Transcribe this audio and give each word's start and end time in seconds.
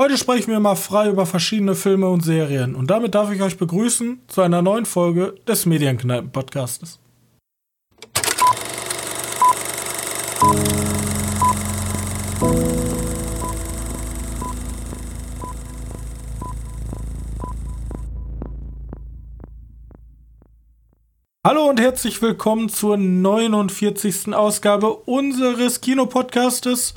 Heute 0.00 0.16
sprechen 0.16 0.52
wir 0.52 0.60
mal 0.60 0.76
frei 0.76 1.08
über 1.08 1.26
verschiedene 1.26 1.74
Filme 1.74 2.08
und 2.08 2.24
Serien. 2.24 2.76
Und 2.76 2.88
damit 2.88 3.16
darf 3.16 3.32
ich 3.32 3.42
euch 3.42 3.58
begrüßen 3.58 4.20
zu 4.28 4.42
einer 4.42 4.62
neuen 4.62 4.86
Folge 4.86 5.34
des 5.48 5.66
Medienkneipen-Podcastes. 5.66 7.00
Hallo 21.44 21.68
und 21.68 21.80
herzlich 21.80 22.22
willkommen 22.22 22.68
zur 22.68 22.96
49. 22.96 24.32
Ausgabe 24.32 24.94
unseres 24.94 25.80
Kinopodcastes. 25.80 26.94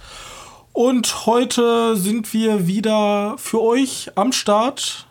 Und 0.73 1.25
heute 1.25 1.97
sind 1.97 2.33
wir 2.33 2.65
wieder 2.65 3.35
für 3.37 3.61
euch 3.61 4.11
am 4.15 4.31
Start. 4.31 5.07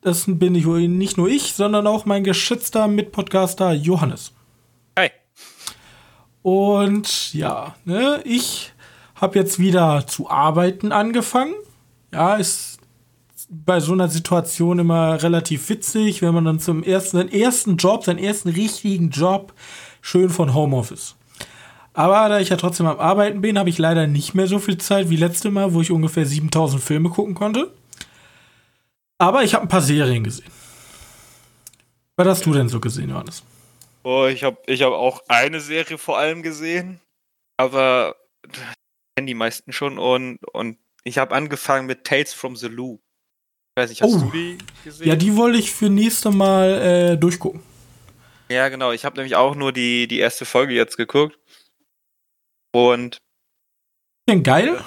Das 0.00 0.24
bin 0.26 0.54
ich, 0.54 0.64
nicht 0.64 1.18
nur 1.18 1.28
ich, 1.28 1.52
sondern 1.52 1.86
auch 1.86 2.06
mein 2.06 2.24
geschätzter 2.24 2.88
Mitpodcaster 2.88 3.72
Johannes. 3.72 4.32
Hi. 4.98 5.10
Und 6.42 7.34
ja, 7.34 7.74
ne, 7.84 8.22
ich 8.24 8.72
habe 9.14 9.38
jetzt 9.38 9.58
wieder 9.58 10.06
zu 10.06 10.30
arbeiten 10.30 10.92
angefangen. 10.92 11.54
Ja, 12.10 12.36
ist 12.36 12.78
bei 13.50 13.80
so 13.80 13.92
einer 13.92 14.08
Situation 14.08 14.78
immer 14.78 15.22
relativ 15.22 15.68
witzig, 15.68 16.22
wenn 16.22 16.34
man 16.34 16.44
dann 16.44 16.60
zum 16.60 16.82
ersten, 16.82 17.18
seinen 17.18 17.32
ersten 17.32 17.76
Job, 17.76 18.04
seinen 18.04 18.18
ersten 18.18 18.48
richtigen 18.48 19.10
Job, 19.10 19.52
schön 20.00 20.30
von 20.30 20.54
Homeoffice. 20.54 21.17
Aber 21.98 22.28
da 22.28 22.38
ich 22.38 22.48
ja 22.48 22.56
trotzdem 22.56 22.86
am 22.86 23.00
Arbeiten 23.00 23.40
bin, 23.40 23.58
habe 23.58 23.70
ich 23.70 23.78
leider 23.78 24.06
nicht 24.06 24.32
mehr 24.32 24.46
so 24.46 24.60
viel 24.60 24.78
Zeit 24.78 25.10
wie 25.10 25.16
letzte 25.16 25.50
Mal, 25.50 25.74
wo 25.74 25.80
ich 25.80 25.90
ungefähr 25.90 26.24
7000 26.24 26.80
Filme 26.80 27.10
gucken 27.10 27.34
konnte. 27.34 27.72
Aber 29.18 29.42
ich 29.42 29.54
habe 29.54 29.64
ein 29.64 29.68
paar 29.68 29.80
Serien 29.80 30.22
gesehen. 30.22 30.50
Was 32.16 32.28
hast 32.28 32.46
du 32.46 32.52
denn 32.52 32.68
so 32.68 32.78
gesehen, 32.78 33.10
Johannes? 33.10 33.42
Oh, 34.04 34.26
ich 34.26 34.44
habe 34.44 34.58
ich 34.66 34.82
hab 34.82 34.92
auch 34.92 35.24
eine 35.26 35.58
Serie 35.60 35.98
vor 35.98 36.18
allem 36.18 36.44
gesehen, 36.44 37.00
aber 37.56 38.14
kennen 39.16 39.26
die 39.26 39.34
meisten 39.34 39.72
schon 39.72 39.98
und, 39.98 40.38
und 40.52 40.78
ich 41.02 41.18
habe 41.18 41.34
angefangen 41.34 41.86
mit 41.86 42.04
Tales 42.04 42.32
from 42.32 42.54
the 42.54 42.68
Loo 42.68 43.00
weiß 43.78 43.90
nicht, 43.90 44.02
hast 44.02 44.14
oh. 44.14 44.18
du 44.18 44.30
die 44.30 44.58
gesehen? 44.84 45.08
Ja, 45.08 45.16
die 45.16 45.36
wollte 45.36 45.58
ich 45.58 45.72
für 45.72 45.88
nächste 45.88 46.30
Mal 46.30 47.12
äh, 47.14 47.16
durchgucken. 47.16 47.62
Ja, 48.48 48.68
genau. 48.68 48.92
Ich 48.92 49.04
habe 49.04 49.16
nämlich 49.16 49.36
auch 49.36 49.54
nur 49.54 49.72
die, 49.72 50.08
die 50.08 50.18
erste 50.18 50.44
Folge 50.44 50.74
jetzt 50.74 50.96
geguckt. 50.96 51.38
Und. 52.72 53.18
Denn 54.28 54.42
geil? 54.42 54.84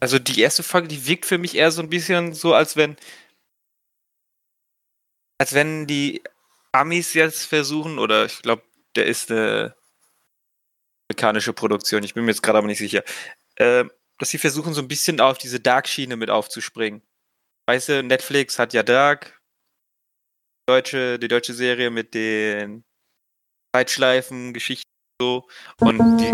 Also 0.00 0.18
die 0.18 0.40
erste 0.40 0.62
Folge, 0.62 0.88
die 0.88 1.06
wirkt 1.06 1.26
für 1.26 1.38
mich 1.38 1.54
eher 1.54 1.70
so 1.70 1.82
ein 1.82 1.90
bisschen 1.90 2.34
so, 2.34 2.54
als 2.54 2.76
wenn. 2.76 2.96
Als 5.40 5.52
wenn 5.52 5.86
die 5.86 6.22
Amis 6.72 7.14
jetzt 7.14 7.44
versuchen, 7.44 7.98
oder 7.98 8.26
ich 8.26 8.42
glaube, 8.42 8.62
der 8.96 9.06
ist 9.06 9.30
eine 9.30 9.76
amerikanische 11.08 11.52
Produktion, 11.52 12.02
ich 12.02 12.14
bin 12.14 12.24
mir 12.24 12.32
jetzt 12.32 12.42
gerade 12.42 12.58
aber 12.58 12.66
nicht 12.66 12.78
sicher, 12.78 13.04
äh, 13.54 13.84
dass 14.18 14.30
sie 14.30 14.38
versuchen, 14.38 14.74
so 14.74 14.82
ein 14.82 14.88
bisschen 14.88 15.20
auf 15.20 15.38
diese 15.38 15.60
Dark-Schiene 15.60 16.16
mit 16.16 16.28
aufzuspringen 16.28 17.02
weißt 17.68 17.88
du, 17.90 18.02
Netflix 18.02 18.58
hat 18.58 18.72
ja 18.72 18.82
Dark, 18.82 19.42
deutsche, 20.66 21.18
die 21.18 21.28
deutsche 21.28 21.52
Serie 21.52 21.90
mit 21.90 22.14
den 22.14 22.84
Zeitschleifen, 23.74 24.54
Geschichten 24.54 24.88
so. 25.20 25.46
Und 25.78 25.98
die, 26.18 26.32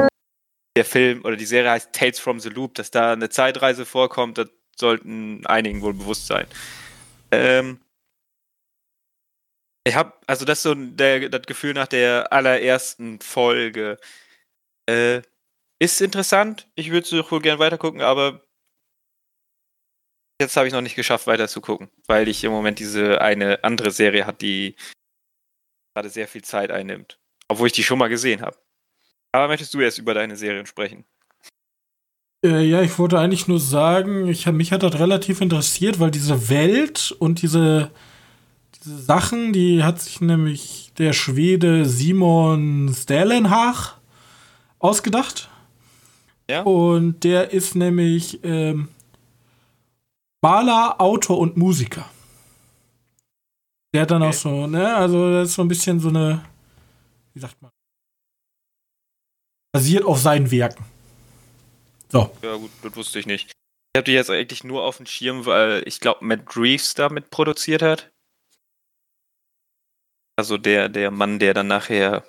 der 0.77 0.85
Film 0.85 1.25
oder 1.25 1.37
die 1.37 1.47
Serie 1.47 1.71
heißt 1.71 1.93
Tales 1.93 2.19
from 2.19 2.41
the 2.41 2.49
Loop, 2.49 2.75
dass 2.75 2.91
da 2.91 3.13
eine 3.13 3.29
Zeitreise 3.29 3.87
vorkommt, 3.87 4.39
das 4.39 4.49
sollten 4.77 5.47
einigen 5.47 5.83
wohl 5.83 5.95
bewusst 5.95 6.27
sein. 6.27 6.47
Ähm, 7.31 7.81
ich 9.87 9.95
habe, 9.95 10.15
also 10.27 10.45
das 10.45 10.63
so 10.63 10.75
der, 10.75 11.29
das 11.29 11.43
Gefühl 11.43 11.75
nach 11.75 11.87
der 11.87 12.33
allerersten 12.33 13.21
Folge. 13.21 13.99
Äh, 14.89 15.23
ist 15.81 16.01
interessant. 16.01 16.69
Ich 16.77 16.91
würde 16.91 17.19
es 17.19 17.31
wohl 17.31 17.41
gerne 17.41 17.59
weitergucken, 17.59 18.01
aber 18.01 18.43
jetzt 20.41 20.57
habe 20.57 20.67
ich 20.67 20.73
noch 20.73 20.81
nicht 20.81 20.97
geschafft, 20.97 21.27
weiter 21.27 21.49
zu 21.49 21.61
gucken, 21.61 21.91
weil 22.07 22.29
ich 22.29 22.45
im 22.45 22.53
Moment 22.53 22.79
diese 22.79 23.21
eine 23.21 23.63
andere 23.65 23.91
Serie 23.91 24.27
hat, 24.27 24.41
die 24.41 24.77
gerade 25.95 26.09
sehr 26.11 26.29
viel 26.29 26.43
Zeit 26.43 26.71
einnimmt. 26.71 27.19
Obwohl 27.49 27.67
ich 27.67 27.73
die 27.73 27.85
schon 27.85 27.99
mal 27.99 28.09
gesehen 28.09 28.41
habe. 28.41 28.57
Aber 29.35 29.49
möchtest 29.49 29.75
du 29.75 29.81
jetzt 29.81 29.99
über 29.99 30.15
deine 30.15 30.37
Serien 30.37 30.65
sprechen? 30.65 31.05
Äh, 32.47 32.63
ja, 32.69 32.83
ich 32.83 32.97
wollte 33.01 33.19
eigentlich 33.19 33.49
nur 33.49 33.59
sagen, 33.59 34.29
ich, 34.29 34.47
mich 34.47 34.71
hat 34.71 34.85
das 34.85 34.97
relativ 35.01 35.41
interessiert, 35.41 35.99
weil 35.99 36.13
diese 36.13 36.49
Welt 36.51 37.11
und 37.19 37.43
diese, 37.43 37.91
diese 38.77 38.97
Sachen, 38.97 39.53
die 39.53 39.83
hat 39.83 40.01
sich 40.01 40.21
nämlich 40.21 40.93
der 40.99 41.13
Schwede 41.13 41.85
Simon 41.85 42.95
Stellenhach 42.97 43.97
ausgedacht. 44.79 45.49
Ja. 46.49 46.63
Und 46.63 47.25
der 47.25 47.53
ist 47.53 47.75
nämlich 47.75 48.39
ähm, 48.45 48.87
Maler, 50.43 51.01
Autor 51.01 51.41
und 51.41 51.57
Musiker. 51.57 52.09
Der 53.93 54.03
hat 54.03 54.13
dann 54.13 54.23
okay. 54.23 54.31
auch 54.31 54.33
so, 54.33 54.67
ne, 54.69 54.95
also 54.95 55.33
das 55.33 55.49
ist 55.49 55.55
so 55.57 55.63
ein 55.63 55.69
bisschen 55.69 55.99
so 55.99 56.11
eine, 56.11 56.45
wie 57.33 57.41
sagt 57.41 57.61
man, 57.61 57.73
basiert 59.75 60.05
auf 60.05 60.19
seinen 60.19 60.51
Werken. 60.51 60.85
So. 62.11 62.31
Ja, 62.43 62.57
gut, 62.57 62.71
das 62.83 62.95
wusste 62.97 63.19
ich 63.19 63.27
nicht. 63.27 63.51
Ich 63.51 63.99
habe 63.99 64.05
die 64.05 64.13
jetzt 64.13 64.31
eigentlich 64.31 64.65
nur 64.65 64.85
auf 64.85 64.97
dem 64.97 65.07
Schirm, 65.07 65.47
weil 65.47 65.83
ich 65.87 66.01
glaube, 66.01 66.25
Matt 66.25 66.57
Reeves 66.57 66.95
damit 66.95 67.31
produziert 67.31 67.83
hat. 67.83 68.11
Also 70.37 70.59
der, 70.59 70.89
der 70.89 71.11
Mann, 71.11 71.39
der 71.39 71.55
dann 71.55 71.69
nachher 71.69 72.25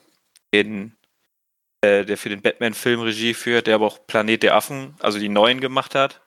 den, 0.54 0.96
äh, 1.82 2.06
der 2.06 2.18
für 2.18 2.30
den 2.30 2.42
Batman-Film 2.42 3.02
Regie 3.02 3.34
führt, 3.34 3.68
der 3.68 3.76
aber 3.76 3.88
auch 3.88 4.06
Planet 4.06 4.44
der 4.44 4.56
Affen, 4.56 4.96
also 5.00 5.18
die 5.18 5.30
neuen 5.30 5.62
gemacht 5.62 5.96
hat 5.96 6.22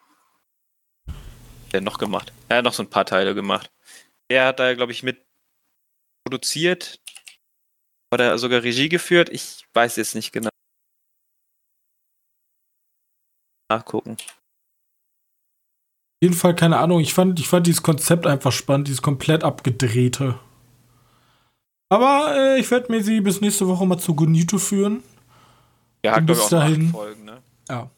der 1.73 1.81
noch 1.81 1.99
gemacht? 1.99 2.33
Er 2.49 2.59
hat 2.59 2.65
noch 2.65 2.73
so 2.73 2.83
ein 2.83 2.91
paar 2.91 3.07
Teile 3.07 3.35
gemacht. 3.35 3.71
Er 4.29 4.47
hat 4.47 4.61
da, 4.61 4.75
glaube 4.75 4.93
ich, 4.93 5.03
mit 5.03 5.25
produziert 6.25 7.01
oder 8.13 8.39
sogar 8.39 8.63
Regie 8.63 8.89
geführt. 8.89 9.29
Ich 9.31 9.65
weiß 9.75 9.97
jetzt 9.97 10.15
nicht 10.15 10.33
genau. 10.33 10.51
Nachgucken. 13.69 14.13
Auf 14.13 14.19
jeden 16.23 16.35
Fall 16.35 16.55
keine 16.55 16.79
Ahnung. 16.79 17.01
Ich 17.01 17.15
fand, 17.15 17.39
ich 17.39 17.49
fand 17.49 17.67
dieses 17.67 17.83
Konzept 17.83 18.27
einfach 18.27 18.53
spannend, 18.53 18.89
dieses 18.89 19.03
komplett 19.03 19.45
abgedrehte. 19.45 20.39
Aber 21.91 22.35
äh, 22.37 22.61
ich 22.61 22.71
werde 22.71 22.93
mir 22.93 23.03
sie 23.03 23.21
bis 23.21 23.41
nächste 23.41 23.69
Woche 23.69 23.87
mal 23.87 23.99
zu 23.99 24.15
Gunito 24.15 24.59
führen. 24.59 25.03
Ja, 26.05 26.17
hat 26.17 26.27
bis 26.27 26.49
dahin. 26.49 26.91
Folgen, 26.91 27.25
ne? 27.25 27.39
Ja. 27.69 27.91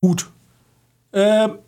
Gut. 0.00 0.28
Ähm, 1.12 1.58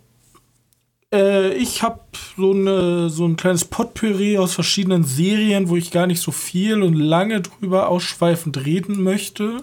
äh, 1.12 1.52
ich 1.54 1.82
habe 1.82 2.00
so, 2.36 2.52
eine, 2.52 3.10
so 3.10 3.26
ein 3.26 3.36
kleines 3.36 3.64
Potpourri 3.64 4.38
aus 4.38 4.54
verschiedenen 4.54 5.04
Serien, 5.04 5.68
wo 5.68 5.76
ich 5.76 5.90
gar 5.90 6.06
nicht 6.06 6.20
so 6.20 6.32
viel 6.32 6.82
und 6.82 6.94
lange 6.94 7.42
drüber 7.42 7.88
ausschweifend 7.88 8.64
reden 8.64 9.02
möchte. 9.02 9.62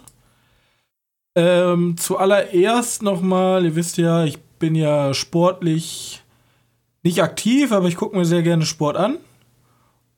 Ähm, 1.41 1.95
zuallererst 1.95 3.01
nochmal, 3.01 3.63
ihr 3.63 3.73
wisst 3.73 3.95
ja, 3.95 4.25
ich 4.25 4.39
bin 4.59 4.75
ja 4.75 5.13
sportlich 5.13 6.21
nicht 7.01 7.23
aktiv, 7.23 7.71
aber 7.71 7.87
ich 7.87 7.95
gucke 7.95 8.17
mir 8.17 8.25
sehr 8.25 8.41
gerne 8.41 8.65
Sport 8.65 8.97
an. 8.97 9.19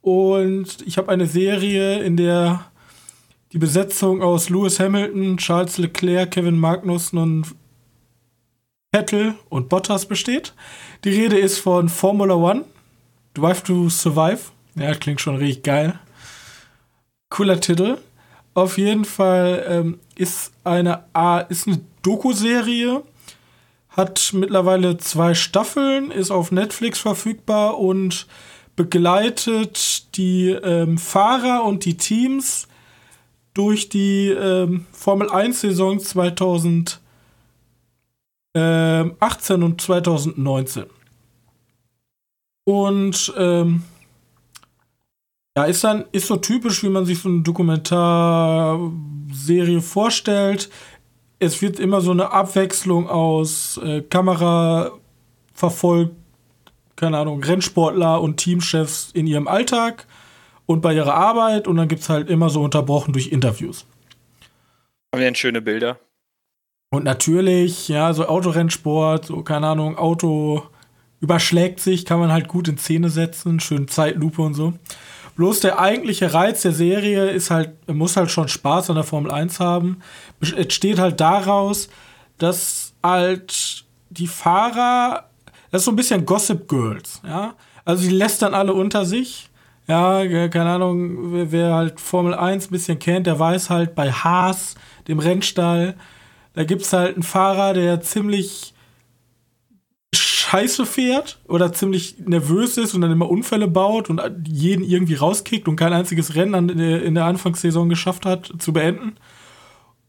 Und 0.01 0.81
ich 0.83 0.97
habe 0.97 1.11
eine 1.11 1.27
Serie, 1.27 2.01
in 2.01 2.17
der 2.17 2.65
die 3.51 3.59
Besetzung 3.59 4.23
aus 4.23 4.49
Lewis 4.49 4.79
Hamilton, 4.79 5.37
Charles 5.37 5.77
Leclerc, 5.77 6.31
Kevin 6.31 6.57
Magnussen 6.57 7.19
und 7.19 7.55
Vettel 8.91 9.35
und 9.49 9.69
Bottas 9.69 10.07
besteht. 10.07 10.55
Die 11.03 11.11
Rede 11.11 11.37
ist 11.37 11.59
von 11.59 11.87
Formula 11.87 12.33
One, 12.33 12.65
Drive 13.35 13.61
to 13.61 13.89
Survive. 13.89 14.39
Ja, 14.73 14.95
klingt 14.95 15.21
schon 15.21 15.35
richtig 15.35 15.65
geil. 15.65 15.99
Cooler 17.29 17.59
Titel. 17.59 17.99
Auf 18.53 18.77
jeden 18.77 19.05
Fall 19.05 19.65
ähm, 19.67 19.99
ist 20.15 20.51
eine, 20.63 21.05
ist 21.49 21.67
eine 21.67 21.81
Doku-Serie, 22.01 23.03
hat 23.89 24.31
mittlerweile 24.33 24.97
zwei 24.97 25.33
Staffeln, 25.33 26.11
ist 26.11 26.31
auf 26.31 26.51
Netflix 26.51 26.99
verfügbar 26.99 27.79
und 27.79 28.27
begleitet 28.75 30.15
die 30.17 30.49
ähm, 30.49 30.97
Fahrer 30.97 31.63
und 31.63 31.85
die 31.85 31.97
Teams 31.97 32.67
durch 33.53 33.89
die 33.89 34.29
ähm, 34.29 34.85
Formel 34.91 35.29
1 35.29 35.61
Saison 35.61 35.99
2000 35.99 36.99
ähm, 38.53 39.15
18 39.19 39.63
und 39.63 39.81
2019. 39.81 40.85
Und 42.63 43.33
ähm, 43.37 43.83
ja, 45.57 45.65
ist 45.65 45.83
dann, 45.83 46.05
ist 46.11 46.27
so 46.27 46.37
typisch, 46.37 46.83
wie 46.83 46.89
man 46.89 47.05
sich 47.05 47.19
so 47.19 47.29
eine 47.29 47.41
Dokumentarserie 47.41 49.81
vorstellt. 49.81 50.69
Es 51.39 51.61
wird 51.61 51.79
immer 51.79 52.01
so 52.01 52.11
eine 52.11 52.31
Abwechslung 52.31 53.09
aus 53.09 53.79
äh, 53.83 54.01
Kamerafahrten 54.01 55.01
verfolgt, 55.61 56.15
keine 56.95 57.19
Ahnung, 57.19 57.43
Rennsportler 57.43 58.19
und 58.19 58.37
Teamchefs 58.37 59.11
in 59.13 59.27
ihrem 59.27 59.47
Alltag 59.47 60.07
und 60.65 60.81
bei 60.81 60.95
ihrer 60.95 61.13
Arbeit 61.13 61.67
und 61.67 61.77
dann 61.77 61.87
gibt 61.87 62.01
es 62.01 62.09
halt 62.09 62.29
immer 62.29 62.49
so 62.49 62.63
unterbrochen 62.63 63.13
durch 63.13 63.27
Interviews. 63.27 63.85
Haben 65.13 65.19
wir 65.19 65.27
denn 65.27 65.35
schöne 65.35 65.61
Bilder? 65.61 65.99
Und 66.89 67.03
natürlich, 67.03 67.87
ja, 67.87 68.11
so 68.13 68.25
Autorennsport, 68.25 69.27
so 69.27 69.43
keine 69.43 69.67
Ahnung, 69.67 69.97
Auto 69.97 70.63
überschlägt 71.19 71.79
sich, 71.79 72.05
kann 72.05 72.19
man 72.19 72.31
halt 72.31 72.47
gut 72.47 72.67
in 72.67 72.79
Szene 72.79 73.09
setzen, 73.09 73.59
schön 73.59 73.87
Zeitlupe 73.87 74.41
und 74.41 74.55
so. 74.55 74.73
Bloß 75.35 75.61
der 75.61 75.79
eigentliche 75.79 76.33
Reiz 76.33 76.61
der 76.61 76.73
Serie 76.73 77.29
ist 77.29 77.51
halt, 77.51 77.71
muss 77.87 78.17
halt 78.17 78.29
schon 78.31 78.47
Spaß 78.47 78.89
an 78.89 78.95
der 78.95 79.03
Formel 79.03 79.31
1 79.31 79.59
haben. 79.59 80.01
Es 80.39 80.73
steht 80.73 80.99
halt 80.99 81.19
daraus, 81.19 81.89
dass 82.37 82.93
halt 83.03 83.85
die 84.09 84.27
Fahrer, 84.27 85.29
das 85.71 85.81
ist 85.81 85.85
so 85.85 85.91
ein 85.91 85.95
bisschen 85.95 86.25
Gossip 86.25 86.67
Girls, 86.67 87.21
ja. 87.25 87.55
Also 87.85 88.03
die 88.03 88.15
lästern 88.15 88.53
alle 88.53 88.73
unter 88.73 89.05
sich. 89.05 89.49
Ja, 89.87 90.25
keine 90.47 90.69
Ahnung, 90.69 91.33
wer, 91.33 91.51
wer 91.51 91.73
halt 91.73 91.99
Formel 91.99 92.33
1 92.33 92.67
ein 92.67 92.71
bisschen 92.71 92.99
kennt, 92.99 93.27
der 93.27 93.39
weiß 93.39 93.69
halt 93.69 93.95
bei 93.95 94.11
Haas, 94.11 94.75
dem 95.07 95.19
Rennstall, 95.19 95.95
da 96.53 96.63
gibt 96.63 96.83
es 96.83 96.93
halt 96.93 97.15
einen 97.15 97.23
Fahrer, 97.23 97.73
der 97.73 98.01
ziemlich 98.01 98.73
scheiße 100.51 100.85
fährt 100.85 101.39
oder 101.47 101.71
ziemlich 101.71 102.15
nervös 102.19 102.77
ist 102.77 102.93
und 102.93 103.01
dann 103.01 103.11
immer 103.11 103.29
Unfälle 103.29 103.69
baut 103.69 104.09
und 104.09 104.21
jeden 104.45 104.83
irgendwie 104.83 105.15
rauskickt 105.15 105.67
und 105.69 105.77
kein 105.77 105.93
einziges 105.93 106.35
Rennen 106.35 106.67
in 106.69 107.15
der 107.15 107.25
Anfangssaison 107.25 107.87
geschafft 107.87 108.25
hat 108.25 108.51
zu 108.59 108.73
beenden. 108.73 109.15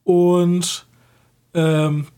Und 0.03 0.87
ähm, 1.55 2.09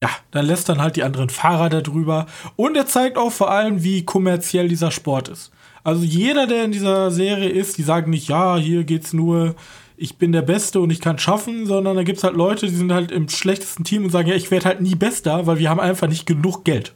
ja, 0.00 0.10
dann 0.30 0.46
lässt 0.46 0.68
dann 0.68 0.80
halt 0.80 0.94
die 0.94 1.02
anderen 1.02 1.28
Fahrer 1.28 1.70
darüber. 1.70 2.26
Und 2.54 2.76
er 2.76 2.86
zeigt 2.86 3.18
auch 3.18 3.32
vor 3.32 3.50
allem, 3.50 3.82
wie 3.82 4.04
kommerziell 4.04 4.68
dieser 4.68 4.92
Sport 4.92 5.28
ist. 5.28 5.50
Also 5.82 6.04
jeder, 6.04 6.46
der 6.46 6.64
in 6.64 6.72
dieser 6.72 7.10
Serie 7.10 7.48
ist, 7.48 7.78
die 7.78 7.82
sagen 7.82 8.10
nicht, 8.10 8.28
ja, 8.28 8.56
hier 8.56 8.84
geht's 8.84 9.12
nur 9.12 9.54
ich 10.02 10.16
bin 10.16 10.32
der 10.32 10.40
Beste 10.40 10.80
und 10.80 10.88
ich 10.88 11.02
kann 11.02 11.18
schaffen, 11.18 11.66
sondern 11.66 11.94
da 11.94 12.04
gibt 12.04 12.16
es 12.16 12.24
halt 12.24 12.34
Leute, 12.34 12.66
die 12.66 12.74
sind 12.74 12.90
halt 12.90 13.12
im 13.12 13.28
schlechtesten 13.28 13.84
Team 13.84 14.04
und 14.04 14.10
sagen, 14.10 14.28
ja, 14.28 14.34
ich 14.34 14.50
werde 14.50 14.64
halt 14.64 14.80
nie 14.80 14.94
Bester, 14.94 15.46
weil 15.46 15.58
wir 15.58 15.68
haben 15.68 15.78
einfach 15.78 16.08
nicht 16.08 16.24
genug 16.24 16.64
Geld. 16.64 16.94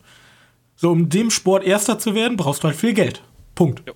So, 0.74 0.90
um 0.90 1.10
dem 1.10 1.30
Sport 1.30 1.64
Erster 1.64 1.98
zu 1.98 2.14
werden, 2.14 2.38
brauchst 2.38 2.64
du 2.64 2.68
halt 2.68 2.78
viel 2.78 2.94
Geld. 2.94 3.22
Punkt. 3.54 3.82
Ja. 3.86 3.92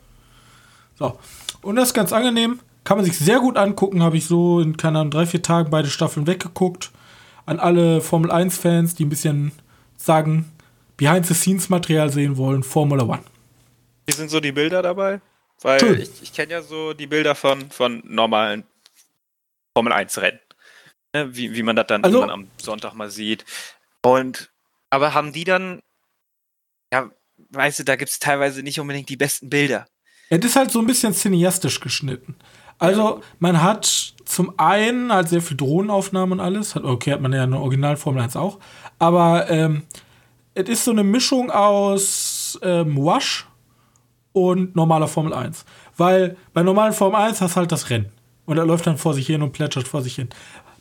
So. 0.98 1.18
Und 1.62 1.76
das 1.76 1.88
ist 1.88 1.94
ganz 1.94 2.12
angenehm. 2.12 2.60
Kann 2.84 2.98
man 2.98 3.06
sich 3.06 3.18
sehr 3.18 3.40
gut 3.40 3.56
angucken. 3.56 4.02
Habe 4.02 4.18
ich 4.18 4.26
so 4.26 4.60
in, 4.60 4.76
keine 4.76 4.98
Ahnung, 4.98 5.10
drei, 5.10 5.24
vier 5.24 5.40
Tagen 5.40 5.70
beide 5.70 5.88
Staffeln 5.88 6.26
weggeguckt. 6.26 6.90
An 7.46 7.58
alle 7.58 8.02
Formel 8.02 8.30
1-Fans, 8.30 8.94
die 8.94 9.06
ein 9.06 9.08
bisschen 9.08 9.52
sagen, 9.96 10.52
Behind-the-Scenes-Material 10.98 12.12
sehen 12.12 12.36
wollen, 12.36 12.62
Formula 12.62 13.04
One. 13.04 13.22
Wie 14.08 14.12
sind 14.12 14.30
so 14.30 14.40
die 14.40 14.52
Bilder 14.52 14.80
dabei? 14.80 15.20
Weil 15.60 15.80
Schön. 15.80 16.00
ich, 16.00 16.22
ich 16.22 16.32
kenne 16.32 16.52
ja 16.52 16.62
so 16.62 16.94
die 16.94 17.06
Bilder 17.06 17.34
von, 17.34 17.70
von 17.70 18.02
normalen 18.06 18.64
Formel 19.74 19.92
1 19.92 20.16
Rennen. 20.16 20.38
Ne, 21.12 21.36
wie, 21.36 21.54
wie 21.54 21.62
man 21.62 21.76
das 21.76 21.88
dann 21.88 22.02
also, 22.02 22.22
am 22.22 22.48
Sonntag 22.56 22.94
mal 22.94 23.10
sieht. 23.10 23.44
Und 24.02 24.50
aber 24.88 25.12
haben 25.12 25.34
die 25.34 25.44
dann, 25.44 25.80
ja, 26.90 27.10
weißt 27.50 27.80
du, 27.80 27.84
da 27.84 27.96
gibt 27.96 28.10
es 28.10 28.18
teilweise 28.18 28.62
nicht 28.62 28.80
unbedingt 28.80 29.10
die 29.10 29.18
besten 29.18 29.50
Bilder. 29.50 29.86
Es 30.30 30.42
ist 30.42 30.56
halt 30.56 30.70
so 30.70 30.78
ein 30.78 30.86
bisschen 30.86 31.12
cineastisch 31.12 31.78
geschnitten. 31.80 32.34
Also, 32.78 33.22
man 33.40 33.60
hat 33.60 34.14
zum 34.24 34.58
einen 34.58 35.12
halt 35.12 35.28
sehr 35.28 35.42
viel 35.42 35.56
Drohnenaufnahmen 35.58 36.38
und 36.38 36.40
alles. 36.44 36.76
okay, 36.76 37.12
hat 37.12 37.20
man 37.20 37.34
ja 37.34 37.42
eine 37.42 37.60
Original 37.60 37.98
Formel 37.98 38.22
1 38.22 38.36
auch. 38.36 38.58
Aber 38.98 39.50
ähm, 39.50 39.82
es 40.54 40.68
ist 40.70 40.84
so 40.84 40.92
eine 40.92 41.04
Mischung 41.04 41.50
aus 41.50 42.58
ähm, 42.62 42.96
Wash 42.96 43.46
und 44.46 44.76
normaler 44.76 45.08
Formel 45.08 45.34
1. 45.34 45.64
Weil 45.96 46.36
bei 46.52 46.62
normalen 46.62 46.92
Formel 46.92 47.20
1 47.20 47.40
hast 47.40 47.52
du 47.52 47.56
halt 47.56 47.72
das 47.72 47.90
Rennen. 47.90 48.10
Und 48.46 48.56
er 48.56 48.64
läuft 48.64 48.86
dann 48.86 48.96
vor 48.96 49.14
sich 49.14 49.26
hin 49.26 49.42
und 49.42 49.52
plätschert 49.52 49.86
vor 49.86 50.02
sich 50.02 50.14
hin. 50.14 50.28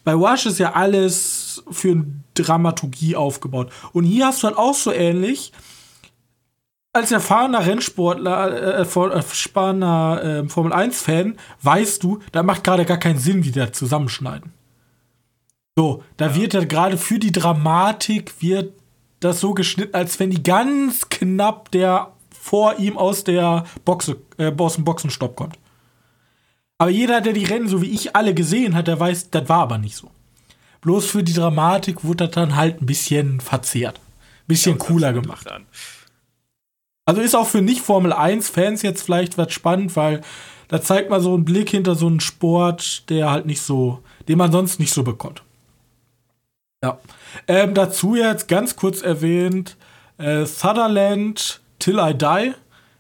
Bei 0.04 0.18
Wash 0.18 0.46
ist 0.46 0.58
ja 0.58 0.74
alles 0.74 1.64
für 1.70 1.92
eine 1.92 2.06
Dramaturgie 2.34 3.16
aufgebaut. 3.18 3.72
Und 3.92 4.06
hier 4.06 4.28
hast 4.28 4.42
du 4.42 4.48
halt 4.48 4.58
auch 4.58 4.74
so 4.74 4.92
ähnlich. 4.92 5.52
Als 6.94 7.12
erfahrener 7.12 7.66
Rennsportler, 7.66 8.54
äh, 8.54 8.72
erfahrener 8.78 10.24
äh, 10.24 10.48
Formel 10.48 10.72
1-Fan, 10.72 11.36
weißt 11.62 12.02
du, 12.02 12.20
da 12.32 12.42
macht 12.42 12.64
gerade 12.64 12.86
gar 12.86 12.98
keinen 12.98 13.20
Sinn, 13.20 13.44
wie 13.44 13.52
der 13.52 13.74
zusammenschneiden. 13.74 14.54
So, 15.76 16.04
da 16.16 16.28
ja. 16.28 16.36
wird 16.36 16.54
ja 16.54 16.64
gerade 16.64 16.98
für 16.98 17.20
die 17.20 17.32
Dramatik 17.32 18.42
wird 18.42 18.74
das 19.20 19.40
so 19.40 19.54
geschnitten, 19.54 19.94
als 19.94 20.20
wenn 20.20 20.32
die 20.32 20.42
ganz 20.42 21.10
knapp 21.10 21.70
der 21.72 22.14
vor 22.48 22.80
ihm 22.80 22.98
aus 22.98 23.26
der 23.26 23.66
Boxe, 23.84 24.18
äh, 24.38 24.54
aus 24.58 24.76
dem 24.76 24.86
Boxenstopp 24.86 25.36
kommt. 25.36 25.60
Aber 26.78 26.90
jeder, 26.90 27.20
der 27.20 27.34
die 27.34 27.44
Rennen 27.44 27.68
so 27.68 27.82
wie 27.82 27.90
ich 27.90 28.16
alle 28.16 28.34
gesehen 28.34 28.74
hat, 28.74 28.88
der 28.88 29.00
weiß, 29.00 29.32
das 29.32 29.50
war 29.50 29.60
aber 29.60 29.78
nicht 29.78 29.98
so. 29.98 30.10
Bloß 30.82 31.08
für 31.08 31.24
die 31.24 31.34
Dramatik 31.34 32.06
wurde 32.06 32.28
das 32.28 32.36
dann 32.36 32.56
halt 32.56 32.82
ein 32.82 32.86
bisschen 32.86 33.42
verzehrt. 33.42 34.00
Ein 34.00 34.48
bisschen 34.48 34.78
ja, 34.78 34.86
cooler 34.86 35.12
gemacht. 35.12 35.46
Also 37.06 37.22
ist 37.22 37.36
auch 37.36 37.48
für 37.48 37.62
nicht-Formel 37.62 38.14
1-Fans 38.14 38.82
jetzt 38.82 39.02
vielleicht 39.02 39.38
was 39.38 39.52
spannend, 39.52 39.96
weil 39.98 40.22
da 40.70 40.82
zeigt 40.82 41.10
man 41.10 41.20
so 41.20 41.34
einen 41.34 41.44
Blick 41.44 41.70
hinter 41.70 41.96
so 41.96 42.08
einen 42.08 42.22
Sport, 42.22 43.10
der 43.10 43.30
halt 43.30 43.46
nicht 43.46 43.62
so, 43.62 44.00
den 44.30 44.38
man 44.38 44.54
sonst 44.54 44.80
nicht 44.80 44.94
so 44.94 45.04
bekommt. 45.04 45.44
Ja. 46.82 47.00
Ähm, 47.48 47.74
dazu 47.74 48.16
jetzt 48.16 48.48
ganz 48.48 48.78
kurz 48.78 49.02
erwähnt, 49.02 49.76
äh, 50.18 50.46
Sutherland 50.46 51.60
Till 51.88 52.00
I 52.00 52.14
Die 52.14 52.52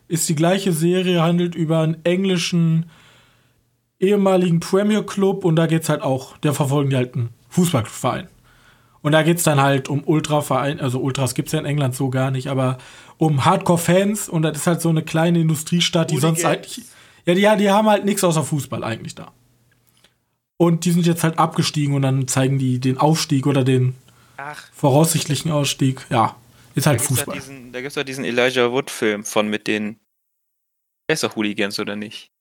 ist 0.07 0.29
die 0.29 0.35
gleiche 0.35 0.71
Serie, 0.71 1.21
handelt 1.21 1.55
über 1.55 1.79
einen 1.79 1.97
englischen 2.05 2.89
ehemaligen 3.99 4.61
Premier 4.61 5.03
Club 5.03 5.43
und 5.43 5.57
da 5.57 5.67
geht 5.67 5.83
es 5.83 5.89
halt 5.89 6.01
auch, 6.01 6.37
der 6.37 6.53
verfolgen 6.53 6.91
die 6.91 6.95
halt 6.95 7.13
einen 7.13 7.31
Fußballverein. 7.49 8.29
Und 9.01 9.11
da 9.11 9.23
geht 9.23 9.39
es 9.39 9.43
dann 9.43 9.59
halt 9.59 9.89
um 9.89 10.05
Ultraverein, 10.05 10.79
also 10.79 11.01
Ultras 11.01 11.35
gibt 11.35 11.49
es 11.49 11.51
ja 11.51 11.59
in 11.59 11.65
England 11.65 11.95
so 11.95 12.09
gar 12.09 12.31
nicht, 12.31 12.47
aber 12.47 12.77
um 13.17 13.43
Hardcore-Fans 13.43 14.29
und 14.29 14.43
das 14.43 14.55
ist 14.55 14.67
halt 14.67 14.79
so 14.79 14.87
eine 14.87 15.03
kleine 15.03 15.41
Industriestadt, 15.41 16.09
die 16.09 16.15
Hooligans. 16.15 16.39
sonst 16.39 16.49
eigentlich. 16.49 16.85
Ja, 17.25 17.33
die, 17.33 17.63
die 17.63 17.71
haben 17.71 17.89
halt 17.89 18.05
nichts 18.05 18.23
außer 18.23 18.45
Fußball 18.45 18.85
eigentlich 18.85 19.15
da. 19.15 19.33
Und 20.55 20.85
die 20.85 20.91
sind 20.91 21.05
jetzt 21.05 21.25
halt 21.25 21.39
abgestiegen 21.39 21.93
und 21.93 22.03
dann 22.03 22.29
zeigen 22.29 22.57
die 22.57 22.79
den 22.79 22.97
Aufstieg 22.97 23.47
oder 23.47 23.65
den 23.65 23.95
Ach. 24.37 24.63
voraussichtlichen 24.71 25.51
Ausstieg. 25.51 26.05
Ja, 26.09 26.37
ist 26.77 26.85
halt 26.85 26.99
da 26.99 27.03
Fußball. 27.03 27.33
Gibt's 27.33 27.49
diesen, 27.49 27.71
da 27.71 27.81
gibt 27.81 27.89
es 27.89 27.95
ja 27.95 28.03
diesen 28.03 28.23
Elijah 28.23 28.71
Wood-Film 28.71 29.23
von 29.23 29.49
mit 29.49 29.67
den 29.67 29.99
besser 31.07 31.35
Hooligans 31.35 31.79
oder 31.79 31.95
nicht? 31.95 32.31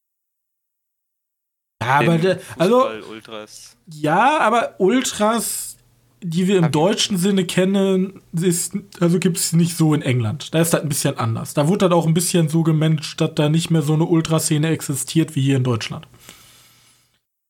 Ja, 1.83 2.01
aber 2.01 2.19
der, 2.19 2.41
also 2.59 2.89
Ultras. 3.11 3.77
Ja, 3.87 4.39
aber 4.39 4.81
Ultras, 4.81 5.77
die 6.23 6.49
wir 6.49 6.59
im 6.59 6.73
deutschen 6.73 7.19
Sinne 7.19 7.45
kennen, 7.45 8.23
ist, 8.33 8.75
also 8.99 9.19
gibt 9.19 9.37
es 9.37 9.53
nicht 9.53 9.77
so 9.77 9.95
in 9.95 10.03
England. 10.03 10.55
Da 10.55 10.61
ist 10.61 10.73
das 10.73 10.83
ein 10.83 10.89
bisschen 10.89 11.19
anders. 11.19 11.55
Da 11.55 11.69
wurde 11.69 11.89
das 11.89 11.97
auch 11.97 12.07
ein 12.07 12.15
bisschen 12.15 12.49
so 12.49 12.63
gemanagt, 12.63 13.21
dass 13.21 13.35
da 13.35 13.49
nicht 13.49 13.71
mehr 13.71 13.83
so 13.83 13.95
eine 13.95 14.05
Ultraszene 14.05 14.69
existiert 14.69 15.37
wie 15.37 15.43
hier 15.43 15.57
in 15.57 15.65
Deutschland. 15.65 16.09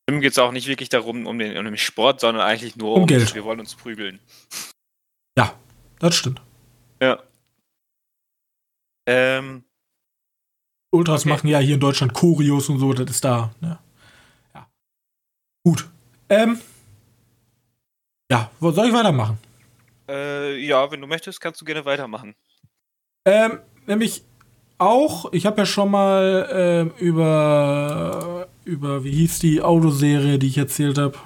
Im 0.08 0.20
geht 0.20 0.32
es 0.32 0.38
auch 0.38 0.52
nicht 0.52 0.68
wirklich 0.68 0.88
darum, 0.88 1.26
um 1.26 1.38
den, 1.38 1.56
um 1.56 1.64
den 1.64 1.78
Sport, 1.78 2.20
sondern 2.20 2.44
eigentlich 2.44 2.76
nur 2.76 2.94
um, 2.94 3.02
um 3.02 3.06
Geld. 3.06 3.34
Wir 3.34 3.44
wollen 3.44 3.58
uns 3.58 3.74
prügeln. 3.74 4.20
Ja, 5.36 5.54
das 5.98 6.14
stimmt. 6.14 6.40
Ja. 7.00 7.22
Ähm, 9.06 9.64
Ultras 10.90 11.22
okay. 11.22 11.28
machen 11.28 11.48
ja 11.48 11.58
hier 11.58 11.74
in 11.74 11.80
Deutschland 11.80 12.14
Choreos 12.14 12.68
und 12.68 12.78
so, 12.78 12.92
das 12.92 13.10
ist 13.10 13.24
da. 13.24 13.54
Ja. 13.60 13.78
Gut. 15.64 15.88
Ähm. 16.28 16.60
Ja, 18.30 18.50
wo 18.60 18.70
soll 18.72 18.88
ich 18.88 18.92
weitermachen? 18.92 19.38
Äh, 20.08 20.56
ja, 20.58 20.90
wenn 20.90 21.00
du 21.00 21.06
möchtest, 21.06 21.40
kannst 21.40 21.60
du 21.60 21.64
gerne 21.64 21.84
weitermachen. 21.84 22.34
Ähm, 23.24 23.60
nämlich 23.86 24.24
auch, 24.78 25.32
ich 25.32 25.46
habe 25.46 25.58
ja 25.58 25.66
schon 25.66 25.90
mal 25.90 26.48
ähm, 26.52 26.92
über, 26.98 28.48
über, 28.64 29.04
wie 29.04 29.12
hieß 29.12 29.40
die 29.40 29.62
Autoserie, 29.62 30.38
die 30.38 30.48
ich 30.48 30.58
erzählt 30.58 30.98
habe? 30.98 31.18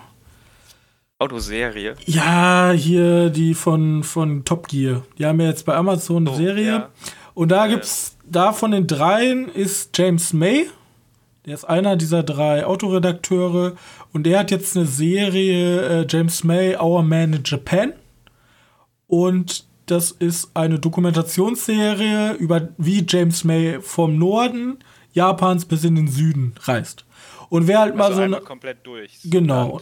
Autoserie? 1.20 1.94
Ja, 2.06 2.72
hier 2.74 3.28
die 3.28 3.52
von, 3.54 4.02
von 4.02 4.44
Top 4.44 4.68
Gear. 4.68 5.02
Die 5.18 5.26
haben 5.26 5.38
ja 5.38 5.48
jetzt 5.48 5.66
bei 5.66 5.74
Amazon 5.74 6.26
eine 6.26 6.34
oh, 6.34 6.38
Serie. 6.38 6.66
Ja. 6.66 6.88
Und 7.34 7.50
da 7.50 7.66
äh. 7.66 7.70
gibt's, 7.70 8.16
da 8.24 8.52
von 8.52 8.70
den 8.70 8.86
dreien 8.86 9.48
ist 9.48 9.96
James 9.96 10.32
May. 10.32 10.70
Der 11.44 11.54
ist 11.54 11.64
einer 11.64 11.96
dieser 11.96 12.22
drei 12.22 12.64
Autoredakteure 12.64 13.76
und 14.12 14.24
der 14.24 14.40
hat 14.40 14.50
jetzt 14.50 14.76
eine 14.76 14.86
Serie, 14.86 16.02
äh, 16.02 16.06
James 16.08 16.42
May, 16.42 16.76
Our 16.76 17.02
Man 17.02 17.34
in 17.34 17.42
Japan. 17.44 17.92
Und 19.06 19.64
das 19.86 20.12
ist 20.12 20.50
eine 20.54 20.78
Dokumentationsserie 20.78 22.32
über 22.34 22.68
wie 22.78 23.04
James 23.06 23.44
May 23.44 23.80
vom 23.80 24.18
Norden 24.18 24.78
Japans 25.12 25.64
bis 25.64 25.84
in 25.84 25.96
den 25.96 26.08
Süden 26.08 26.54
reist. 26.62 27.04
Und 27.48 27.66
wer 27.66 27.80
halt 27.80 27.92
also 27.92 27.98
mal 27.98 28.14
so 28.14 28.20
eine 28.22 28.40
komplett 28.40 28.86
durch. 28.86 29.18
Genau. 29.24 29.80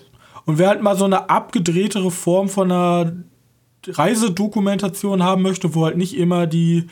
Und 0.49 0.57
wer 0.57 0.69
halt 0.69 0.83
mal 0.83 0.97
so 0.97 1.05
eine 1.05 1.29
abgedrehtere 1.29 2.11
Form 2.11 2.49
von 2.49 2.73
einer 2.73 3.13
Reisedokumentation 3.87 5.23
haben 5.23 5.43
möchte, 5.43 5.75
wo 5.75 5.85
halt 5.85 5.99
nicht 5.99 6.17
immer 6.17 6.47
die 6.47 6.87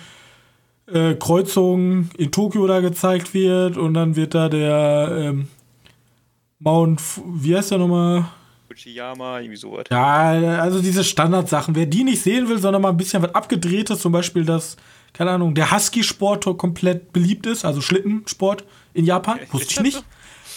äh, 0.92 1.14
Kreuzung 1.14 2.10
in 2.18 2.30
Tokio 2.30 2.66
da 2.66 2.80
gezeigt 2.80 3.32
wird 3.32 3.78
und 3.78 3.94
dann 3.94 4.14
wird 4.14 4.34
da 4.34 4.50
der 4.50 5.08
ähm, 5.10 5.48
Mount, 6.58 7.00
wie 7.25 7.56
heißt 7.56 7.70
der 7.70 7.78
nochmal? 7.78 8.26
Fujiyama, 8.68 9.40
irgendwie 9.40 9.56
sowas. 9.56 9.84
Ja, 9.90 10.32
also 10.60 10.82
diese 10.82 11.02
Standardsachen. 11.02 11.75
Wer 11.75 11.86
die 11.86 12.04
nicht 12.04 12.20
sehen 12.20 12.50
will, 12.50 12.58
sondern 12.58 12.82
mal 12.82 12.90
ein 12.90 12.98
bisschen 12.98 13.22
was 13.22 13.34
abgedrehtes, 13.34 14.00
zum 14.00 14.12
Beispiel 14.12 14.44
das, 14.44 14.76
keine 15.14 15.30
Ahnung, 15.30 15.54
der 15.54 15.72
Husky-Sport 15.72 16.44
komplett 16.58 17.10
beliebt 17.14 17.46
ist, 17.46 17.64
also 17.64 17.80
Schlittensport 17.80 18.64
in 18.92 19.06
Japan, 19.06 19.38
wusste 19.50 19.72
ich 19.72 19.80
nicht. 19.80 20.04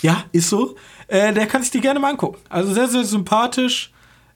Ja, 0.02 0.24
ist 0.32 0.50
so. 0.50 0.76
Äh, 1.08 1.34
der 1.34 1.48
kann 1.48 1.62
sich 1.62 1.72
die 1.72 1.82
gerne 1.82 2.00
mal 2.00 2.12
angucken. 2.12 2.38
Also 2.50 2.74
sehr, 2.74 2.88
sehr 2.88 3.04
sympathisch. 3.04 3.92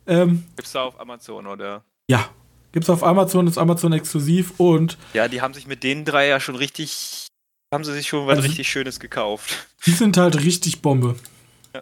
Ähm, 0.06 0.44
Gibt's 0.56 0.72
da 0.74 0.84
auf 0.84 1.00
Amazon 1.00 1.48
oder? 1.48 1.84
Ja, 2.10 2.28
gibt's 2.74 2.90
auf 2.90 3.04
Amazon, 3.04 3.48
ist 3.48 3.58
Amazon 3.58 3.94
exklusiv 3.94 4.54
und. 4.60 4.98
Ja, 5.14 5.28
die 5.28 5.42
haben 5.42 5.54
sich 5.54 5.68
mit 5.68 5.84
den 5.84 6.04
drei 6.04 6.28
ja 6.28 6.40
schon 6.42 6.56
richtig, 6.56 7.28
haben 7.74 7.84
sie 7.86 7.94
sich 7.94 8.08
schon 8.08 8.28
was 8.28 8.38
Also- 8.38 8.48
richtig 8.50 8.70
Schönes 8.70 9.00
gekauft. 9.00 9.68
Die 9.86 9.92
sind 9.92 10.18
halt 10.18 10.42
richtig 10.42 10.82
Bombe. 10.82 11.16
Ja. 11.74 11.82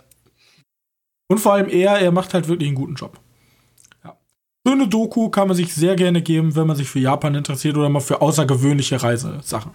Und 1.27 1.39
vor 1.39 1.53
allem 1.53 1.69
er, 1.69 1.99
er 1.99 2.11
macht 2.11 2.33
halt 2.35 2.47
wirklich 2.47 2.67
einen 2.67 2.75
guten 2.77 2.95
Job. 2.95 3.19
Ja. 4.03 4.15
So 4.63 4.73
eine 4.73 4.87
Doku 4.87 5.29
kann 5.29 5.47
man 5.47 5.57
sich 5.57 5.73
sehr 5.73 5.95
gerne 5.95 6.21
geben, 6.21 6.55
wenn 6.55 6.67
man 6.67 6.75
sich 6.75 6.87
für 6.89 6.99
Japan 6.99 7.33
interessiert 7.33 7.77
oder 7.77 7.89
mal 7.89 7.99
für 8.01 8.21
außergewöhnliche 8.21 9.01
Reisesachen. 9.01 9.71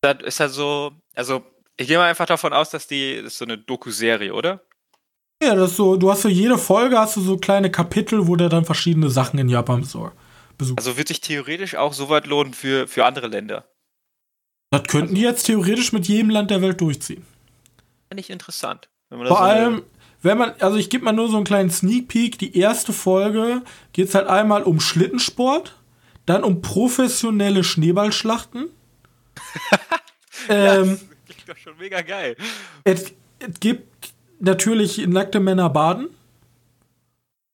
Das 0.00 0.16
ist 0.24 0.38
ja 0.40 0.48
so, 0.48 0.92
also 1.14 1.42
ich 1.76 1.88
gehe 1.88 1.98
mal 1.98 2.08
einfach 2.08 2.26
davon 2.26 2.52
aus, 2.52 2.70
dass 2.70 2.86
die, 2.86 3.16
das 3.16 3.32
ist 3.32 3.38
so 3.38 3.44
eine 3.44 3.58
Doku-Serie, 3.58 4.34
oder? 4.34 4.62
Ja, 5.42 5.54
das 5.54 5.72
ist 5.72 5.76
so, 5.76 5.96
du 5.96 6.10
hast 6.10 6.22
für 6.22 6.30
jede 6.30 6.56
Folge 6.58 6.98
hast 6.98 7.16
du 7.16 7.20
so 7.20 7.36
kleine 7.36 7.70
Kapitel, 7.70 8.28
wo 8.28 8.36
der 8.36 8.48
dann 8.48 8.64
verschiedene 8.64 9.10
Sachen 9.10 9.38
in 9.38 9.48
Japan 9.48 9.80
besucht. 9.80 10.12
Also 10.78 10.96
wird 10.96 11.08
sich 11.08 11.20
theoretisch 11.20 11.74
auch 11.74 11.92
so 11.92 12.08
weit 12.08 12.26
lohnen 12.26 12.54
für, 12.54 12.86
für 12.86 13.04
andere 13.04 13.26
Länder. 13.26 13.64
das 14.70 14.84
könnten 14.84 15.14
die 15.16 15.22
jetzt 15.22 15.44
theoretisch 15.44 15.92
mit 15.92 16.06
jedem 16.06 16.30
Land 16.30 16.50
der 16.50 16.62
Welt 16.62 16.80
durchziehen. 16.80 17.24
Finde 18.08 18.20
ich 18.20 18.30
interessant. 18.30 18.88
Wenn 19.08 19.18
man 19.18 19.26
da 19.26 19.34
Vor 19.34 19.38
so 19.38 19.50
allem, 19.50 19.82
wenn 20.20 20.38
man, 20.38 20.52
also 20.60 20.76
ich 20.76 20.90
gebe 20.90 21.04
mal 21.04 21.12
nur 21.12 21.28
so 21.28 21.36
einen 21.36 21.44
kleinen 21.44 21.70
Sneak 21.70 22.06
Peek. 22.06 22.38
Die 22.38 22.56
erste 22.56 22.92
Folge 22.92 23.62
geht 23.92 24.08
es 24.08 24.14
halt 24.14 24.28
einmal 24.28 24.62
um 24.62 24.78
Schlittensport, 24.78 25.74
dann 26.26 26.44
um 26.44 26.62
professionelle 26.62 27.64
Schneeballschlachten. 27.64 28.68
Ähm, 30.48 30.98
klingt 31.44 31.48
doch 31.48 31.62
schon 31.62 31.78
mega 31.78 32.02
geil. 32.02 32.36
es, 32.84 33.12
es 33.38 33.60
gibt 33.60 34.14
natürlich 34.38 35.06
nackte 35.06 35.40
Männer 35.40 35.70
baden. 35.70 36.08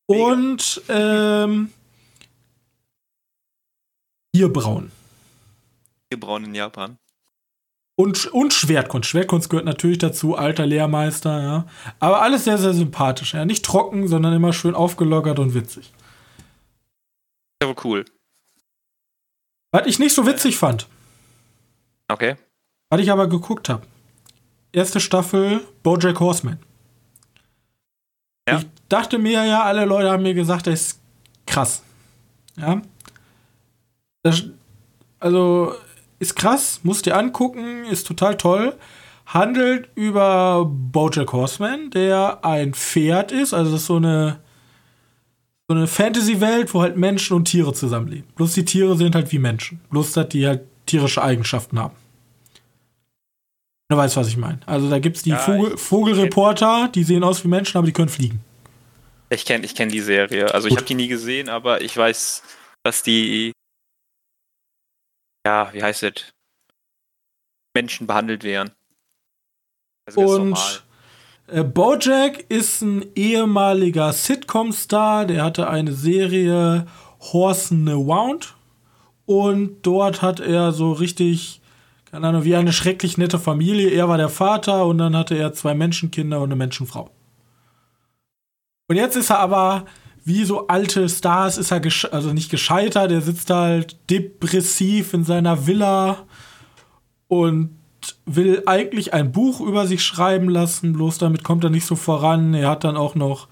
Mega. 0.08 0.24
Und 0.24 0.82
ähm, 0.88 1.72
Bierbrauen. 4.32 4.90
Wir 6.10 6.20
brauen 6.20 6.44
in 6.44 6.54
Japan. 6.54 6.98
Und, 7.96 8.26
und 8.26 8.54
Schwertkunst. 8.54 9.08
Schwertkunst 9.08 9.50
gehört 9.50 9.66
natürlich 9.66 9.98
dazu, 9.98 10.36
alter 10.36 10.64
Lehrmeister, 10.64 11.42
ja. 11.42 11.66
Aber 11.98 12.22
alles 12.22 12.44
sehr, 12.44 12.56
sehr 12.56 12.72
sympathisch, 12.72 13.34
ja. 13.34 13.44
Nicht 13.44 13.64
trocken, 13.64 14.06
sondern 14.06 14.32
immer 14.32 14.52
schön 14.52 14.74
aufgelockert 14.74 15.38
und 15.40 15.52
witzig. 15.54 15.92
Ja, 17.60 17.68
wohl 17.68 17.76
cool. 17.84 18.04
Was 19.72 19.86
ich 19.86 19.98
nicht 19.98 20.14
so 20.14 20.26
witzig 20.26 20.56
fand, 20.56 20.86
Okay. 22.10 22.36
Was 22.90 23.00
ich 23.00 23.10
aber 23.10 23.28
geguckt 23.28 23.68
habe. 23.68 23.82
Erste 24.72 25.00
Staffel 25.00 25.60
Bojack 25.82 26.20
Horseman. 26.20 26.58
Ja. 28.48 28.58
Ich 28.58 28.66
dachte 28.88 29.18
mir 29.18 29.44
ja, 29.44 29.62
alle 29.62 29.84
Leute 29.84 30.10
haben 30.10 30.22
mir 30.22 30.34
gesagt, 30.34 30.66
der 30.66 30.74
ist 30.74 31.00
krass. 31.46 31.82
Ja. 32.56 32.80
Das, 34.22 34.44
also 35.20 35.74
ist 36.18 36.34
krass, 36.34 36.80
musst 36.82 37.06
dir 37.06 37.16
angucken, 37.16 37.84
ist 37.84 38.06
total 38.06 38.36
toll. 38.36 38.74
Handelt 39.26 39.90
über 39.94 40.64
Bojack 40.64 41.32
Horseman, 41.32 41.90
der 41.90 42.44
ein 42.44 42.74
Pferd 42.74 43.30
ist, 43.30 43.52
also 43.52 43.72
das 43.72 43.82
ist 43.82 43.86
so 43.86 43.96
eine 43.96 44.40
so 45.70 45.76
eine 45.76 45.86
Fantasy-Welt, 45.86 46.72
wo 46.72 46.80
halt 46.80 46.96
Menschen 46.96 47.36
und 47.36 47.44
Tiere 47.44 47.74
zusammenleben. 47.74 48.26
Bloß 48.36 48.54
die 48.54 48.64
Tiere 48.64 48.96
sind 48.96 49.14
halt 49.14 49.30
wie 49.32 49.38
Menschen. 49.38 49.80
Bloß, 49.90 50.12
dass 50.12 50.30
die 50.30 50.46
halt 50.46 50.62
tierische 50.86 51.22
Eigenschaften 51.22 51.78
haben. 51.78 51.94
Du 53.90 53.96
weißt, 53.96 54.16
was 54.16 54.28
ich 54.28 54.36
meine. 54.36 54.60
Also 54.66 54.90
da 54.90 54.98
gibt 54.98 55.16
es 55.16 55.22
die 55.22 55.30
Ja, 55.30 55.38
Vogel, 55.38 55.74
ich- 55.74 55.80
Vogelreporter, 55.80 56.88
die 56.94 57.04
sehen 57.04 57.24
aus 57.24 57.42
wie 57.42 57.48
Menschen, 57.48 57.78
aber 57.78 57.86
die 57.86 57.92
können 57.92 58.10
fliegen. 58.10 58.40
Ich 59.30 59.44
kenne 59.46 59.64
ich 59.64 59.74
kenn 59.74 59.88
die 59.88 60.00
Serie. 60.00 60.52
Also 60.54 60.68
ich 60.68 60.72
Gut. 60.72 60.80
habe 60.80 60.86
die 60.88 60.94
nie 60.94 61.08
gesehen, 61.08 61.48
aber 61.48 61.80
ich 61.82 61.96
weiß, 61.96 62.42
dass 62.84 63.02
die 63.02 63.52
ja, 65.46 65.72
wie 65.72 65.82
heißt 65.82 66.02
es? 66.02 66.30
Menschen 67.74 68.06
behandelt 68.06 68.44
werden. 68.44 68.72
Also. 70.06 70.20
Und 70.20 70.84
äh, 71.46 71.62
Bojack 71.64 72.44
ist 72.50 72.82
ein 72.82 73.06
ehemaliger 73.14 74.12
Sitcom-Star, 74.12 75.24
der 75.26 75.44
hatte 75.44 75.68
eine 75.70 75.92
Serie 75.92 76.86
Horse 77.20 77.72
in 77.72 77.86
the 77.86 77.92
Wound. 77.94 78.54
Und 79.24 79.82
dort 79.82 80.20
hat 80.22 80.40
er 80.40 80.72
so 80.72 80.92
richtig, 80.92 81.57
keine 82.10 82.28
Ahnung, 82.28 82.44
wie 82.44 82.56
eine 82.56 82.72
schrecklich 82.72 83.18
nette 83.18 83.38
Familie. 83.38 83.90
Er 83.90 84.08
war 84.08 84.16
der 84.16 84.28
Vater 84.28 84.86
und 84.86 84.98
dann 84.98 85.16
hatte 85.16 85.36
er 85.36 85.52
zwei 85.52 85.74
Menschenkinder 85.74 86.38
und 86.38 86.48
eine 86.48 86.56
Menschenfrau. 86.56 87.10
Und 88.88 88.96
jetzt 88.96 89.16
ist 89.16 89.30
er 89.30 89.40
aber, 89.40 89.84
wie 90.24 90.44
so 90.44 90.66
alte 90.68 91.08
Stars, 91.08 91.58
ist 91.58 91.70
er 91.70 91.82
also 92.12 92.32
nicht 92.32 92.50
gescheitert. 92.50 93.12
Er 93.12 93.20
sitzt 93.20 93.50
halt 93.50 93.96
depressiv 94.10 95.12
in 95.12 95.24
seiner 95.24 95.66
Villa 95.66 96.24
und 97.28 97.76
will 98.24 98.62
eigentlich 98.64 99.12
ein 99.12 99.32
Buch 99.32 99.60
über 99.60 99.86
sich 99.86 100.02
schreiben 100.02 100.48
lassen, 100.48 100.94
bloß 100.94 101.18
damit 101.18 101.44
kommt 101.44 101.64
er 101.64 101.70
nicht 101.70 101.84
so 101.84 101.96
voran. 101.96 102.54
Er 102.54 102.70
hat 102.70 102.84
dann 102.84 102.96
auch 102.96 103.14
noch 103.14 103.48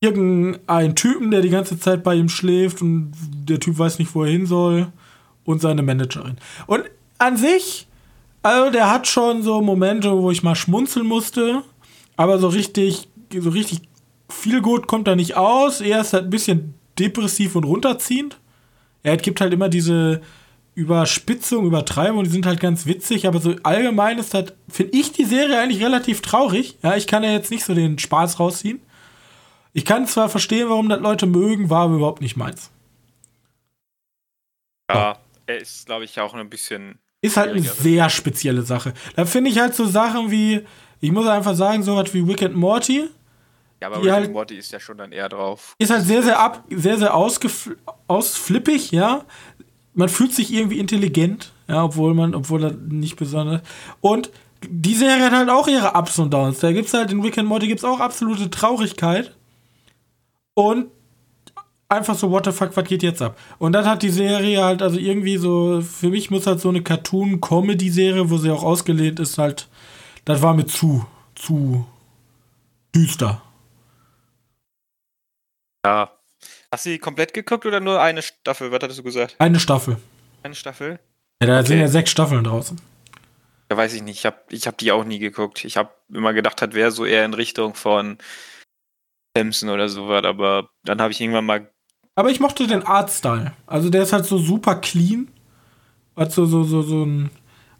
irgendeinen 0.00 0.94
Typen, 0.94 1.30
der 1.30 1.42
die 1.42 1.50
ganze 1.50 1.78
Zeit 1.78 2.02
bei 2.04 2.14
ihm 2.14 2.28
schläft 2.28 2.80
und 2.80 3.12
der 3.20 3.60
Typ 3.60 3.78
weiß 3.78 3.98
nicht, 3.98 4.14
wo 4.14 4.22
er 4.22 4.30
hin 4.30 4.46
soll 4.46 4.92
und 5.44 5.60
seine 5.60 5.82
Managerin. 5.82 6.36
Und 6.66 6.84
an 7.18 7.36
sich, 7.36 7.86
also 8.42 8.70
der 8.70 8.90
hat 8.90 9.06
schon 9.06 9.42
so 9.42 9.60
Momente, 9.60 10.10
wo 10.16 10.30
ich 10.30 10.42
mal 10.42 10.54
schmunzeln 10.54 11.06
musste, 11.06 11.62
aber 12.16 12.38
so 12.38 12.48
richtig, 12.48 13.08
so 13.32 13.50
richtig 13.50 13.82
viel 14.30 14.60
gut 14.60 14.86
kommt 14.86 15.08
da 15.08 15.16
nicht 15.16 15.36
aus. 15.36 15.80
Er 15.80 16.00
ist 16.00 16.12
halt 16.12 16.24
ein 16.24 16.30
bisschen 16.30 16.74
depressiv 16.98 17.56
und 17.56 17.64
runterziehend. 17.64 18.38
Er 19.02 19.16
gibt 19.16 19.40
halt 19.40 19.52
immer 19.52 19.68
diese 19.68 20.20
Überspitzung, 20.74 21.66
Übertreibung, 21.66 22.22
die 22.22 22.30
sind 22.30 22.46
halt 22.46 22.60
ganz 22.60 22.86
witzig, 22.86 23.26
aber 23.26 23.40
so 23.40 23.54
allgemein 23.64 24.18
ist 24.18 24.34
halt, 24.34 24.54
finde 24.68 24.96
ich 24.96 25.12
die 25.12 25.24
Serie 25.24 25.58
eigentlich 25.58 25.82
relativ 25.82 26.22
traurig. 26.22 26.78
Ja, 26.82 26.96
ich 26.96 27.08
kann 27.08 27.24
ja 27.24 27.32
jetzt 27.32 27.50
nicht 27.50 27.64
so 27.64 27.74
den 27.74 27.98
Spaß 27.98 28.38
rausziehen. 28.38 28.80
Ich 29.72 29.84
kann 29.84 30.06
zwar 30.06 30.28
verstehen, 30.28 30.68
warum 30.68 30.88
das 30.88 31.00
Leute 31.00 31.26
mögen, 31.26 31.68
war 31.68 31.82
aber 31.82 31.96
überhaupt 31.96 32.22
nicht 32.22 32.36
meins. 32.36 32.70
Ja, 34.90 35.18
er 35.46 35.58
ist, 35.58 35.86
glaube 35.86 36.04
ich, 36.04 36.20
auch 36.20 36.34
ein 36.34 36.48
bisschen. 36.48 36.98
Ist 37.20 37.36
halt 37.36 37.50
eine 37.50 37.62
sehr 37.62 38.08
spezielle 38.10 38.62
Sache. 38.62 38.92
Da 39.16 39.24
finde 39.24 39.50
ich 39.50 39.58
halt 39.58 39.74
so 39.74 39.86
Sachen 39.86 40.30
wie, 40.30 40.64
ich 41.00 41.10
muss 41.10 41.26
einfach 41.26 41.54
sagen, 41.54 41.82
so 41.82 41.96
was 41.96 42.14
wie 42.14 42.26
Wicked 42.26 42.54
Morty 42.54 43.08
Ja, 43.80 43.88
aber 43.88 44.02
Rick 44.02 44.10
halt- 44.12 44.32
Morty 44.32 44.56
ist 44.56 44.70
ja 44.72 44.78
schon 44.78 44.98
dann 44.98 45.10
eher 45.12 45.28
drauf. 45.28 45.74
ist 45.78 45.90
halt 45.90 46.04
sehr, 46.04 46.22
sehr 46.22 46.38
ab, 46.38 46.64
sehr, 46.70 46.96
sehr 46.98 47.12
ausflippig, 48.06 48.92
ja. 48.92 49.24
Man 49.94 50.08
fühlt 50.08 50.32
sich 50.32 50.52
irgendwie 50.52 50.78
intelligent, 50.78 51.52
ja, 51.66 51.82
obwohl 51.84 52.14
man, 52.14 52.34
obwohl 52.34 52.62
er 52.64 52.72
nicht 52.72 53.16
besonders. 53.16 53.62
Und 54.00 54.30
die 54.68 54.94
Serie 54.94 55.24
hat 55.24 55.32
halt 55.32 55.50
auch 55.50 55.66
ihre 55.68 55.94
Ups 55.94 56.18
und 56.18 56.32
Downs. 56.32 56.60
Da 56.60 56.72
gibt's 56.72 56.94
halt 56.94 57.10
in 57.12 57.20
Rick 57.20 57.38
and 57.38 57.48
Morty 57.48 57.66
gibt's 57.66 57.84
auch 57.84 57.98
absolute 58.00 58.48
Traurigkeit. 58.50 59.34
Und 60.54 60.86
einfach 61.88 62.14
so, 62.14 62.30
what 62.30 62.44
the 62.44 62.52
fuck, 62.52 62.76
was 62.76 62.84
geht 62.84 63.02
jetzt 63.02 63.22
ab? 63.22 63.38
Und 63.58 63.72
dann 63.72 63.86
hat 63.86 64.02
die 64.02 64.10
Serie 64.10 64.62
halt, 64.62 64.82
also 64.82 64.98
irgendwie 64.98 65.36
so, 65.38 65.80
für 65.80 66.08
mich 66.10 66.30
muss 66.30 66.46
halt 66.46 66.60
so 66.60 66.68
eine 66.68 66.82
Cartoon-Comedy-Serie, 66.82 68.30
wo 68.30 68.36
sie 68.38 68.50
auch 68.50 68.62
ausgelehnt 68.62 69.20
ist, 69.20 69.38
halt, 69.38 69.68
das 70.24 70.42
war 70.42 70.54
mir 70.54 70.66
zu, 70.66 71.06
zu 71.34 71.86
düster. 72.94 73.42
Ja. 75.84 76.12
Hast 76.70 76.84
du 76.86 76.90
die 76.90 76.98
komplett 76.98 77.32
geguckt 77.32 77.64
oder 77.64 77.80
nur 77.80 78.00
eine 78.00 78.20
Staffel? 78.22 78.70
Was 78.70 78.80
hattest 78.82 78.98
du 78.98 79.02
gesagt? 79.02 79.36
Eine 79.38 79.58
Staffel. 79.58 79.96
Eine 80.42 80.54
Staffel? 80.54 81.00
Ja, 81.42 81.46
da 81.46 81.62
sind 81.62 81.76
Okay. 81.76 81.80
ja 81.82 81.88
sechs 81.88 82.10
Staffeln 82.10 82.44
draußen. 82.44 82.78
Ja, 83.70 83.76
weiß 83.76 83.94
ich 83.94 84.02
nicht. 84.02 84.18
Ich 84.18 84.26
habe 84.26 84.36
ich 84.50 84.66
hab 84.66 84.76
die 84.78 84.92
auch 84.92 85.04
nie 85.04 85.18
geguckt. 85.18 85.64
Ich 85.64 85.76
habe 85.76 85.90
immer 86.12 86.32
gedacht, 86.34 86.60
das 86.60 86.72
wäre 86.74 86.90
so 86.90 87.04
eher 87.06 87.24
in 87.24 87.34
Richtung 87.34 87.74
von 87.74 88.18
Simpson 89.36 89.68
oder 89.70 89.88
sowas, 89.88 90.24
aber 90.24 90.68
dann 90.84 91.00
habe 91.00 91.12
ich 91.12 91.20
irgendwann 91.20 91.46
mal. 91.46 91.70
Aber 92.18 92.32
ich 92.32 92.40
mochte 92.40 92.66
den 92.66 92.82
Artstyle. 92.82 93.52
Also 93.64 93.90
der 93.90 94.02
ist 94.02 94.12
halt 94.12 94.26
so 94.26 94.38
super 94.38 94.74
clean. 94.74 95.28
Hat 96.16 96.32
so, 96.32 96.46
so, 96.46 96.64
so, 96.64 96.82
so 96.82 97.04
ein, 97.04 97.30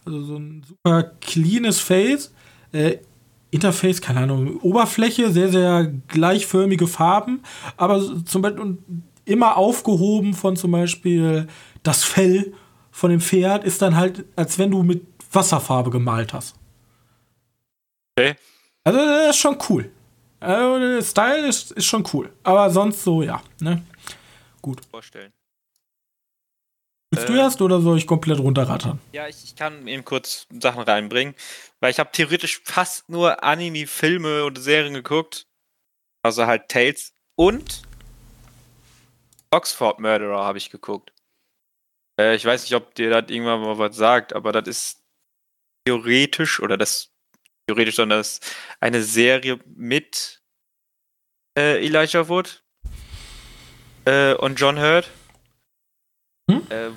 also 0.06 0.22
so 0.22 0.36
ein 0.36 0.62
super 0.64 1.10
cleanes 1.20 1.80
Face. 1.80 2.32
Äh, 2.70 2.98
Interface, 3.50 4.00
keine 4.00 4.20
Ahnung, 4.20 4.60
Oberfläche, 4.60 5.32
sehr, 5.32 5.48
sehr 5.48 5.92
gleichförmige 6.06 6.86
Farben. 6.86 7.42
Aber 7.76 8.00
zum 8.26 8.42
Beispiel, 8.42 8.60
und 8.60 8.78
immer 9.24 9.56
aufgehoben 9.56 10.34
von 10.34 10.54
zum 10.54 10.70
Beispiel 10.70 11.48
das 11.82 12.04
Fell 12.04 12.52
von 12.92 13.10
dem 13.10 13.20
Pferd 13.20 13.64
ist 13.64 13.82
dann 13.82 13.96
halt, 13.96 14.24
als 14.36 14.56
wenn 14.56 14.70
du 14.70 14.84
mit 14.84 15.04
Wasserfarbe 15.32 15.90
gemalt 15.90 16.32
hast. 16.32 16.54
Okay. 18.16 18.36
Also 18.84 19.00
das 19.00 19.30
ist 19.30 19.38
schon 19.38 19.58
cool. 19.68 19.90
Also, 20.38 20.78
der 20.78 21.02
Style 21.02 21.48
ist, 21.48 21.72
ist 21.72 21.86
schon 21.86 22.04
cool. 22.12 22.30
Aber 22.44 22.70
sonst 22.70 23.02
so, 23.02 23.22
ja. 23.22 23.42
Ne? 23.60 23.82
Gut. 24.68 24.84
Vorstellen. 24.90 25.32
Willst 27.10 27.26
du 27.26 27.32
Äh. 27.32 27.38
erst 27.38 27.62
oder 27.62 27.80
soll 27.80 27.96
ich 27.96 28.06
komplett 28.06 28.38
runterrattern? 28.38 29.00
Ja, 29.12 29.26
ich, 29.26 29.42
ich 29.44 29.56
kann 29.56 29.88
eben 29.88 30.04
kurz 30.04 30.46
Sachen 30.60 30.82
reinbringen, 30.82 31.34
weil 31.80 31.90
ich 31.90 31.98
habe 31.98 32.12
theoretisch 32.12 32.60
fast 32.64 33.08
nur 33.08 33.42
Anime-Filme 33.42 34.44
und 34.44 34.58
Serien 34.58 34.92
geguckt. 34.92 35.46
Also 36.22 36.44
halt 36.46 36.68
Tales 36.68 37.14
und 37.34 37.82
Oxford 39.50 40.00
Murderer 40.00 40.44
habe 40.44 40.58
ich 40.58 40.68
geguckt. 40.68 41.14
Äh, 42.20 42.34
ich 42.36 42.44
weiß 42.44 42.62
nicht, 42.62 42.74
ob 42.74 42.94
dir 42.94 43.08
das 43.08 43.30
irgendwann 43.30 43.62
mal 43.62 43.78
was 43.78 43.96
sagt, 43.96 44.34
aber 44.34 44.52
das 44.52 44.68
ist 44.68 45.02
theoretisch, 45.86 46.60
oder 46.60 46.76
das 46.76 47.10
theoretisch, 47.66 47.96
sondern 47.96 48.18
das 48.18 48.32
ist 48.40 48.56
eine 48.80 49.02
Serie 49.02 49.58
mit 49.64 50.42
äh, 51.56 51.82
Elijah 51.82 52.28
Wood 52.28 52.62
äh, 54.08 54.34
und 54.34 54.58
John 54.58 54.78
Hurt. 54.78 55.10
Hm? 56.50 56.66
Äh, 56.70 56.90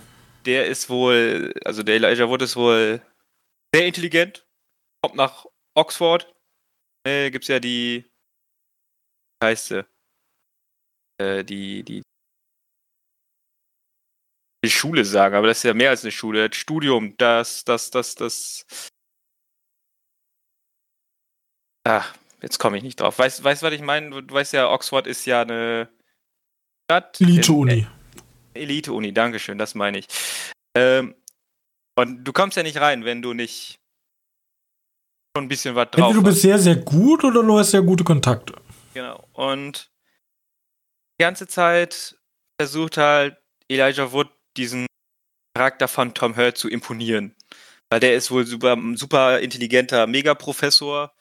der 0.46 0.68
ist 0.68 0.90
wohl, 0.90 1.54
also 1.66 1.84
der 1.84 1.96
Elijah 1.96 2.30
Wood 2.30 2.42
ist 2.42 2.56
wohl 2.56 3.02
sehr 3.74 3.86
intelligent, 3.86 4.48
kommt 5.04 5.16
nach 5.16 5.46
Oxford. 5.76 6.34
Äh, 7.06 7.32
gibt's 7.32 7.48
ja 7.48 7.60
die, 7.60 8.06
wie 9.40 9.46
heißt 9.46 9.68
sie? 9.68 9.86
Äh, 11.20 11.44
die, 11.44 11.84
die, 11.84 12.02
die 14.64 14.70
Schule 14.70 15.04
sagen, 15.04 15.36
aber 15.36 15.48
das 15.48 15.58
ist 15.58 15.64
ja 15.64 15.74
mehr 15.74 15.90
als 15.90 16.04
eine 16.04 16.12
Schule, 16.12 16.50
das 16.50 16.58
Studium, 16.58 17.18
das, 17.18 17.66
das, 17.66 17.92
das, 17.92 18.16
das. 18.16 18.66
Ah, 21.84 22.06
jetzt 22.42 22.60
komme 22.60 22.78
ich 22.78 22.84
nicht 22.84 23.00
drauf. 23.00 23.18
Weißt, 23.20 23.44
weißt 23.44 23.64
was 23.64 23.74
ich 23.74 23.82
meine? 23.82 24.12
Du, 24.12 24.22
du 24.22 24.34
weißt 24.34 24.54
ja, 24.54 24.72
Oxford 24.72 25.08
ist 25.08 25.26
ja 25.26 25.42
eine 25.42 25.90
Stadt. 26.92 27.22
Elite-Uni. 27.22 27.88
Elite-Uni, 28.54 29.14
Dankeschön, 29.14 29.58
das 29.58 29.76
meine 29.76 30.00
ich. 30.00 30.08
Ähm, 30.76 31.16
und 31.98 32.26
du 32.26 32.34
kommst 32.34 32.58
ja 32.58 32.64
nicht 32.64 32.82
rein, 32.82 33.06
wenn 33.06 33.22
du 33.22 33.34
nicht 33.34 33.80
schon 35.34 35.46
ein 35.46 35.48
bisschen 35.48 35.76
was 35.76 35.90
drauf 35.92 36.10
Entweder 36.10 36.22
du 36.22 36.30
bist 36.30 36.42
sehr, 36.42 36.60
sehr 36.60 36.76
gut 36.76 37.24
oder 37.24 37.44
du 37.44 37.58
hast 37.58 37.72
sehr 37.72 37.82
gute 37.82 38.04
Kontakte. 38.04 38.56
Genau. 38.94 39.26
Und 39.32 39.90
die 41.18 41.24
ganze 41.24 41.48
Zeit 41.48 42.18
versucht 42.60 42.98
halt 42.98 43.38
Elijah 43.70 44.12
Wood 44.12 44.30
diesen 44.58 44.86
Charakter 45.56 45.88
von 45.88 46.14
Tom 46.14 46.36
Hurt 46.36 46.58
zu 46.58 46.68
imponieren. 46.68 47.36
Weil 47.90 48.02
der 48.02 48.16
ist 48.16 48.32
wohl 48.32 48.46
super, 48.46 48.78
super 48.96 49.40
intelligenter 49.40 50.08
Megaprofessor 50.08 51.14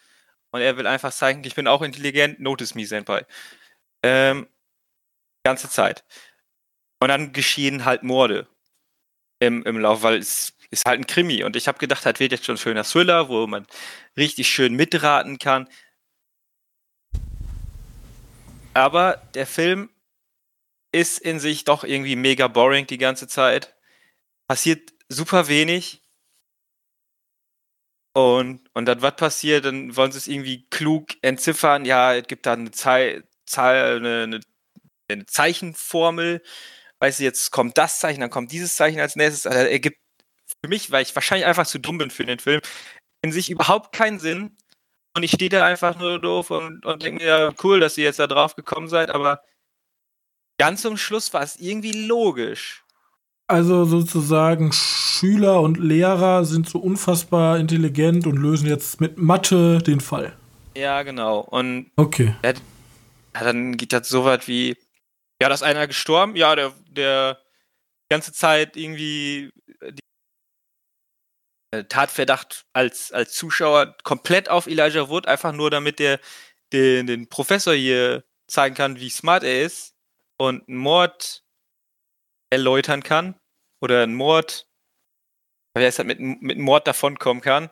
und 0.50 0.60
er 0.62 0.76
will 0.76 0.88
einfach 0.88 1.12
zeigen, 1.12 1.44
ich 1.44 1.54
bin 1.54 1.68
auch 1.68 1.82
intelligent, 1.82 2.40
notice 2.40 2.74
me, 2.74 2.86
Senpai. 2.86 3.24
Ähm, 4.02 4.48
ganze 5.44 5.68
Zeit. 5.68 6.04
Und 7.00 7.08
dann 7.08 7.32
geschehen 7.32 7.84
halt 7.84 8.02
Morde 8.02 8.46
im, 9.38 9.64
im 9.64 9.78
Lauf, 9.78 10.02
weil 10.02 10.18
es 10.18 10.52
ist 10.70 10.86
halt 10.86 11.00
ein 11.00 11.06
Krimi. 11.06 11.42
Und 11.44 11.56
ich 11.56 11.66
habe 11.68 11.78
gedacht, 11.78 12.04
das 12.04 12.20
wird 12.20 12.32
jetzt 12.32 12.44
schon 12.44 12.56
ein 12.56 12.58
schöner 12.58 12.84
Thriller, 12.84 13.28
wo 13.28 13.46
man 13.46 13.66
richtig 14.16 14.48
schön 14.48 14.74
mitraten 14.74 15.38
kann. 15.38 15.68
Aber 18.74 19.16
der 19.34 19.46
Film 19.46 19.90
ist 20.92 21.18
in 21.18 21.40
sich 21.40 21.64
doch 21.64 21.84
irgendwie 21.84 22.16
mega 22.16 22.48
boring 22.48 22.86
die 22.86 22.98
ganze 22.98 23.26
Zeit. 23.28 23.74
Passiert 24.46 24.92
super 25.08 25.48
wenig. 25.48 26.02
Und, 28.12 28.68
und 28.74 28.86
dann 28.86 29.02
was 29.02 29.16
passiert, 29.16 29.64
dann 29.64 29.96
wollen 29.96 30.12
sie 30.12 30.18
es 30.18 30.28
irgendwie 30.28 30.66
klug 30.68 31.10
entziffern. 31.22 31.84
Ja, 31.84 32.14
es 32.14 32.26
gibt 32.26 32.44
da 32.46 32.54
eine, 32.54 32.70
Zei 32.72 33.22
Zahl, 33.46 33.96
eine, 33.96 34.22
eine, 34.24 34.40
eine 35.12 35.26
Zeichenformel. 35.26 36.42
Weißt 37.00 37.20
du, 37.20 37.24
jetzt 37.24 37.50
kommt 37.50 37.78
das 37.78 37.98
Zeichen, 38.00 38.20
dann 38.20 38.30
kommt 38.30 38.52
dieses 38.52 38.76
Zeichen 38.76 39.00
als 39.00 39.16
nächstes. 39.16 39.46
Also, 39.46 39.60
er 39.66 39.80
gibt 39.80 39.98
für 40.62 40.68
mich, 40.68 40.90
weil 40.90 41.02
ich 41.02 41.14
wahrscheinlich 41.14 41.46
einfach 41.46 41.66
zu 41.66 41.78
dumm 41.78 41.98
bin 41.98 42.10
für 42.10 42.24
den 42.26 42.38
Film, 42.38 42.60
in 43.22 43.32
sich 43.32 43.50
überhaupt 43.50 43.92
keinen 43.92 44.18
Sinn. 44.18 44.56
Und 45.16 45.22
ich 45.22 45.32
stehe 45.32 45.50
da 45.50 45.64
einfach 45.66 45.98
nur 45.98 46.20
doof 46.20 46.50
und, 46.50 46.84
und 46.86 47.02
denke 47.02 47.22
mir, 47.22 47.28
ja, 47.28 47.52
cool, 47.64 47.80
dass 47.80 47.98
ihr 47.98 48.04
jetzt 48.04 48.18
da 48.20 48.26
drauf 48.26 48.54
gekommen 48.54 48.88
seid, 48.88 49.10
aber 49.10 49.42
ganz 50.58 50.82
zum 50.82 50.96
Schluss 50.96 51.32
war 51.32 51.42
es 51.42 51.56
irgendwie 51.56 52.06
logisch. 52.06 52.84
Also 53.48 53.84
sozusagen 53.84 54.72
Schüler 54.72 55.60
und 55.60 55.76
Lehrer 55.78 56.44
sind 56.44 56.68
so 56.68 56.78
unfassbar 56.78 57.58
intelligent 57.58 58.26
und 58.28 58.36
lösen 58.36 58.68
jetzt 58.68 59.00
mit 59.00 59.18
Mathe 59.18 59.78
den 59.78 60.00
Fall. 60.00 60.36
Ja, 60.76 61.02
genau. 61.02 61.40
Und 61.40 61.90
Okay. 61.96 62.34
ja, 62.44 62.52
dann 63.34 63.76
geht 63.76 63.92
das 63.92 64.08
so 64.08 64.24
weit 64.24 64.46
wie, 64.46 64.76
ja, 65.40 65.48
da 65.48 65.54
ist 65.54 65.62
einer 65.62 65.86
gestorben, 65.86 66.36
ja, 66.36 66.54
der, 66.54 66.72
der 66.88 67.40
ganze 68.10 68.32
Zeit 68.32 68.76
irgendwie 68.76 69.50
die, 69.82 70.00
äh, 71.72 71.84
Tatverdacht 71.84 72.66
als, 72.72 73.12
als 73.12 73.32
Zuschauer 73.32 73.96
komplett 74.02 74.48
auf 74.48 74.66
Elijah 74.66 75.08
Wood, 75.08 75.26
einfach 75.26 75.52
nur 75.52 75.70
damit 75.70 75.98
der 75.98 76.20
den, 76.72 77.06
den 77.06 77.28
Professor 77.28 77.74
hier 77.74 78.24
zeigen 78.46 78.74
kann, 78.74 79.00
wie 79.00 79.10
smart 79.10 79.42
er 79.44 79.64
ist 79.64 79.94
und 80.38 80.68
einen 80.68 80.78
Mord 80.78 81.44
erläutern 82.50 83.02
kann 83.02 83.36
oder 83.80 84.02
einen 84.02 84.14
Mord, 84.14 84.68
wie 85.76 85.84
heißt 85.84 86.00
das, 86.00 86.06
mit, 86.06 86.20
mit 86.20 86.58
Mord 86.58 86.86
davonkommen 86.86 87.42
kann. 87.42 87.70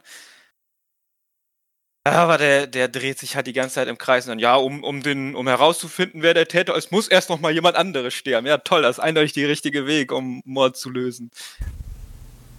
Aber 2.12 2.38
der, 2.38 2.66
der 2.66 2.88
dreht 2.88 3.18
sich 3.18 3.36
halt 3.36 3.46
die 3.46 3.52
ganze 3.52 3.76
Zeit 3.76 3.88
im 3.88 3.98
Kreis 3.98 4.24
und 4.26 4.30
dann, 4.30 4.38
ja, 4.38 4.56
um, 4.56 4.84
um, 4.84 5.02
den, 5.02 5.34
um 5.34 5.48
herauszufinden, 5.48 6.22
wer 6.22 6.34
der 6.34 6.48
Täter 6.48 6.76
ist, 6.76 6.92
muss 6.92 7.08
erst 7.08 7.28
noch 7.30 7.40
mal 7.40 7.52
jemand 7.52 7.76
anderes 7.76 8.14
sterben. 8.14 8.46
Ja, 8.46 8.58
toll, 8.58 8.82
das 8.82 8.98
ist 8.98 9.04
eindeutig 9.04 9.32
der 9.32 9.48
richtige 9.48 9.86
Weg, 9.86 10.12
um 10.12 10.42
Mord 10.44 10.76
zu 10.76 10.90
lösen. 10.90 11.30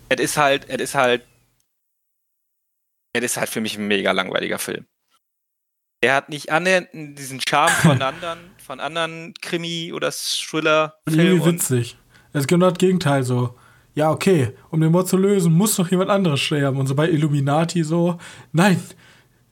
Es 0.09 0.19
ist 0.19 0.37
halt, 0.37 0.67
es 0.69 0.81
ist 0.81 0.95
halt, 0.95 1.23
es 3.13 3.23
ist 3.23 3.37
halt 3.37 3.49
für 3.49 3.61
mich 3.61 3.77
ein 3.77 3.87
mega 3.87 4.11
langweiliger 4.11 4.59
Film. 4.59 4.85
Er 6.01 6.15
hat 6.15 6.29
nicht 6.29 6.51
annähernd 6.51 6.89
diesen 6.93 7.41
Charme 7.41 7.73
von 7.73 8.01
anderen, 8.01 8.39
von 8.57 8.79
anderen 8.79 9.33
Krimi- 9.41 9.93
oder 9.93 10.11
Thriller-Filmen. 10.11 11.45
witzig. 11.45 11.97
Es 12.33 12.41
ist 12.41 12.47
genau 12.47 12.69
das 12.69 12.77
Gegenteil 12.77 13.23
so. 13.23 13.55
Ja, 13.95 14.11
okay, 14.11 14.53
um 14.69 14.79
den 14.79 14.91
Mord 14.91 15.07
zu 15.07 15.17
lösen, 15.17 15.51
muss 15.51 15.77
noch 15.77 15.89
jemand 15.91 16.09
anderes 16.09 16.39
sterben. 16.39 16.77
Und 16.77 16.87
so 16.87 16.95
bei 16.95 17.09
Illuminati 17.09 17.83
so, 17.83 18.17
nein, 18.51 18.81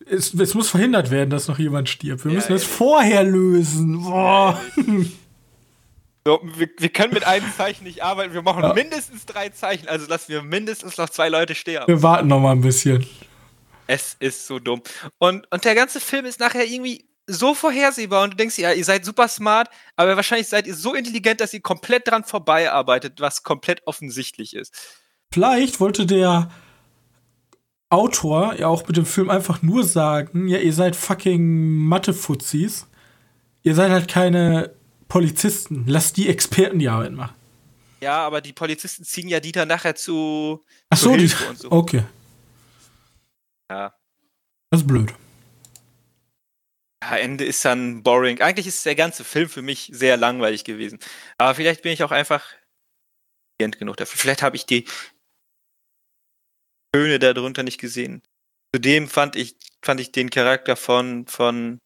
es, 0.09 0.33
es 0.33 0.53
muss 0.53 0.69
verhindert 0.69 1.11
werden, 1.11 1.29
dass 1.29 1.47
noch 1.47 1.59
jemand 1.59 1.89
stirbt. 1.89 2.23
Wir 2.25 2.31
Ja, 2.31 2.37
müssen 2.37 2.53
es 2.53 2.63
ja. 2.63 2.69
vorher 2.69 3.23
lösen. 3.23 4.01
Boah. 4.03 4.61
So, 6.25 6.41
wir, 6.57 6.67
wir 6.77 6.89
können 6.89 7.13
mit 7.13 7.25
einem 7.25 7.45
Zeichen 7.55 7.85
nicht 7.85 8.03
arbeiten, 8.03 8.33
wir 8.33 8.41
machen 8.41 8.61
Ja. 8.61 8.73
mindestens 8.73 9.25
drei 9.25 9.47
Zeichen, 9.47 9.87
also 9.87 10.07
lassen 10.07 10.27
wir 10.27 10.41
mindestens 10.43 10.97
noch 10.97 11.09
zwei 11.09 11.29
Leute 11.29 11.55
sterben. 11.55 11.87
Wir 11.87 12.03
warten 12.03 12.27
noch 12.27 12.41
mal 12.41 12.51
ein 12.51 12.59
bisschen. 12.59 13.07
Es 13.87 14.17
ist 14.19 14.45
so 14.45 14.59
dumm. 14.59 14.81
Und, 15.19 15.49
und 15.53 15.63
der 15.63 15.73
ganze 15.73 16.01
Film 16.01 16.25
ist 16.25 16.41
nachher 16.41 16.65
irgendwie 16.65 17.05
so 17.27 17.53
vorhersehbar 17.53 18.25
und 18.25 18.31
du 18.31 18.35
denkst, 18.35 18.57
ja, 18.57 18.73
ihr 18.73 18.83
seid 18.83 19.05
super 19.05 19.29
smart, 19.29 19.69
aber 19.95 20.17
wahrscheinlich 20.17 20.49
seid 20.49 20.67
ihr 20.67 20.75
so 20.75 20.93
intelligent, 20.95 21.39
dass 21.39 21.53
ihr 21.53 21.61
komplett 21.61 22.09
dran 22.09 22.25
vorbeiarbeitet, 22.25 23.21
was 23.21 23.43
komplett 23.43 23.87
offensichtlich 23.87 24.53
ist. 24.53 24.73
Vielleicht 25.33 25.79
wollte 25.79 26.05
der 26.05 26.51
Autor 27.89 28.55
ja 28.55 28.67
auch 28.67 28.85
mit 28.87 28.97
dem 28.97 29.05
Film 29.05 29.29
einfach 29.29 29.61
nur 29.61 29.83
sagen, 29.83 30.47
ja, 30.47 30.57
ihr 30.57 30.73
seid 30.73 30.95
fucking 30.95 31.77
Mathe-Fuzis. 31.87 32.87
Ihr 33.63 33.75
seid 33.75 33.91
halt 33.91 34.07
keine 34.09 34.73
Polizisten. 35.07 35.85
Lasst 35.87 36.17
die 36.17 36.27
Experten 36.27 36.79
die 36.79 36.89
Arbeit 36.89 37.13
machen. 37.13 37.35
Ja, 38.01 38.25
aber 38.25 38.41
die 38.41 38.53
Polizisten 38.53 39.03
ziehen 39.03 39.27
ja 39.27 39.39
Dieter 39.39 39.65
nachher 39.65 39.95
zu. 39.95 40.63
Ach 40.89 40.97
so, 40.97 41.15
die, 41.15 41.27
so. 41.27 41.71
okay. 41.71 42.03
Ja. 43.69 43.93
Das 44.69 44.81
ist 44.81 44.87
blöd. 44.87 45.13
Ja, 47.01 47.17
Ende 47.17 47.45
ist 47.45 47.63
dann 47.63 48.03
boring. 48.03 48.41
Eigentlich 48.41 48.67
ist 48.67 48.85
der 48.85 48.95
ganze 48.95 49.23
Film 49.23 49.49
für 49.49 49.61
mich 49.61 49.89
sehr 49.93 50.17
langweilig 50.17 50.63
gewesen. 50.63 50.99
Aber 51.37 51.55
vielleicht 51.55 51.81
bin 51.81 51.91
ich 51.91 52.03
auch 52.03 52.11
einfach 52.11 52.43
genug 53.57 53.97
dafür. 53.97 54.19
Vielleicht 54.19 54.43
habe 54.43 54.55
ich 54.55 54.65
die 54.65 54.85
Töne 56.93 57.19
darunter 57.19 57.63
nicht 57.63 57.79
gesehen. 57.79 58.21
Zudem 58.73 59.07
fand 59.07 59.35
ich, 59.35 59.57
fand 59.83 59.99
ich 59.99 60.11
den 60.11 60.29
Charakter 60.29 60.75
von, 60.75 61.27
von 61.27 61.79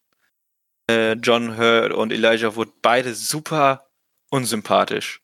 äh, 0.90 1.12
John 1.12 1.56
Hurt 1.56 1.92
und 1.92 2.12
Elijah 2.12 2.56
Wood 2.56 2.82
beide 2.82 3.14
super 3.14 3.88
unsympathisch. 4.30 5.20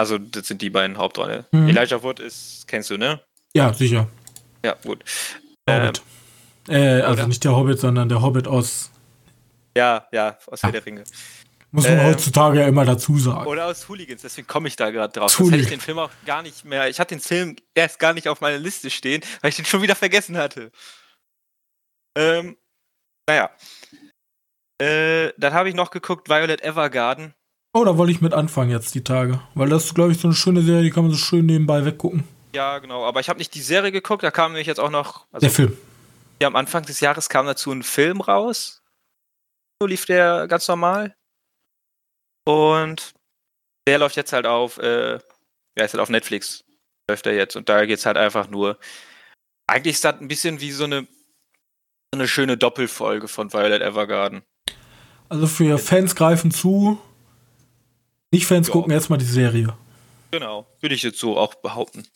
Also, 0.00 0.18
das 0.18 0.46
sind 0.46 0.62
die 0.62 0.70
beiden 0.70 0.96
Hauptrollen. 0.96 1.44
Mhm. 1.50 1.68
Elijah 1.68 2.02
Wood 2.02 2.20
ist, 2.20 2.68
kennst 2.68 2.90
du, 2.90 2.96
ne? 2.96 3.20
Ja, 3.54 3.72
sicher. 3.72 4.08
Ja, 4.64 4.74
gut. 4.84 5.04
Hobbit. 5.68 6.02
Äh, 6.68 7.00
also 7.00 7.14
oder? 7.14 7.28
nicht 7.28 7.42
der 7.44 7.56
Hobbit, 7.56 7.80
sondern 7.80 8.08
der 8.08 8.22
Hobbit 8.22 8.46
aus 8.46 8.90
Ja, 9.76 10.06
ja, 10.12 10.38
aus 10.46 10.62
Ja. 10.62 10.68
Herr 10.68 10.72
der 10.72 10.86
Ringe. 10.86 11.04
Muss 11.70 11.84
man 11.84 11.98
Ähm, 11.98 12.06
heutzutage 12.06 12.60
ja 12.60 12.66
immer 12.68 12.84
dazu 12.86 13.18
sagen. 13.18 13.46
Oder 13.46 13.66
aus 13.66 13.88
Hooligans, 13.88 14.22
deswegen 14.22 14.46
komme 14.46 14.68
ich 14.68 14.76
da 14.76 14.90
gerade 14.90 15.12
drauf. 15.12 15.36
Das 15.36 15.46
hätte 15.46 15.56
ich 15.62 15.68
den 15.68 15.80
Film 15.80 15.98
auch 15.98 16.10
gar 16.24 16.42
nicht 16.42 16.64
mehr. 16.64 16.88
Ich 16.88 16.98
hatte 16.98 17.14
den 17.14 17.20
Film 17.20 17.56
erst 17.74 17.98
gar 17.98 18.14
nicht 18.14 18.26
auf 18.28 18.40
meiner 18.40 18.56
Liste 18.58 18.88
stehen, 18.90 19.22
weil 19.42 19.50
ich 19.50 19.56
den 19.56 19.66
schon 19.66 19.82
wieder 19.82 19.94
vergessen 19.94 20.38
hatte. 20.38 20.70
Ähm, 22.16 22.56
naja. 23.28 23.50
Äh, 24.80 25.32
dann 25.36 25.52
habe 25.52 25.68
ich 25.68 25.74
noch 25.74 25.90
geguckt, 25.90 26.28
Violet 26.28 26.62
Evergarden. 26.62 27.34
Oh, 27.74 27.84
da 27.84 27.98
wollte 27.98 28.12
ich 28.12 28.20
mit 28.22 28.32
anfangen 28.32 28.70
jetzt 28.70 28.94
die 28.94 29.04
Tage. 29.04 29.40
Weil 29.54 29.68
das 29.68 29.84
ist, 29.86 29.94
glaube 29.94 30.12
ich, 30.12 30.18
so 30.20 30.28
eine 30.28 30.34
schöne 30.34 30.62
Serie, 30.62 30.82
die 30.84 30.90
kann 30.90 31.02
man 31.04 31.12
so 31.12 31.18
schön 31.18 31.44
nebenbei 31.44 31.84
weggucken. 31.84 32.24
Ja, 32.54 32.78
genau, 32.78 33.04
aber 33.04 33.20
ich 33.20 33.28
habe 33.28 33.38
nicht 33.38 33.54
die 33.54 33.60
Serie 33.60 33.92
geguckt, 33.92 34.22
da 34.22 34.30
kam 34.30 34.52
nämlich 34.52 34.66
jetzt 34.66 34.80
auch 34.80 34.88
noch, 34.90 35.26
also 35.32 35.44
Der 35.44 35.50
Film. 35.50 35.76
ja, 36.40 36.48
am 36.48 36.56
Anfang 36.56 36.82
des 36.84 37.00
Jahres 37.00 37.28
kam 37.28 37.44
dazu 37.44 37.70
ein 37.70 37.82
Film 37.82 38.22
raus. 38.22 38.82
So 39.80 39.86
lief 39.86 40.06
der 40.06 40.48
ganz 40.48 40.66
normal. 40.66 41.14
Und 42.48 43.12
der 43.86 43.98
läuft 43.98 44.16
jetzt 44.16 44.32
halt 44.32 44.46
auf, 44.46 44.78
äh, 44.78 45.12
ja, 45.76 45.84
ist 45.84 45.92
halt 45.92 46.00
auf 46.00 46.08
Netflix. 46.08 46.64
Läuft 47.10 47.26
er 47.26 47.34
jetzt. 47.34 47.56
Und 47.56 47.68
da 47.68 47.84
geht's 47.84 48.06
halt 48.06 48.16
einfach 48.16 48.48
nur. 48.48 48.78
Eigentlich 49.66 49.96
ist 49.96 50.04
das 50.04 50.18
ein 50.18 50.28
bisschen 50.28 50.58
wie 50.62 50.70
so 50.70 50.84
eine, 50.84 51.06
eine 52.14 52.26
schöne 52.26 52.56
Doppelfolge 52.56 53.28
von 53.28 53.52
Violet 53.52 53.82
Evergarden. 53.82 54.42
Also 55.28 55.46
für 55.46 55.76
Fans 55.76 56.14
greifen 56.14 56.50
zu. 56.50 56.98
Nicht 58.30 58.46
Fans 58.46 58.68
Ja. 58.68 58.72
gucken 58.72 58.92
erstmal 58.92 59.18
die 59.18 59.26
Serie. 59.26 59.76
Genau, 60.30 60.66
würde 60.80 60.94
ich 60.94 61.02
jetzt 61.02 61.18
so 61.18 61.36
auch 61.36 61.54
behaupten. 61.56 62.06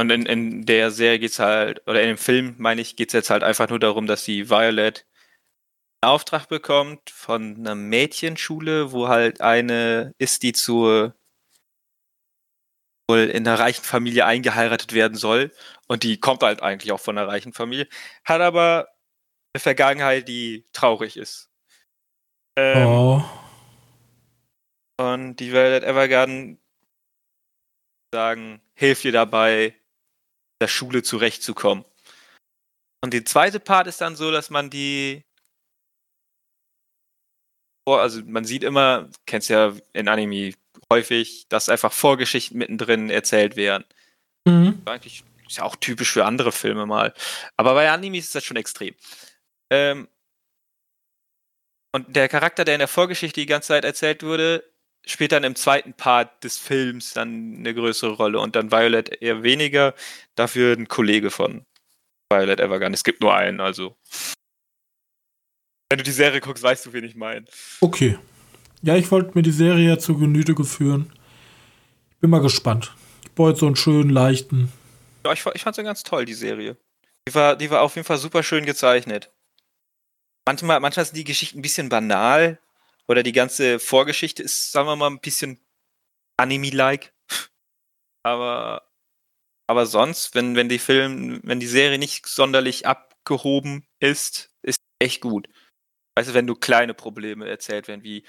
Und 0.00 0.10
in, 0.10 0.24
in 0.24 0.64
der 0.64 0.90
Serie 0.90 1.18
geht's 1.18 1.38
halt, 1.38 1.86
oder 1.86 2.00
in 2.00 2.08
dem 2.08 2.18
Film, 2.18 2.54
meine 2.56 2.80
ich, 2.80 2.96
geht's 2.96 3.12
jetzt 3.12 3.28
halt 3.28 3.42
einfach 3.42 3.68
nur 3.68 3.78
darum, 3.78 4.06
dass 4.06 4.24
die 4.24 4.48
Violet 4.48 5.04
Auftrag 6.08 6.48
bekommt 6.48 7.10
von 7.10 7.56
einer 7.56 7.74
Mädchenschule, 7.74 8.92
wo 8.92 9.08
halt 9.08 9.40
eine 9.40 10.12
ist, 10.18 10.42
die 10.42 10.52
zur 10.52 11.14
wohl 13.10 13.20
in 13.30 13.46
einer 13.46 13.58
reichen 13.58 13.84
Familie 13.84 14.24
eingeheiratet 14.26 14.92
werden 14.94 15.16
soll. 15.16 15.52
Und 15.88 16.02
die 16.04 16.18
kommt 16.18 16.42
halt 16.42 16.62
eigentlich 16.62 16.92
auch 16.92 17.00
von 17.00 17.18
einer 17.18 17.28
reichen 17.28 17.52
Familie, 17.52 17.86
hat 18.24 18.40
aber 18.40 18.88
eine 19.54 19.60
Vergangenheit, 19.60 20.28
die 20.28 20.66
traurig 20.72 21.16
ist. 21.16 21.50
Ähm, 22.56 22.86
Oh. 22.86 23.24
und 25.00 25.36
die 25.36 25.52
Violet 25.52 25.82
Evergarden 25.84 26.60
sagen, 28.12 28.62
hilft 28.74 29.04
dir 29.04 29.12
dabei, 29.12 29.74
der 30.62 30.68
Schule 30.68 31.02
zurechtzukommen. 31.02 31.84
Und 33.02 33.12
die 33.12 33.24
zweite 33.24 33.60
Part 33.60 33.86
ist 33.86 34.00
dann 34.00 34.16
so, 34.16 34.30
dass 34.30 34.50
man 34.50 34.70
die 34.70 35.24
vor- 37.86 38.00
also 38.00 38.20
man 38.24 38.44
sieht 38.44 38.64
immer, 38.64 39.08
kennst 39.26 39.48
ja 39.50 39.74
in 39.92 40.08
Anime 40.08 40.54
häufig, 40.92 41.46
dass 41.48 41.68
einfach 41.68 41.92
Vorgeschichten 41.92 42.58
mittendrin 42.58 43.10
erzählt 43.10 43.56
werden. 43.56 43.84
Mhm. 44.46 44.82
Eigentlich 44.84 45.24
ist 45.46 45.58
ja 45.58 45.64
auch 45.64 45.76
typisch 45.76 46.12
für 46.12 46.24
andere 46.24 46.52
Filme 46.52 46.86
mal. 46.86 47.14
Aber 47.56 47.74
bei 47.74 47.90
Animes 47.90 48.26
ist 48.26 48.34
das 48.34 48.44
schon 48.44 48.56
extrem. 48.56 48.94
Ähm, 49.70 50.08
und 51.92 52.16
der 52.16 52.28
Charakter, 52.28 52.64
der 52.64 52.74
in 52.74 52.80
der 52.80 52.88
Vorgeschichte 52.88 53.40
die 53.40 53.46
ganze 53.46 53.68
Zeit 53.68 53.84
erzählt 53.84 54.22
wurde, 54.22 54.64
spielt 55.06 55.32
dann 55.32 55.44
im 55.44 55.54
zweiten 55.54 55.94
Part 55.94 56.42
des 56.42 56.58
Films 56.58 57.12
dann 57.12 57.56
eine 57.58 57.74
größere 57.74 58.12
Rolle 58.12 58.40
und 58.40 58.56
dann 58.56 58.72
Violet 58.72 59.22
eher 59.22 59.42
weniger. 59.42 59.94
Dafür 60.34 60.76
ein 60.76 60.88
Kollege 60.88 61.30
von 61.30 61.66
Violet 62.30 62.58
Evergarden. 62.58 62.94
Es 62.94 63.04
gibt 63.04 63.20
nur 63.20 63.34
einen, 63.34 63.60
also. 63.60 63.96
Wenn 65.94 65.98
du 65.98 66.02
die 66.02 66.10
Serie 66.10 66.40
guckst, 66.40 66.64
weißt 66.64 66.86
du, 66.86 66.92
wen 66.92 67.04
ich 67.04 67.14
meine. 67.14 67.44
Okay. 67.80 68.18
Ja, 68.82 68.96
ich 68.96 69.12
wollte 69.12 69.30
mir 69.36 69.42
die 69.42 69.52
Serie 69.52 69.90
ja 69.90 69.96
zu 69.96 70.18
Genüte 70.18 70.56
geführen. 70.56 71.12
Ich 72.10 72.16
bin 72.18 72.30
mal 72.30 72.40
gespannt. 72.40 72.92
Ich 73.22 73.38
wollte 73.38 73.60
so 73.60 73.66
einen 73.66 73.76
schönen, 73.76 74.10
leichten. 74.10 74.72
Ja, 75.24 75.32
ich, 75.32 75.46
ich 75.54 75.62
fand 75.62 75.76
sie 75.76 75.84
ganz 75.84 76.02
toll, 76.02 76.24
die 76.24 76.34
Serie. 76.34 76.76
Die 77.28 77.34
war, 77.36 77.54
die 77.54 77.70
war 77.70 77.82
auf 77.82 77.94
jeden 77.94 78.04
Fall 78.04 78.18
super 78.18 78.42
schön 78.42 78.66
gezeichnet. 78.66 79.30
Manchmal, 80.44 80.80
manchmal 80.80 81.04
sind 81.04 81.16
die 81.16 81.22
Geschichten 81.22 81.60
ein 81.60 81.62
bisschen 81.62 81.90
banal 81.90 82.58
oder 83.06 83.22
die 83.22 83.30
ganze 83.30 83.78
Vorgeschichte 83.78 84.42
ist, 84.42 84.72
sagen 84.72 84.88
wir 84.88 84.96
mal, 84.96 85.10
ein 85.10 85.20
bisschen 85.20 85.60
Anime-like. 86.38 87.12
Aber, 88.24 88.82
aber 89.68 89.86
sonst, 89.86 90.34
wenn, 90.34 90.56
wenn 90.56 90.68
die 90.68 90.80
Film, 90.80 91.38
wenn 91.44 91.60
die 91.60 91.68
Serie 91.68 91.98
nicht 91.98 92.26
sonderlich 92.26 92.84
abgehoben 92.84 93.86
ist, 94.00 94.50
ist 94.62 94.80
echt 94.98 95.20
gut. 95.20 95.46
Weißt 96.16 96.30
du, 96.30 96.34
wenn 96.34 96.46
du 96.46 96.54
kleine 96.54 96.94
Probleme 96.94 97.48
erzählt 97.48 97.88
werden, 97.88 98.04
wie 98.04 98.24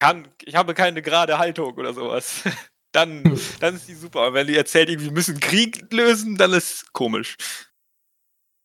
kann, 0.00 0.28
ich 0.44 0.54
habe 0.54 0.74
keine 0.74 1.02
gerade 1.02 1.38
Haltung 1.38 1.74
oder 1.74 1.92
sowas, 1.92 2.44
dann, 2.92 3.22
dann 3.60 3.74
ist 3.74 3.88
die 3.88 3.94
super. 3.94 4.20
Aber 4.20 4.34
wenn 4.34 4.46
die 4.46 4.56
erzählt, 4.56 4.88
irgendwie, 4.88 5.08
wir 5.08 5.14
müssen 5.14 5.40
Krieg 5.40 5.92
lösen, 5.92 6.36
dann 6.36 6.52
ist 6.52 6.92
komisch. 6.92 7.36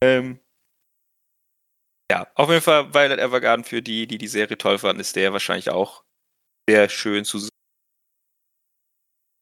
Ähm, 0.04 0.40
ja, 2.12 2.28
auf 2.36 2.50
jeden 2.50 2.62
Fall 2.62 2.94
Violet 2.94 3.20
Evergarden 3.20 3.64
für 3.64 3.82
die, 3.82 4.06
die 4.06 4.18
die 4.18 4.28
Serie 4.28 4.58
toll 4.58 4.78
fanden, 4.78 5.00
ist 5.00 5.16
der 5.16 5.34
wahrscheinlich 5.34 5.70
auch 5.70 6.04
sehr 6.70 6.90
schön 6.90 7.26
zu 7.26 7.40
sehen. 7.40 7.50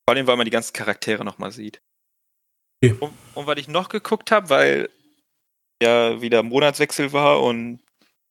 Vor 0.07 0.15
allem, 0.15 0.27
weil 0.27 0.37
man 0.37 0.45
die 0.45 0.51
ganzen 0.51 0.73
Charaktere 0.73 1.25
nochmal 1.25 1.51
sieht. 1.51 1.81
Okay. 2.83 2.95
Und, 2.99 3.13
und 3.35 3.47
weil 3.47 3.59
ich 3.59 3.67
noch 3.67 3.89
geguckt 3.89 4.31
habe, 4.31 4.49
weil 4.49 4.89
ja 5.81 6.21
wieder 6.21 6.43
Monatswechsel 6.43 7.11
war 7.11 7.41
und 7.41 7.81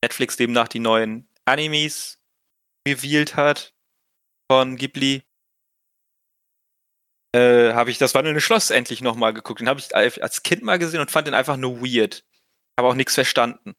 Netflix 0.02 0.36
demnach 0.36 0.68
die 0.68 0.80
neuen 0.80 1.28
Animes 1.44 2.18
revealed 2.86 3.36
hat 3.36 3.74
von 4.50 4.76
Ghibli, 4.76 5.22
äh, 7.34 7.72
habe 7.74 7.90
ich 7.90 7.98
das 7.98 8.14
wandelnde 8.14 8.40
Schloss 8.40 8.70
endlich 8.70 9.02
nochmal 9.02 9.32
geguckt. 9.32 9.60
Den 9.60 9.68
habe 9.68 9.80
ich 9.80 9.94
als 9.94 10.42
Kind 10.42 10.62
mal 10.62 10.78
gesehen 10.78 11.00
und 11.00 11.10
fand 11.10 11.26
den 11.26 11.34
einfach 11.34 11.56
nur 11.56 11.80
weird. 11.80 12.24
Habe 12.78 12.88
auch 12.88 12.94
nichts 12.94 13.14
verstanden. 13.14 13.74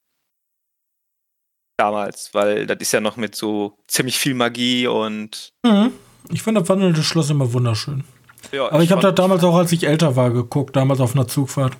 Damals, 1.77 2.33
weil 2.33 2.67
das 2.67 2.77
ist 2.79 2.91
ja 2.93 3.01
noch 3.01 3.17
mit 3.17 3.35
so 3.35 3.77
ziemlich 3.87 4.19
viel 4.19 4.35
Magie 4.35 4.87
und 4.87 5.53
Mhm. 5.65 5.93
Ich 6.29 6.43
finde 6.43 6.61
das 6.61 6.69
wandelnde 6.69 7.01
Schloss 7.03 7.31
immer 7.31 7.51
wunderschön. 7.51 8.03
ja, 8.51 8.67
Aber 8.71 8.83
ich 8.83 8.91
habe 8.91 9.01
das 9.01 9.15
damals 9.15 9.43
auch, 9.43 9.55
als 9.55 9.71
ich 9.71 9.85
älter 9.87 10.15
war, 10.15 10.29
geguckt. 10.31 10.75
Damals 10.75 10.99
auf 10.99 11.15
einer 11.15 11.27
Zugfahrt. 11.27 11.75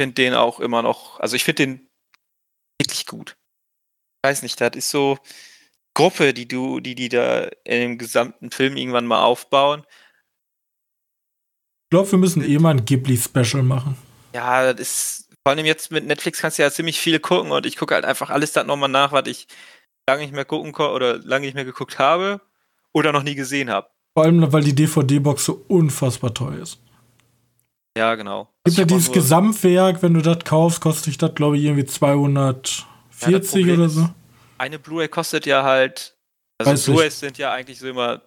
finde 0.00 0.14
den 0.14 0.34
auch 0.34 0.60
immer 0.60 0.82
noch, 0.82 1.18
also 1.18 1.34
ich 1.34 1.42
finde 1.44 1.66
den 1.66 1.85
wirklich 2.96 3.06
gut. 3.06 3.36
Ich 4.22 4.28
weiß 4.28 4.42
nicht, 4.42 4.60
das 4.60 4.70
ist 4.74 4.90
so 4.90 5.18
Gruppe, 5.94 6.34
die 6.34 6.48
du, 6.48 6.80
die 6.80 6.94
die 6.94 7.08
da 7.08 7.44
in 7.64 7.80
dem 7.80 7.98
gesamten 7.98 8.50
Film 8.50 8.76
irgendwann 8.76 9.06
mal 9.06 9.22
aufbauen. 9.22 9.84
Ich 11.84 11.90
glaube, 11.90 12.10
wir 12.10 12.18
müssen 12.18 12.42
eh 12.42 12.58
mal 12.58 12.70
ein 12.70 12.84
Ghibli-Special 12.84 13.62
machen. 13.62 13.96
Ja, 14.34 14.72
das 14.72 14.80
ist, 14.80 15.28
vor 15.42 15.52
allem 15.52 15.64
jetzt 15.64 15.90
mit 15.90 16.04
Netflix 16.04 16.40
kannst 16.40 16.58
du 16.58 16.62
ja 16.62 16.70
ziemlich 16.70 16.98
viel 17.00 17.20
gucken 17.20 17.52
und 17.52 17.64
ich 17.64 17.76
gucke 17.76 17.94
halt 17.94 18.04
einfach 18.04 18.30
alles 18.30 18.52
dann 18.52 18.66
nochmal 18.66 18.88
nach, 18.88 19.12
was 19.12 19.28
ich 19.28 19.46
lange 20.08 20.22
nicht 20.22 20.34
mehr 20.34 20.44
gucken 20.44 20.72
konnte 20.72 20.92
oder 20.92 21.18
lange 21.18 21.46
nicht 21.46 21.54
mehr 21.54 21.64
geguckt 21.64 21.98
habe 21.98 22.40
oder 22.92 23.12
noch 23.12 23.22
nie 23.22 23.34
gesehen 23.34 23.70
habe. 23.70 23.88
Vor 24.14 24.24
allem, 24.24 24.52
weil 24.52 24.64
die 24.64 24.74
DVD-Box 24.74 25.44
so 25.44 25.64
unfassbar 25.68 26.34
teuer 26.34 26.62
ist. 26.62 26.80
Ja, 27.96 28.14
genau. 28.14 28.48
Gibt 28.64 28.76
ja 28.76 28.84
dieses 28.84 29.10
Gesamtwerk, 29.10 30.02
wenn 30.02 30.12
du 30.14 30.20
das 30.20 30.44
kaufst, 30.44 30.80
kostet 30.82 31.06
dich 31.06 31.18
das, 31.18 31.34
glaube 31.34 31.56
ich, 31.56 31.64
irgendwie 31.64 31.86
240 31.86 32.84
Problem 33.50 33.74
oder 33.78 33.86
ist, 33.86 33.94
so. 33.94 34.08
Eine 34.58 34.78
Blu-ray 34.78 35.08
kostet 35.08 35.46
ja 35.46 35.62
halt, 35.62 36.16
also. 36.58 36.92
Blu-rays 36.92 37.18
sind 37.18 37.38
ja 37.38 37.52
eigentlich 37.52 37.78
so 37.78 37.88
immer 37.88 38.20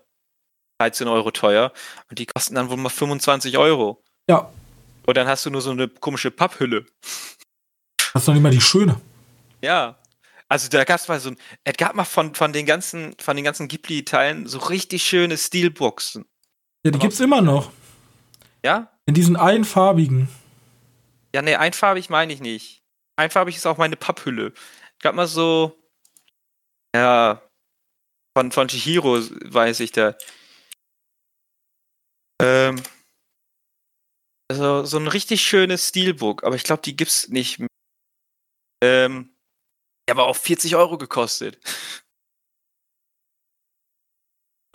13 0.80 1.08
Euro 1.08 1.30
teuer 1.32 1.72
und 2.10 2.18
die 2.18 2.26
kosten 2.26 2.56
dann 2.56 2.70
wohl 2.70 2.78
mal 2.78 2.90
25 2.90 3.58
Euro. 3.58 4.04
Ja, 4.28 4.50
Und 5.06 5.18
dann 5.18 5.28
hast 5.28 5.46
du 5.46 5.50
nur 5.50 5.62
so 5.62 5.72
eine 5.72 5.88
komische 5.88 6.32
Papphülle. 6.32 6.86
das 8.14 8.24
ist 8.24 8.28
noch 8.28 8.34
nicht 8.34 8.44
mal 8.44 8.52
die 8.52 8.62
schöne. 8.62 9.00
Ja. 9.62 9.98
Also 10.48 10.68
da 10.70 10.84
gab 10.84 11.00
es 11.00 11.08
mal 11.08 11.20
so 11.20 11.30
ein, 11.30 11.38
es 11.64 11.78
gab 11.78 11.94
mal 11.94 12.06
von, 12.06 12.34
von 12.34 12.54
den 12.54 12.66
ganzen, 12.66 13.16
von 13.20 13.36
den 13.36 13.46
ganzen 13.46 13.68
Ghibli-Teilen 13.68 14.48
so 14.48 14.58
richtig 14.60 15.04
schöne 15.04 15.38
Steelboxen. 15.38 16.26
Ja, 16.84 16.90
die 16.92 16.96
Aber- 16.96 17.00
gibt's 17.00 17.20
immer 17.20 17.42
noch. 17.42 17.72
Ja? 18.66 18.92
In 19.10 19.16
diesen 19.16 19.38
einfarbigen. 19.38 20.30
Ja, 21.34 21.42
nee, 21.42 21.56
einfarbig 21.56 22.12
meine 22.12 22.32
ich 22.32 22.42
nicht. 22.42 22.84
Einfarbig 23.16 23.56
ist 23.56 23.66
auch 23.66 23.80
meine 23.80 23.96
Papphülle. 23.96 24.54
Ich 24.98 25.00
gab 25.00 25.16
mal 25.16 25.26
so, 25.26 25.76
ja, 26.96 27.42
von, 28.38 28.52
von 28.52 28.68
Chihiro 28.68 29.18
weiß 29.18 29.80
ich 29.80 29.94
da. 29.94 30.16
Ähm, 32.40 32.84
also 34.48 34.86
so 34.86 35.00
ein 35.00 35.08
richtig 35.08 35.42
schönes 35.42 35.88
Steelbook, 35.88 36.44
aber 36.44 36.56
ich 36.56 36.64
glaube, 36.64 36.84
die 36.84 36.96
gibt's 36.96 37.30
nicht 37.30 37.58
mehr. 37.58 37.68
Ähm, 38.84 39.36
die 40.08 40.12
aber 40.12 40.28
auch 40.28 40.36
40 40.36 40.76
Euro 40.76 41.00
gekostet. 41.00 41.58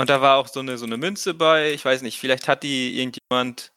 Und 0.00 0.10
da 0.10 0.20
war 0.20 0.38
auch 0.38 0.48
so 0.48 0.58
eine, 0.58 0.76
so 0.76 0.86
eine 0.86 0.96
Münze 0.96 1.34
bei, 1.34 1.72
ich 1.72 1.84
weiß 1.84 2.02
nicht, 2.02 2.18
vielleicht 2.18 2.48
hat 2.48 2.64
die 2.64 2.98
irgendjemand 2.98 3.73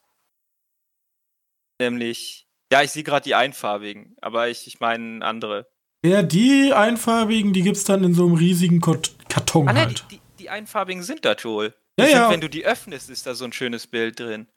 nämlich, 1.80 2.48
ja, 2.72 2.82
ich 2.82 2.92
sehe 2.92 3.04
gerade 3.04 3.24
die 3.24 3.36
einfarbigen, 3.36 4.16
aber 4.22 4.50
ich, 4.50 4.68
ich 4.68 4.80
meine 4.80 5.24
andere. 5.26 5.68
Ja, 6.06 6.22
die 6.24 6.74
einfarbigen, 6.74 7.54
die 7.54 7.63
gibt's 7.63 7.84
dann 7.84 8.04
in 8.04 8.13
so 8.13 8.26
einem 8.26 8.36
riesigen 8.36 8.82
Karton 8.82 9.68
ah, 9.68 9.74
ne, 9.74 9.80
halt. 9.82 10.06
Die, 10.12 10.16
die, 10.16 10.22
die, 10.40 10.50
einfarbigen 10.50 11.04
sind 11.04 11.26
da, 11.26 11.34
Joel. 11.34 11.74
Ja, 12.00 12.06
sind, 12.06 12.16
ja. 12.16 12.30
Wenn 12.30 12.42
du 12.42 12.50
die 12.50 12.66
öffnest, 12.66 13.10
ist 13.10 13.26
da 13.26 13.34
so 13.34 13.46
ein 13.46 13.54
schönes 13.54 13.88
Bild 13.88 14.20
drin. 14.20 14.48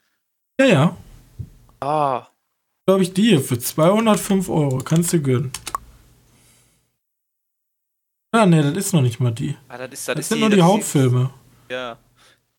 Ja, 0.59 0.65
ja. 0.67 0.97
Ah. 1.79 2.27
Glaube 2.85 3.03
ich, 3.03 3.13
die 3.13 3.23
hier 3.29 3.41
für 3.41 3.57
205 3.57 4.49
Euro. 4.49 4.77
Kannst 4.79 5.13
du 5.13 5.21
gönnen. 5.21 5.51
Ah, 8.33 8.45
ne, 8.45 8.61
das 8.63 8.85
ist 8.85 8.93
noch 8.93 9.01
nicht 9.01 9.19
mal 9.19 9.31
die. 9.31 9.55
Ah, 9.67 9.77
das 9.77 9.91
ist, 9.91 10.07
Das, 10.07 10.15
das 10.15 10.19
ist 10.19 10.29
sind 10.29 10.37
die, 10.37 10.41
nur 10.41 10.49
die 10.51 10.55
das 10.57 10.65
ist- 10.65 10.71
Hauptfilme. 10.71 11.33
Ja. 11.69 11.97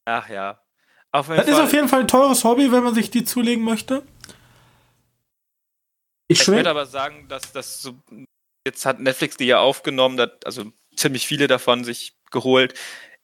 Ach 0.04 0.28
ja. 0.28 0.58
Das 1.12 1.28
ist 1.28 1.54
Fall. 1.54 1.64
auf 1.64 1.72
jeden 1.72 1.88
Fall 1.88 2.00
ein 2.00 2.08
teures 2.08 2.42
Hobby, 2.44 2.72
wenn 2.72 2.82
man 2.82 2.94
sich 2.94 3.10
die 3.10 3.24
zulegen 3.24 3.64
möchte. 3.64 4.02
Ich 6.32 6.40
Ich 6.40 6.48
würde 6.48 6.70
aber 6.70 6.86
sagen, 6.86 7.26
dass 7.28 7.52
das 7.52 7.80
so. 7.82 7.94
Jetzt 8.66 8.86
hat 8.86 9.00
Netflix 9.00 9.36
die 9.36 9.46
ja 9.46 9.58
aufgenommen, 9.60 10.16
dass, 10.16 10.30
also 10.44 10.72
ziemlich 10.96 11.26
viele 11.26 11.46
davon 11.48 11.84
sich 11.84 12.14
geholt. 12.30 12.74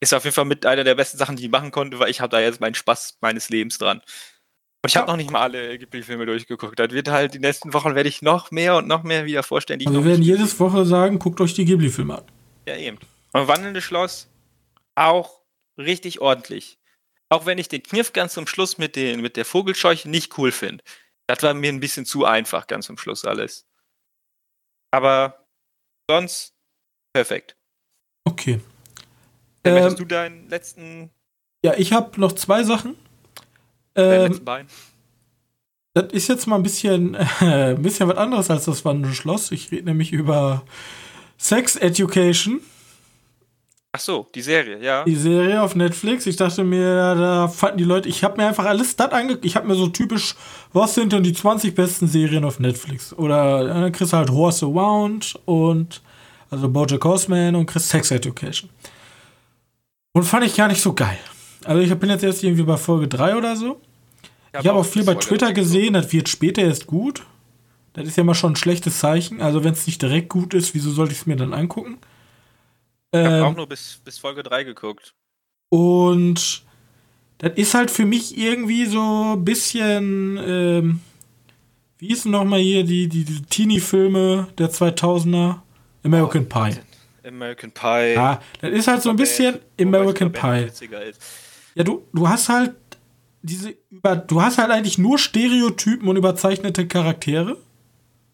Ist 0.00 0.14
auf 0.14 0.24
jeden 0.24 0.34
Fall 0.34 0.44
mit 0.44 0.64
einer 0.66 0.84
der 0.84 0.94
besten 0.94 1.18
Sachen, 1.18 1.36
die 1.36 1.44
ich 1.44 1.50
machen 1.50 1.70
konnte, 1.70 1.98
weil 1.98 2.10
ich 2.10 2.20
habe 2.20 2.30
da 2.30 2.40
jetzt 2.40 2.60
meinen 2.60 2.74
Spaß 2.74 3.18
meines 3.20 3.48
Lebens 3.48 3.78
dran. 3.78 3.98
Und 3.98 4.90
ich 4.90 4.96
habe 4.96 5.06
Ja. 5.06 5.12
noch 5.12 5.16
nicht 5.16 5.30
mal 5.30 5.42
alle 5.42 5.76
Ghibli-Filme 5.78 6.24
durchgeguckt. 6.26 6.78
Das 6.78 6.90
wird 6.90 7.08
halt 7.08 7.34
die 7.34 7.40
nächsten 7.40 7.72
Wochen 7.72 7.94
werde 7.96 8.08
ich 8.08 8.22
noch 8.22 8.50
mehr 8.52 8.76
und 8.76 8.86
noch 8.86 9.02
mehr 9.02 9.26
wieder 9.26 9.42
vorstellen, 9.42 9.80
Also 9.84 9.92
wir 10.04 10.04
werden 10.04 10.22
jedes 10.22 10.58
Woche 10.60 10.84
sagen, 10.84 11.18
guckt 11.18 11.40
euch 11.40 11.54
die 11.54 11.64
Ghibli-Filme 11.64 12.18
an. 12.18 12.24
Ja, 12.68 12.76
eben. 12.76 12.98
Und 13.32 13.48
Wandelnde 13.48 13.82
Schloss 13.82 14.28
auch 14.94 15.40
richtig 15.76 16.20
ordentlich. 16.20 16.78
Auch 17.28 17.44
wenn 17.44 17.58
ich 17.58 17.68
den 17.68 17.82
Kniff 17.82 18.12
ganz 18.12 18.34
zum 18.34 18.46
Schluss 18.46 18.78
mit, 18.78 18.96
den, 18.96 19.20
mit 19.20 19.36
der 19.36 19.44
Vogelscheuche 19.44 20.08
nicht 20.08 20.38
cool 20.38 20.50
finde. 20.52 20.82
Das 21.28 21.42
war 21.42 21.54
mir 21.54 21.70
ein 21.72 21.78
bisschen 21.80 22.04
zu 22.06 22.24
einfach 22.24 22.66
ganz 22.66 22.86
zum 22.86 22.98
Schluss 22.98 23.24
alles. 23.24 23.66
Aber 24.90 25.46
sonst 26.10 26.54
perfekt. 27.12 27.56
Okay. 28.24 28.60
Dann 29.62 29.74
Ähm, 29.76 29.82
möchtest 29.82 30.00
du 30.00 30.04
deinen 30.06 30.48
letzten, 30.48 31.10
Ja, 31.64 31.74
ich 31.76 31.92
habe 31.92 32.18
noch 32.20 32.32
zwei 32.32 32.62
Sachen. 32.64 32.96
Ähm, 33.94 34.44
Bein? 34.44 34.68
das 35.94 36.12
ist 36.12 36.28
jetzt 36.28 36.46
mal 36.46 36.56
ein 36.56 36.62
bisschen, 36.62 37.14
äh, 37.14 37.26
ein 37.74 37.82
bisschen 37.82 38.08
was 38.08 38.16
anderes 38.16 38.50
als 38.50 38.64
das 38.64 38.84
Wandelnde 38.84 39.14
Schloss. 39.14 39.50
Ich 39.52 39.70
rede 39.70 39.84
nämlich 39.84 40.12
über 40.12 40.64
Sex 41.36 41.76
Education, 41.76 42.60
Ach 43.98 44.00
so, 44.00 44.28
die 44.32 44.42
Serie, 44.42 44.80
ja. 44.80 45.02
die 45.02 45.16
Serie 45.16 45.60
auf 45.60 45.74
Netflix. 45.74 46.24
Ich 46.26 46.36
dachte 46.36 46.62
mir, 46.62 47.16
da 47.16 47.48
fanden 47.48 47.78
die 47.78 47.84
Leute, 47.84 48.08
ich 48.08 48.22
habe 48.22 48.36
mir 48.36 48.46
einfach 48.46 48.64
alles 48.64 48.94
das 48.94 49.10
angeguckt. 49.10 49.44
Ich 49.44 49.56
habe 49.56 49.66
mir 49.66 49.74
so 49.74 49.88
typisch, 49.88 50.36
was 50.72 50.94
sind 50.94 51.12
denn 51.12 51.24
die 51.24 51.32
20 51.32 51.74
besten 51.74 52.06
Serien 52.06 52.44
auf 52.44 52.60
Netflix? 52.60 53.12
Oder 53.12 53.62
äh, 53.62 53.66
dann 53.66 53.90
kriegst 53.90 54.12
du 54.12 54.16
halt 54.16 54.30
Horse 54.30 54.66
Around 54.66 55.40
und 55.46 56.00
also 56.48 56.68
Bojack 56.68 57.04
Horseman 57.04 57.56
und 57.56 57.66
kriegst 57.66 57.88
Sex 57.88 58.12
Education. 58.12 58.70
Und 60.12 60.22
fand 60.22 60.44
ich 60.44 60.54
gar 60.54 60.68
nicht 60.68 60.80
so 60.80 60.92
geil. 60.92 61.18
Also 61.64 61.82
ich 61.82 61.92
bin 61.98 62.08
jetzt 62.08 62.22
erst 62.22 62.44
irgendwie 62.44 62.62
bei 62.62 62.76
Folge 62.76 63.08
3 63.08 63.34
oder 63.34 63.56
so. 63.56 63.80
Ich 64.52 64.64
habe 64.64 64.78
auch 64.78 64.86
viel 64.86 65.02
bei 65.02 65.16
Twitter 65.16 65.52
gesehen, 65.52 65.94
das 65.94 66.12
wird 66.12 66.28
später 66.28 66.62
erst 66.62 66.86
gut. 66.86 67.26
Das 67.94 68.06
ist 68.06 68.16
ja 68.16 68.22
mal 68.22 68.34
schon 68.34 68.52
ein 68.52 68.56
schlechtes 68.56 69.00
Zeichen. 69.00 69.42
Also 69.42 69.64
wenn 69.64 69.72
es 69.72 69.88
nicht 69.88 70.00
direkt 70.00 70.28
gut 70.28 70.54
ist, 70.54 70.72
wieso 70.72 70.92
sollte 70.92 71.14
ich 71.14 71.18
es 71.18 71.26
mir 71.26 71.34
dann 71.34 71.52
angucken? 71.52 71.98
Ich 73.12 73.18
habe 73.18 73.36
Ähm, 73.36 73.44
auch 73.44 73.56
nur 73.56 73.66
bis, 73.66 74.00
bis 74.04 74.18
Folge 74.18 74.42
3 74.42 74.64
geguckt. 74.64 75.14
und 75.70 76.64
das 77.38 77.52
ist 77.54 77.74
halt 77.74 77.90
für 77.90 78.04
mich 78.04 78.36
irgendwie 78.36 78.86
so 78.86 79.34
ein 79.36 79.44
bisschen, 79.44 80.38
ähm, 80.44 81.00
wie 81.98 82.10
ist 82.10 82.24
denn 82.24 82.32
nochmal 82.32 82.58
hier 82.60 82.82
die, 82.82 83.08
die, 83.08 83.24
die 83.24 83.42
Teenie-Filme 83.42 84.48
der 84.58 84.70
2000er? 84.70 85.60
American 86.04 86.48
Pie. 86.48 86.78
American 87.24 87.70
Pie. 87.70 88.14
Ja, 88.14 88.40
das 88.60 88.72
ist 88.72 88.88
halt 88.88 89.02
so 89.02 89.10
ein 89.10 89.16
bisschen 89.16 89.58
American 89.80 90.32
Pie. 90.32 90.68
Ja, 91.74 91.84
du, 91.84 92.06
du 92.12 92.28
hast 92.28 92.48
halt 92.48 92.74
diese 93.42 93.74
über, 93.90 94.16
du 94.16 94.42
hast 94.42 94.58
halt 94.58 94.70
eigentlich 94.72 94.98
nur 94.98 95.16
Stereotypen 95.18 96.08
und 96.08 96.16
überzeichnete 96.16 96.88
Charaktere. 96.88 97.56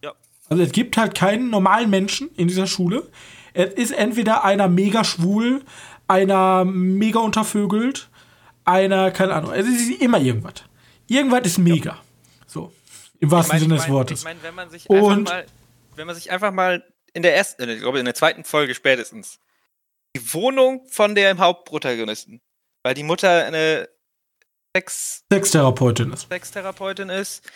Ja. 0.03 0.13
Also 0.49 0.63
es 0.63 0.73
gibt 0.73 0.97
halt 0.97 1.15
keinen 1.15 1.51
normalen 1.51 1.91
Menschen 1.91 2.31
in 2.37 2.49
dieser 2.49 2.67
Schule. 2.67 3.07
Es 3.55 3.73
ist 3.75 3.93
entweder 3.93 4.45
einer 4.45 4.69
mega 4.69 5.05
schwul, 5.05 5.65
einer 6.09 6.65
mega 6.65 7.21
untervögelt, 7.21 8.11
einer, 8.65 9.11
keine 9.11 9.35
Ahnung. 9.35 9.53
Es 9.53 9.67
ist 9.67 10.01
immer 10.03 10.19
irgendwas. 10.21 10.55
Irgendwas 11.07 11.47
ist 11.47 11.59
mega. 11.59 11.99
So. 12.47 12.73
Im 13.21 13.31
wahrsten 13.31 13.57
Ich 13.57 13.63
mein, 13.63 13.69
Sinne 13.69 13.75
ich 13.77 13.81
des 13.81 13.89
mein, 13.89 13.95
Wortes. 13.97 14.19
Ich 14.21 14.25
meine, 14.25 14.43
wenn 14.43 14.55
man 14.55 14.71
sich 14.71 14.91
Und- 14.91 14.99
einfach 15.01 15.33
mal, 15.33 15.47
wenn 15.97 16.07
man 16.07 16.17
sich 16.17 16.31
einfach 16.31 16.53
mal 16.53 16.85
in 17.13 17.23
der 17.23 17.37
ersten, 17.37 17.63
äh, 17.63 17.73
ich 17.75 17.81
glaube 17.81 17.99
in 18.01 18.05
der 18.05 18.15
zweiten 18.15 18.45
Folge 18.45 18.75
spätestens, 18.75 19.39
die 20.17 20.35
Wohnung 20.35 20.85
von 20.89 21.15
dem 21.15 21.39
Hauptprotagonisten, 21.39 22.41
weil 22.83 22.95
die 22.95 23.03
Mutter 23.05 23.45
eine 23.47 23.89
Sex 24.77 25.23
Sextherapeutin 25.33 26.13
ist. 26.13 26.29
Sextherapeutin 26.29 27.09
ist, 27.09 27.49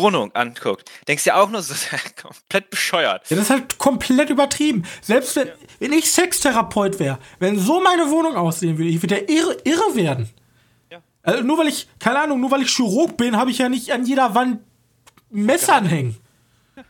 Wohnung 0.00 0.34
anguckt, 0.34 0.90
denkst 1.06 1.24
du 1.24 1.28
ja 1.30 1.40
auch 1.40 1.50
nur 1.50 1.62
so, 1.62 1.74
komplett 2.22 2.70
bescheuert. 2.70 3.28
Ja, 3.28 3.36
das 3.36 3.46
ist 3.46 3.50
halt 3.50 3.78
komplett 3.78 4.30
übertrieben. 4.30 4.84
Selbst 5.02 5.36
wenn, 5.36 5.48
wenn 5.78 5.92
ich 5.92 6.10
Sextherapeut 6.10 6.98
wäre, 6.98 7.18
wenn 7.38 7.58
so 7.58 7.80
meine 7.80 8.10
Wohnung 8.10 8.36
aussehen 8.36 8.78
würde, 8.78 8.90
ich 8.90 9.02
würde 9.02 9.16
ja 9.20 9.28
irre, 9.28 9.56
irre 9.64 9.94
werden. 9.94 10.30
Ja. 10.90 11.02
Also 11.22 11.42
nur 11.42 11.58
weil 11.58 11.68
ich, 11.68 11.88
keine 11.98 12.20
Ahnung, 12.20 12.40
nur 12.40 12.50
weil 12.50 12.62
ich 12.62 12.70
Chirurg 12.70 13.16
bin, 13.16 13.36
habe 13.36 13.50
ich 13.50 13.58
ja 13.58 13.68
nicht 13.68 13.92
an 13.92 14.04
jeder 14.04 14.34
Wand 14.34 14.60
Messer 15.30 15.74
anhängen. 15.76 16.16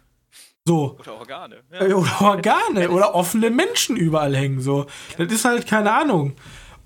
So. 0.66 0.98
Oder 1.00 1.14
Organe. 1.14 1.56
Äh, 1.70 1.94
Oder 1.94 2.20
Organe 2.20 2.90
oder 2.90 3.14
offene 3.14 3.48
Menschen 3.48 3.96
überall 3.96 4.36
hängen. 4.36 4.60
So. 4.60 4.84
Das 5.16 5.32
ist 5.32 5.46
halt 5.46 5.66
keine 5.66 5.90
Ahnung. 5.90 6.36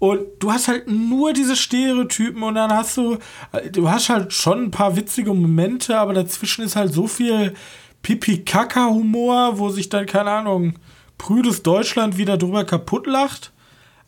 Und 0.03 0.27
du 0.41 0.51
hast 0.51 0.67
halt 0.67 0.89
nur 0.89 1.33
diese 1.33 1.55
Stereotypen 1.55 2.43
und 2.43 2.57
dann 2.57 2.73
hast 2.73 2.97
du, 2.97 3.19
du 3.71 3.89
hast 3.89 4.09
halt 4.09 4.33
schon 4.33 4.65
ein 4.65 4.71
paar 4.73 4.97
witzige 4.97 5.33
Momente, 5.33 5.97
aber 5.97 6.13
dazwischen 6.13 6.65
ist 6.65 6.75
halt 6.75 6.93
so 6.93 7.07
viel 7.07 7.55
Pipi-Kaka-Humor, 8.03 9.61
wo 9.61 9.69
sich 9.69 9.91
dann, 9.91 10.07
keine 10.07 10.33
Ahnung, 10.33 10.75
prüdes 11.19 11.63
Deutschland 11.63 12.19
wieder 12.19 12.37
drüber 12.37 12.65
kaputt 12.65 13.07
lacht. 13.07 13.53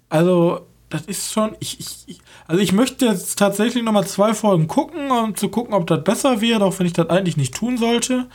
Also, 0.08 0.66
das 0.90 1.02
ist 1.02 1.32
schon, 1.32 1.54
ich, 1.60 1.78
ich, 1.78 2.18
also 2.48 2.60
ich 2.60 2.72
möchte 2.72 3.06
jetzt 3.06 3.38
tatsächlich 3.38 3.84
nochmal 3.84 4.08
zwei 4.08 4.34
Folgen 4.34 4.66
gucken, 4.66 5.12
um 5.12 5.36
zu 5.36 5.48
gucken, 5.48 5.74
ob 5.74 5.86
das 5.86 6.02
besser 6.02 6.40
wird, 6.40 6.60
auch 6.60 6.76
wenn 6.80 6.86
ich 6.86 6.92
das 6.92 7.08
eigentlich 7.08 7.36
nicht 7.36 7.54
tun 7.54 7.78
sollte. 7.78 8.26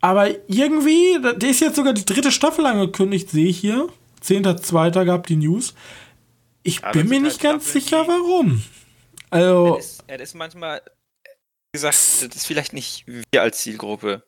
Aber 0.00 0.28
irgendwie, 0.48 1.18
da 1.20 1.30
ist 1.48 1.58
jetzt 1.58 1.74
sogar 1.74 1.94
die 1.94 2.04
dritte 2.04 2.30
Staffel 2.30 2.64
angekündigt, 2.64 3.28
sehe 3.28 3.48
ich 3.48 3.58
hier. 3.58 3.88
10.2. 4.22 5.04
gab 5.04 5.26
die 5.26 5.34
News. 5.34 5.74
Ich 6.66 6.80
Ja, 6.80 6.92
bin 6.92 7.08
mir 7.08 7.20
nicht 7.20 7.42
halt 7.44 7.52
ganz 7.52 7.72
sicher, 7.72 8.02
die- 8.02 8.08
warum. 8.08 8.62
Also, 9.30 9.76
Es 9.78 9.86
ist, 9.86 10.04
es 10.06 10.20
ist 10.22 10.34
manchmal, 10.34 10.80
wie 11.72 11.78
gesagt, 11.78 11.94
das 11.94 12.22
ist 12.22 12.46
vielleicht 12.46 12.72
nicht 12.72 13.04
wir 13.06 13.42
als 13.42 13.58
Zielgruppe. 13.58 14.22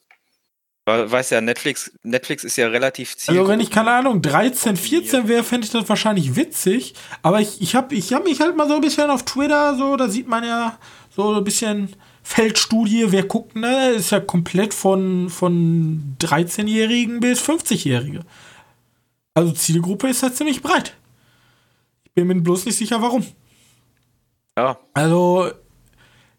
Weiß 0.87 1.29
ja, 1.31 1.42
Netflix, 1.42 1.92
Netflix 2.03 2.44
ist 2.44 2.57
ja 2.57 2.66
relativ 2.68 3.14
Zielgruppe. 3.14 3.40
also 3.40 3.53
wenn 3.53 3.61
ich, 3.61 3.70
keine 3.70 3.90
Ahnung, 3.90 4.22
13, 4.22 4.72
Optimiert. 4.72 5.05
14 5.05 5.29
wäre, 5.29 5.44
fände 5.44 5.66
ich 5.66 5.70
das 5.70 5.87
wahrscheinlich 5.88 6.35
witzig. 6.35 6.94
Aber 7.20 7.40
ich, 7.42 7.61
ich 7.61 7.74
habe 7.74 7.94
ich 7.94 8.12
hab 8.14 8.24
mich 8.24 8.40
halt 8.40 8.57
mal 8.57 8.66
so 8.68 8.77
ein 8.77 8.81
bisschen 8.81 9.11
auf 9.11 9.22
Twitter, 9.24 9.77
so, 9.77 9.96
da 9.96 10.09
sieht 10.09 10.27
man 10.29 10.44
ja 10.44 10.79
so 11.14 11.35
ein 11.35 11.44
bisschen 11.44 11.94
Feldstudie, 12.22 13.05
wer 13.12 13.24
guckt, 13.24 13.55
ne? 13.55 13.90
Ist 13.90 14.11
ja 14.12 14.20
komplett 14.20 14.72
von, 14.72 15.29
von 15.29 16.16
13-Jährigen 16.20 17.20
bis 17.20 17.42
50-Jährige. 17.42 18.20
Also 19.35 19.53
Zielgruppe 19.53 20.09
ist 20.09 20.22
halt 20.22 20.37
ziemlich 20.37 20.62
breit. 20.62 20.94
Bin 22.26 22.37
mir 22.38 22.42
bloß 22.42 22.64
nicht 22.66 22.76
sicher, 22.76 23.00
warum. 23.00 23.24
Ja, 24.57 24.78
Also, 24.94 25.50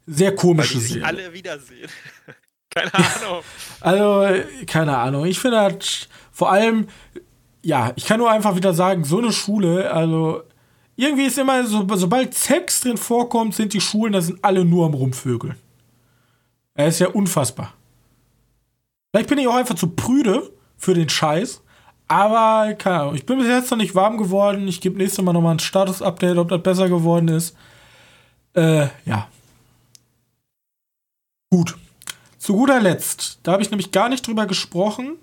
sehr 0.06 0.32
weil 0.32 0.36
komische 0.36 0.74
die 0.76 0.80
sich 0.82 0.92
Serie. 0.94 1.06
alle 1.08 1.34
wiedersehen. 1.34 1.90
Keine 2.70 2.94
Ahnung. 2.94 3.44
Also, 3.82 4.44
keine 4.68 4.96
Ahnung. 4.98 5.26
Ich 5.26 5.40
finde 5.40 5.60
halt 5.60 6.08
vor 6.32 6.52
allem, 6.52 6.88
ja, 7.64 7.94
ich 7.96 8.06
kann 8.06 8.20
nur 8.20 8.30
einfach 8.30 8.56
wieder 8.56 8.76
sagen, 8.76 9.04
so 9.06 9.18
eine 9.18 9.32
Schule, 9.32 9.92
also 9.92 10.44
irgendwie 10.96 11.26
ist 11.26 11.40
immer 11.40 11.66
so, 11.66 11.88
sobald 11.96 12.36
Sex 12.36 12.82
drin 12.82 12.98
vorkommt, 12.98 13.56
sind 13.56 13.74
die 13.74 13.82
Schulen, 13.82 14.14
da 14.14 14.22
sind 14.22 14.44
alle 14.44 14.66
nur 14.66 14.86
am 14.86 14.94
Rumvögeln. 14.94 15.56
Er 16.76 16.88
ist 16.90 17.00
ja 17.00 17.08
unfassbar. 17.08 17.74
Vielleicht 19.12 19.30
bin 19.30 19.40
ich 19.40 19.48
auch 19.48 19.56
einfach 19.56 19.76
zu 19.76 19.88
prüde 19.90 20.52
für 20.78 20.94
den 20.94 21.10
Scheiß. 21.10 21.64
Aber, 22.10 22.74
keine 22.74 23.02
Ahnung, 23.02 23.16
ich 23.16 23.26
bin 23.26 23.38
bis 23.38 23.48
jetzt 23.48 23.70
noch 23.70 23.78
nicht 23.78 23.94
warm 23.94 24.18
geworden. 24.18 24.68
Ich 24.68 24.82
gebe 24.82 24.98
nächstes 24.98 25.24
Mal 25.24 25.32
nochmal 25.32 25.56
ein 25.56 25.60
Status-Update, 25.60 26.38
ob 26.38 26.50
das 26.50 26.64
besser 26.64 26.90
geworden 26.90 27.28
ist. 27.28 27.56
Äh, 28.56 28.88
ja. 29.06 29.28
Gut. 31.52 31.78
Zu 32.40 32.54
guter 32.54 32.82
Letzt, 32.82 33.40
da 33.44 33.52
habe 33.52 33.62
ich 33.62 33.70
nämlich 33.70 33.92
gar 33.92 34.10
nicht 34.10 34.26
drüber 34.26 34.48
gesprochen. 34.48 35.18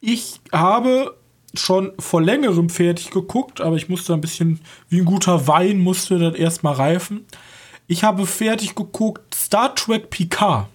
Ich 0.00 0.40
habe 0.52 1.16
schon 1.54 1.92
vor 1.98 2.22
längerem 2.22 2.70
fertig 2.70 3.10
geguckt, 3.10 3.60
aber 3.60 3.74
ich 3.74 3.88
musste 3.88 4.14
ein 4.14 4.20
bisschen, 4.20 4.60
wie 4.88 5.00
ein 5.00 5.06
guter 5.06 5.48
Wein, 5.48 5.78
musste 5.78 6.18
das 6.18 6.34
erstmal 6.34 6.74
reifen. 6.74 7.26
Ich 7.88 8.04
habe 8.04 8.24
fertig 8.26 8.76
geguckt 8.76 9.34
Star 9.34 9.74
Trek 9.74 10.10
Picard. 10.10 10.68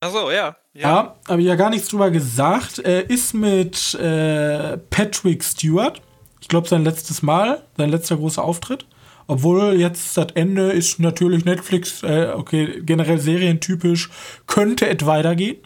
Ach 0.00 0.10
so, 0.10 0.30
ja. 0.30 0.56
Ja. 0.74 0.80
Ja, 0.80 1.16
habe 1.28 1.42
ich 1.42 1.48
ja 1.48 1.54
gar 1.54 1.70
nichts 1.70 1.88
drüber 1.88 2.10
gesagt. 2.10 2.78
Er 2.78 3.08
ist 3.10 3.34
mit 3.34 3.94
äh, 3.94 4.78
Patrick 4.78 5.44
Stewart. 5.44 6.00
Ich 6.40 6.48
glaube, 6.48 6.68
sein 6.68 6.84
letztes 6.84 7.22
Mal, 7.22 7.62
sein 7.76 7.90
letzter 7.90 8.16
großer 8.16 8.42
Auftritt. 8.42 8.86
Obwohl 9.26 9.74
jetzt 9.74 10.16
das 10.16 10.28
Ende 10.34 10.72
ist 10.72 10.98
natürlich 10.98 11.44
Netflix, 11.44 12.02
äh, 12.02 12.32
okay, 12.36 12.82
generell 12.82 13.18
serientypisch, 13.18 14.10
könnte 14.46 14.88
es 14.88 15.06
weitergehen. 15.06 15.58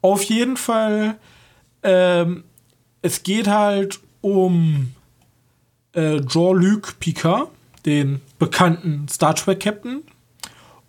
Auf 0.00 0.22
jeden 0.24 0.56
Fall, 0.56 1.16
ähm, 1.82 2.44
es 3.02 3.22
geht 3.22 3.48
halt 3.48 4.00
um 4.20 4.92
äh, 5.92 6.20
Jean-Luc 6.20 6.98
Picard, 7.00 7.48
den 7.84 8.20
bekannten 8.38 9.08
Star 9.08 9.34
Trek 9.34 9.60
Captain. 9.60 10.02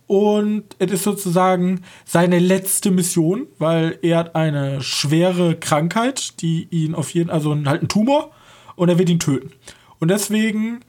Und 0.07 0.75
es 0.77 0.91
ist 0.91 1.03
sozusagen 1.03 1.81
seine 2.05 2.39
letzte 2.39 2.91
Mission, 2.91 3.47
weil 3.57 3.97
er 4.01 4.19
hat 4.19 4.35
eine 4.35 4.81
schwere 4.81 5.55
Krankheit, 5.55 6.41
die 6.41 6.67
ihn 6.69 6.93
auf 6.93 7.09
jeden 7.11 7.29
also 7.29 7.55
halt 7.65 7.81
ein 7.81 7.87
Tumor 7.87 8.31
und 8.75 8.89
er 8.89 8.99
wird 8.99 9.09
ihn 9.09 9.19
töten. 9.19 9.51
Und 9.99 10.09
deswegen 10.09 10.81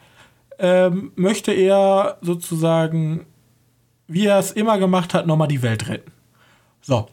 ähm, 0.59 1.13
möchte 1.17 1.53
er 1.53 2.19
sozusagen, 2.21 3.27
wie 4.07 4.27
er 4.27 4.39
es 4.39 4.53
immer 4.53 4.79
gemacht 4.79 5.15
hat, 5.15 5.27
nochmal 5.27 5.49
die 5.49 5.63
Welt 5.63 5.89
retten. 5.89 6.13
So. 6.83 7.09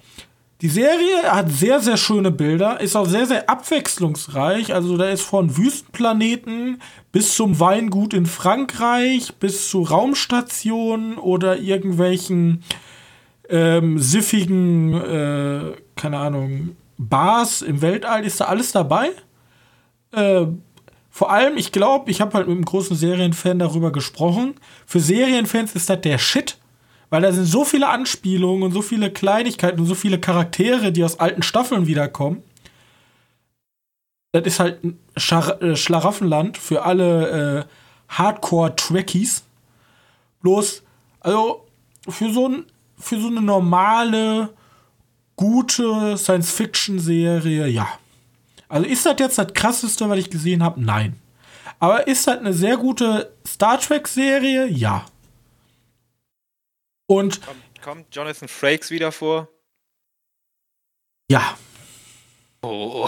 Die 0.64 0.70
Serie 0.70 1.24
hat 1.24 1.52
sehr, 1.52 1.82
sehr 1.82 1.98
schöne 1.98 2.32
Bilder, 2.32 2.80
ist 2.80 2.96
auch 2.96 3.06
sehr, 3.06 3.26
sehr 3.26 3.50
abwechslungsreich. 3.50 4.74
Also 4.74 4.96
da 4.96 5.10
ist 5.10 5.22
von 5.24 5.58
Wüstenplaneten 5.58 6.82
bis 7.12 7.36
zum 7.36 7.60
Weingut 7.60 8.14
in 8.14 8.26
Frankreich, 8.26 9.36
bis 9.42 9.70
zu 9.70 9.82
Raumstationen 9.82 11.18
oder 11.18 11.58
irgendwelchen 11.60 12.64
ähm, 13.50 14.00
siffigen, 14.00 14.94
äh, 14.94 15.74
keine 15.98 16.20
Ahnung, 16.20 16.78
Bars 16.98 17.62
im 17.62 17.82
Weltall, 17.82 18.24
ist 18.24 18.40
da 18.40 18.46
alles 18.46 18.72
dabei. 18.72 19.10
Äh, 20.14 20.46
vor 21.10 21.30
allem, 21.30 21.58
ich 21.58 21.74
glaube, 21.74 22.10
ich 22.10 22.22
habe 22.22 22.36
halt 22.36 22.48
mit 22.48 22.56
einem 22.56 22.64
großen 22.64 22.96
Serienfan 22.96 23.60
darüber 23.60 23.92
gesprochen. 23.92 24.54
Für 24.86 25.02
Serienfans 25.02 25.76
ist 25.76 25.90
das 25.90 26.00
der 26.00 26.20
Shit, 26.20 26.58
weil 27.14 27.22
da 27.22 27.32
sind 27.32 27.46
so 27.46 27.64
viele 27.64 27.90
Anspielungen 27.90 28.64
und 28.64 28.72
so 28.72 28.82
viele 28.82 29.12
Kleinigkeiten 29.12 29.80
und 29.80 29.86
so 29.86 29.94
viele 29.94 30.20
Charaktere, 30.20 30.92
die 30.92 31.04
aus 31.04 31.20
alten 31.20 31.44
Staffeln 31.44 31.86
wiederkommen. 31.86 32.42
Das 34.32 34.48
ist 34.48 34.60
halt 34.60 34.84
ein 34.84 34.98
Schar 35.16 35.62
äh, 35.62 35.76
Schlaraffenland 35.76 36.58
für 36.58 36.82
alle 36.82 37.68
äh, 38.10 38.16
Hardcore-Trekkies. 38.18 39.44
Bloß, 40.42 40.82
also 41.20 41.68
für 42.10 42.34
so, 42.34 42.48
ein, 42.48 42.66
für 42.98 43.22
so 43.22 43.28
eine 43.28 43.44
normale, 43.44 44.50
gute 45.36 46.18
Science-Fiction-Serie, 46.18 47.68
ja. 47.68 47.90
Also 48.68 48.88
ist 48.88 49.06
das 49.06 49.18
jetzt 49.20 49.38
das 49.38 49.54
krasseste, 49.54 50.10
was 50.10 50.18
ich 50.18 50.32
gesehen 50.32 50.64
habe? 50.64 50.82
Nein. 50.82 51.20
Aber 51.78 52.08
ist 52.08 52.26
das 52.26 52.40
eine 52.40 52.54
sehr 52.54 52.78
gute 52.78 53.32
Star 53.46 53.80
Trek-Serie? 53.80 54.66
Ja. 54.66 55.06
Und 57.06 57.42
Kommt, 57.46 57.82
kommt 57.82 58.16
Jonathan 58.16 58.48
Frakes 58.48 58.90
wieder 58.92 59.12
vor? 59.12 59.50
ja, 61.30 61.58
Oh. 62.64 63.08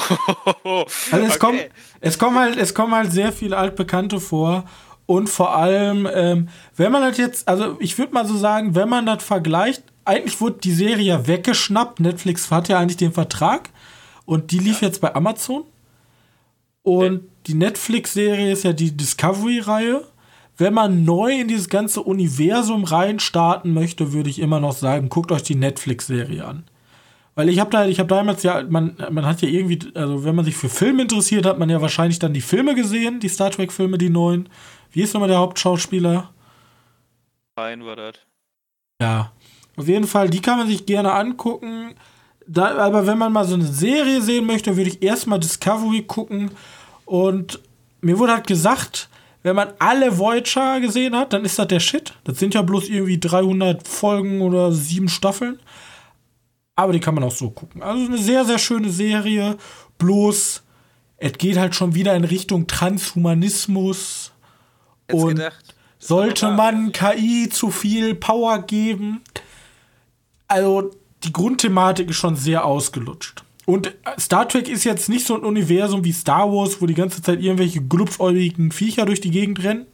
Also 1.11 1.25
es, 1.25 1.35
Okay. 1.35 1.39
kommen, 1.39 1.59
es, 2.01 2.19
kommen 2.19 2.37
halt, 2.39 2.57
es 2.57 2.73
kommen 2.73 2.93
halt 2.93 3.11
sehr 3.11 3.31
viele 3.31 3.57
Altbekannte 3.57 4.19
vor. 4.19 4.65
Und 5.05 5.29
vor 5.29 5.55
allem, 5.55 6.07
ähm, 6.13 6.49
wenn 6.75 6.91
man 6.91 7.03
das 7.03 7.17
jetzt, 7.17 7.47
also 7.47 7.77
ich 7.79 7.97
würde 7.97 8.13
mal 8.13 8.27
so 8.27 8.35
sagen, 8.35 8.75
wenn 8.75 8.89
man 8.89 9.05
das 9.05 9.23
vergleicht, 9.23 9.83
eigentlich 10.03 10.41
wurde 10.41 10.57
die 10.59 10.73
Serie 10.73 11.05
ja 11.05 11.27
weggeschnappt. 11.27 11.99
Netflix 11.99 12.51
hat 12.51 12.67
ja 12.67 12.79
eigentlich 12.79 12.97
den 12.97 13.13
Vertrag. 13.13 13.69
Und 14.25 14.51
die 14.51 14.59
lief 14.59 14.81
jetzt 14.81 14.99
bei 15.01 15.15
Amazon. 15.15 15.63
Und 16.81 17.29
die 17.47 17.53
Netflix-Serie 17.53 18.51
ist 18.51 18.63
ja 18.63 18.73
die 18.73 18.95
Discovery-Reihe. 18.95 20.05
Wenn 20.57 20.73
man 20.73 21.03
neu 21.03 21.41
in 21.41 21.47
dieses 21.47 21.69
ganze 21.69 22.01
Universum 22.01 22.85
reinstarten 22.85 23.73
möchte, 23.73 24.13
würde 24.13 24.29
ich 24.29 24.39
immer 24.39 24.59
noch 24.59 24.73
sagen, 24.73 25.09
guckt 25.09 25.31
euch 25.31 25.43
die 25.43 25.55
Netflix-Serie 25.55 26.45
an. 26.45 26.63
Weil 27.35 27.49
ich 27.49 27.59
habe 27.59 27.69
da, 27.69 27.85
ich 27.85 27.99
habe 27.99 28.07
damals 28.07 28.43
ja, 28.43 28.63
man, 28.63 28.95
man 29.11 29.25
hat 29.25 29.41
ja 29.41 29.49
irgendwie, 29.49 29.79
also 29.93 30.23
wenn 30.23 30.35
man 30.35 30.45
sich 30.45 30.55
für 30.55 30.69
Filme 30.69 31.01
interessiert, 31.01 31.45
hat 31.45 31.59
man 31.59 31.69
ja 31.69 31.81
wahrscheinlich 31.81 32.19
dann 32.19 32.33
die 32.33 32.41
Filme 32.41 32.75
gesehen, 32.75 33.19
die 33.19 33.27
Star 33.27 33.51
Trek-Filme, 33.51 33.97
die 33.97 34.09
neuen. 34.09 34.47
Wie 34.91 35.01
ist 35.01 35.13
nochmal 35.13 35.27
der 35.27 35.39
Hauptschauspieler? 35.39 36.29
Fein 37.55 37.85
war 37.85 37.97
das. 37.97 38.15
Ja. 39.01 39.33
Auf 39.75 39.89
jeden 39.89 40.07
Fall, 40.07 40.29
die 40.29 40.41
kann 40.41 40.57
man 40.57 40.69
sich 40.69 40.85
gerne 40.85 41.11
angucken. 41.11 41.95
Da, 42.47 42.77
aber 42.77 43.05
wenn 43.05 43.17
man 43.17 43.33
mal 43.33 43.45
so 43.45 43.55
eine 43.55 43.65
Serie 43.65 44.21
sehen 44.21 44.45
möchte, 44.45 44.77
würde 44.77 44.89
ich 44.89 45.03
erstmal 45.03 45.39
Discovery 45.39 46.03
gucken. 46.03 46.51
Und 47.03 47.59
mir 47.99 48.17
wurde 48.17 48.33
halt 48.33 48.47
gesagt, 48.47 49.09
wenn 49.45 49.55
man 49.55 49.73
alle 49.77 50.17
Voyager 50.17 50.79
gesehen 50.79 51.15
hat, 51.15 51.31
dann 51.31 51.45
ist 51.45 51.59
das 51.59 51.67
der 51.67 51.79
Shit. 51.79 52.13
Das 52.23 52.39
sind 52.39 52.55
ja 52.55 52.63
bloß 52.63 52.89
irgendwie 52.89 53.19
300 53.19 53.87
Folgen 53.87 54.41
oder 54.41 54.71
sieben 54.71 55.07
Staffeln. 55.07 55.59
Aber 56.75 56.93
die 56.93 56.99
kann 56.99 57.13
man 57.13 57.23
auch 57.23 57.31
so 57.31 57.51
gucken. 57.51 57.83
Also 57.83 58.07
eine 58.07 58.17
sehr, 58.17 58.43
sehr 58.43 58.57
schöne 58.57 58.89
Serie. 58.89 59.57
Bloß, 59.99 60.63
es 61.17 61.33
geht 61.33 61.57
halt 61.57 61.75
schon 61.75 61.93
wieder 61.93 62.15
in 62.15 62.23
Richtung 62.23 62.65
Transhumanismus. 62.65 64.31
Jetzt 65.07 65.21
Und 65.21 65.35
gedacht. 65.35 65.75
Sollte 65.99 66.49
man 66.49 66.91
KI 66.91 67.47
zu 67.47 67.69
viel 67.69 68.15
Power 68.15 68.63
geben? 68.63 69.21
Also, 70.47 70.89
die 71.23 71.31
Grundthematik 71.31 72.09
ist 72.09 72.17
schon 72.17 72.35
sehr 72.35 72.65
ausgelutscht. 72.65 73.44
Und 73.65 73.87
äh, 73.87 74.19
Star 74.19 74.47
Trek 74.47 74.69
ist 74.69 74.83
jetzt 74.83 75.09
nicht 75.09 75.25
so 75.25 75.35
ein 75.35 75.43
Universum 75.43 76.03
wie 76.03 76.13
Star 76.13 76.51
Wars, 76.51 76.81
wo 76.81 76.85
die 76.85 76.93
ganze 76.93 77.21
Zeit 77.21 77.41
irgendwelche 77.41 77.81
glupfäugigen 77.81 78.71
Viecher 78.71 79.05
durch 79.05 79.21
die 79.21 79.31
Gegend 79.31 79.63
rennen. 79.63 79.87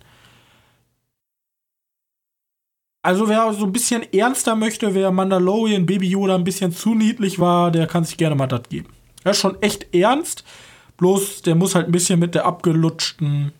Also, 3.03 3.27
wer 3.27 3.51
so 3.53 3.65
ein 3.65 3.71
bisschen 3.71 4.03
ernster 4.13 4.55
möchte, 4.55 4.93
wer 4.93 5.11
Mandalorian 5.11 5.87
Baby 5.87 6.09
Yoda 6.09 6.35
ein 6.35 6.43
bisschen 6.43 6.71
zu 6.71 6.93
niedlich 6.93 7.39
war, 7.39 7.71
der 7.71 7.87
kann 7.87 8.03
sich 8.03 8.17
gerne 8.17 8.35
mal 8.35 8.47
das 8.47 8.69
geben. 8.69 8.89
Er 9.23 9.31
ist 9.31 9.39
schon 9.39 9.59
echt 9.61 9.93
ernst, 9.95 10.43
bloß 10.97 11.41
der 11.41 11.55
muss 11.55 11.73
halt 11.73 11.87
ein 11.87 11.91
bisschen 11.91 12.19
mit 12.19 12.35
der 12.35 12.45
abgelutschten 12.45 13.53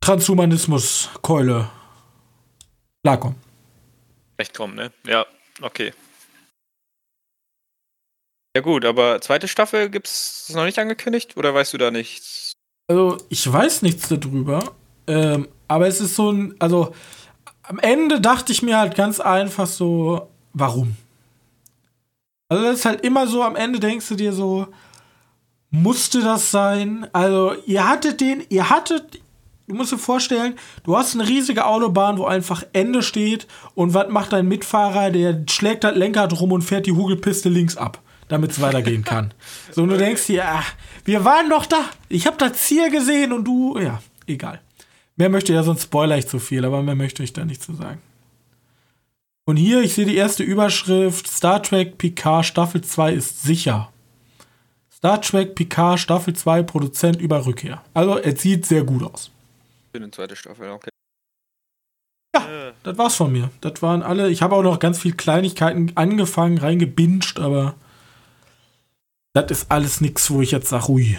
Transhumanismus-Keule 0.00 1.68
klarkommen. 3.02 3.36
Echt 4.38 4.54
kommen, 4.54 4.74
ne? 4.74 4.92
Ja, 5.06 5.26
okay. 5.60 5.92
Ja 8.56 8.62
gut, 8.62 8.86
aber 8.86 9.20
zweite 9.20 9.48
Staffel 9.48 9.90
gibt's 9.90 10.50
noch 10.54 10.64
nicht 10.64 10.78
angekündigt 10.78 11.36
oder 11.36 11.52
weißt 11.52 11.74
du 11.74 11.76
da 11.76 11.90
nichts? 11.90 12.52
Also, 12.88 13.18
ich 13.28 13.52
weiß 13.52 13.82
nichts 13.82 14.08
darüber, 14.08 14.72
ähm, 15.06 15.46
aber 15.68 15.88
es 15.88 16.00
ist 16.00 16.16
so 16.16 16.30
ein, 16.32 16.54
also 16.58 16.94
am 17.64 17.78
Ende 17.80 18.18
dachte 18.18 18.52
ich 18.52 18.62
mir 18.62 18.78
halt 18.78 18.94
ganz 18.94 19.20
einfach 19.20 19.66
so, 19.66 20.30
warum? 20.54 20.96
Also, 22.48 22.64
das 22.64 22.76
ist 22.76 22.84
halt 22.86 23.02
immer 23.02 23.26
so, 23.26 23.42
am 23.42 23.56
Ende 23.56 23.78
denkst 23.78 24.08
du 24.08 24.14
dir 24.14 24.32
so, 24.32 24.68
musste 25.70 26.22
das 26.22 26.50
sein? 26.50 27.06
Also, 27.12 27.56
ihr 27.66 27.86
hattet 27.86 28.22
den, 28.22 28.42
ihr 28.48 28.70
hattet, 28.70 29.20
du 29.66 29.74
musst 29.74 29.92
dir 29.92 29.98
vorstellen, 29.98 30.54
du 30.82 30.96
hast 30.96 31.14
eine 31.14 31.28
riesige 31.28 31.66
Autobahn, 31.66 32.16
wo 32.16 32.24
einfach 32.24 32.62
Ende 32.72 33.02
steht 33.02 33.46
und 33.74 33.92
was 33.92 34.08
macht 34.08 34.32
dein 34.32 34.48
Mitfahrer? 34.48 35.10
Der 35.10 35.44
schlägt 35.46 35.84
das 35.84 35.94
Lenkrad 35.94 36.40
rum 36.40 36.52
und 36.52 36.62
fährt 36.62 36.86
die 36.86 36.92
Hugelpiste 36.92 37.50
links 37.50 37.76
ab, 37.76 38.00
damit 38.28 38.50
es 38.52 38.60
weitergehen 38.60 39.04
kann. 39.04 39.32
So, 39.72 39.82
und 39.82 39.90
du 39.90 39.98
denkst 39.98 40.26
dir, 40.26 40.44
ach, 40.46 40.72
wir 41.04 41.24
waren 41.24 41.50
doch 41.50 41.66
da. 41.66 41.84
Ich 42.08 42.26
habe 42.26 42.36
das 42.36 42.54
Ziel 42.54 42.90
gesehen 42.90 43.32
und 43.32 43.44
du, 43.44 43.78
ja, 43.78 44.00
egal. 44.26 44.60
Mehr 45.16 45.30
möchte 45.30 45.52
ja, 45.52 45.62
sonst 45.62 45.84
spoiler 45.84 46.18
ich 46.18 46.28
zu 46.28 46.38
viel, 46.38 46.64
aber 46.64 46.82
mehr 46.82 46.94
möchte 46.94 47.22
ich 47.22 47.32
da 47.32 47.44
nicht 47.44 47.62
zu 47.62 47.74
sagen. 47.74 48.00
Und 49.46 49.56
hier, 49.56 49.80
ich 49.80 49.94
sehe 49.94 50.04
die 50.04 50.16
erste 50.16 50.42
Überschrift: 50.42 51.28
Star 51.28 51.62
Trek 51.62 51.98
Picard 51.98 52.44
Staffel 52.44 52.82
2 52.82 53.12
ist 53.12 53.42
sicher. 53.42 53.90
Star 54.92 55.22
Trek 55.22 55.54
Picard 55.54 56.00
Staffel 56.00 56.34
2 56.34 56.64
Produzent 56.64 57.20
über 57.20 57.46
Rückkehr. 57.46 57.82
Also, 57.94 58.18
es 58.18 58.42
sieht 58.42 58.66
sehr 58.66 58.82
gut 58.82 59.04
aus. 59.04 59.30
Für 59.92 59.98
eine 59.98 60.10
zweite 60.10 60.34
Staffel, 60.34 60.68
okay. 60.70 60.90
Ja. 62.34 62.72
Das 62.82 62.98
war's 62.98 63.14
von 63.14 63.32
mir. 63.32 63.50
Das 63.60 63.80
waren 63.82 64.02
alle. 64.02 64.30
Ich 64.30 64.42
habe 64.42 64.56
auch 64.56 64.62
noch 64.62 64.80
ganz 64.80 64.98
viel 64.98 65.14
Kleinigkeiten 65.14 65.92
angefangen, 65.94 66.58
reingebinged, 66.58 67.38
aber 67.38 67.74
das 69.42 69.50
ist 69.50 69.70
alles 69.70 70.00
nix, 70.00 70.30
wo 70.30 70.40
ich 70.40 70.50
jetzt 70.50 70.68
sage, 70.68 70.90
ui. 70.90 71.18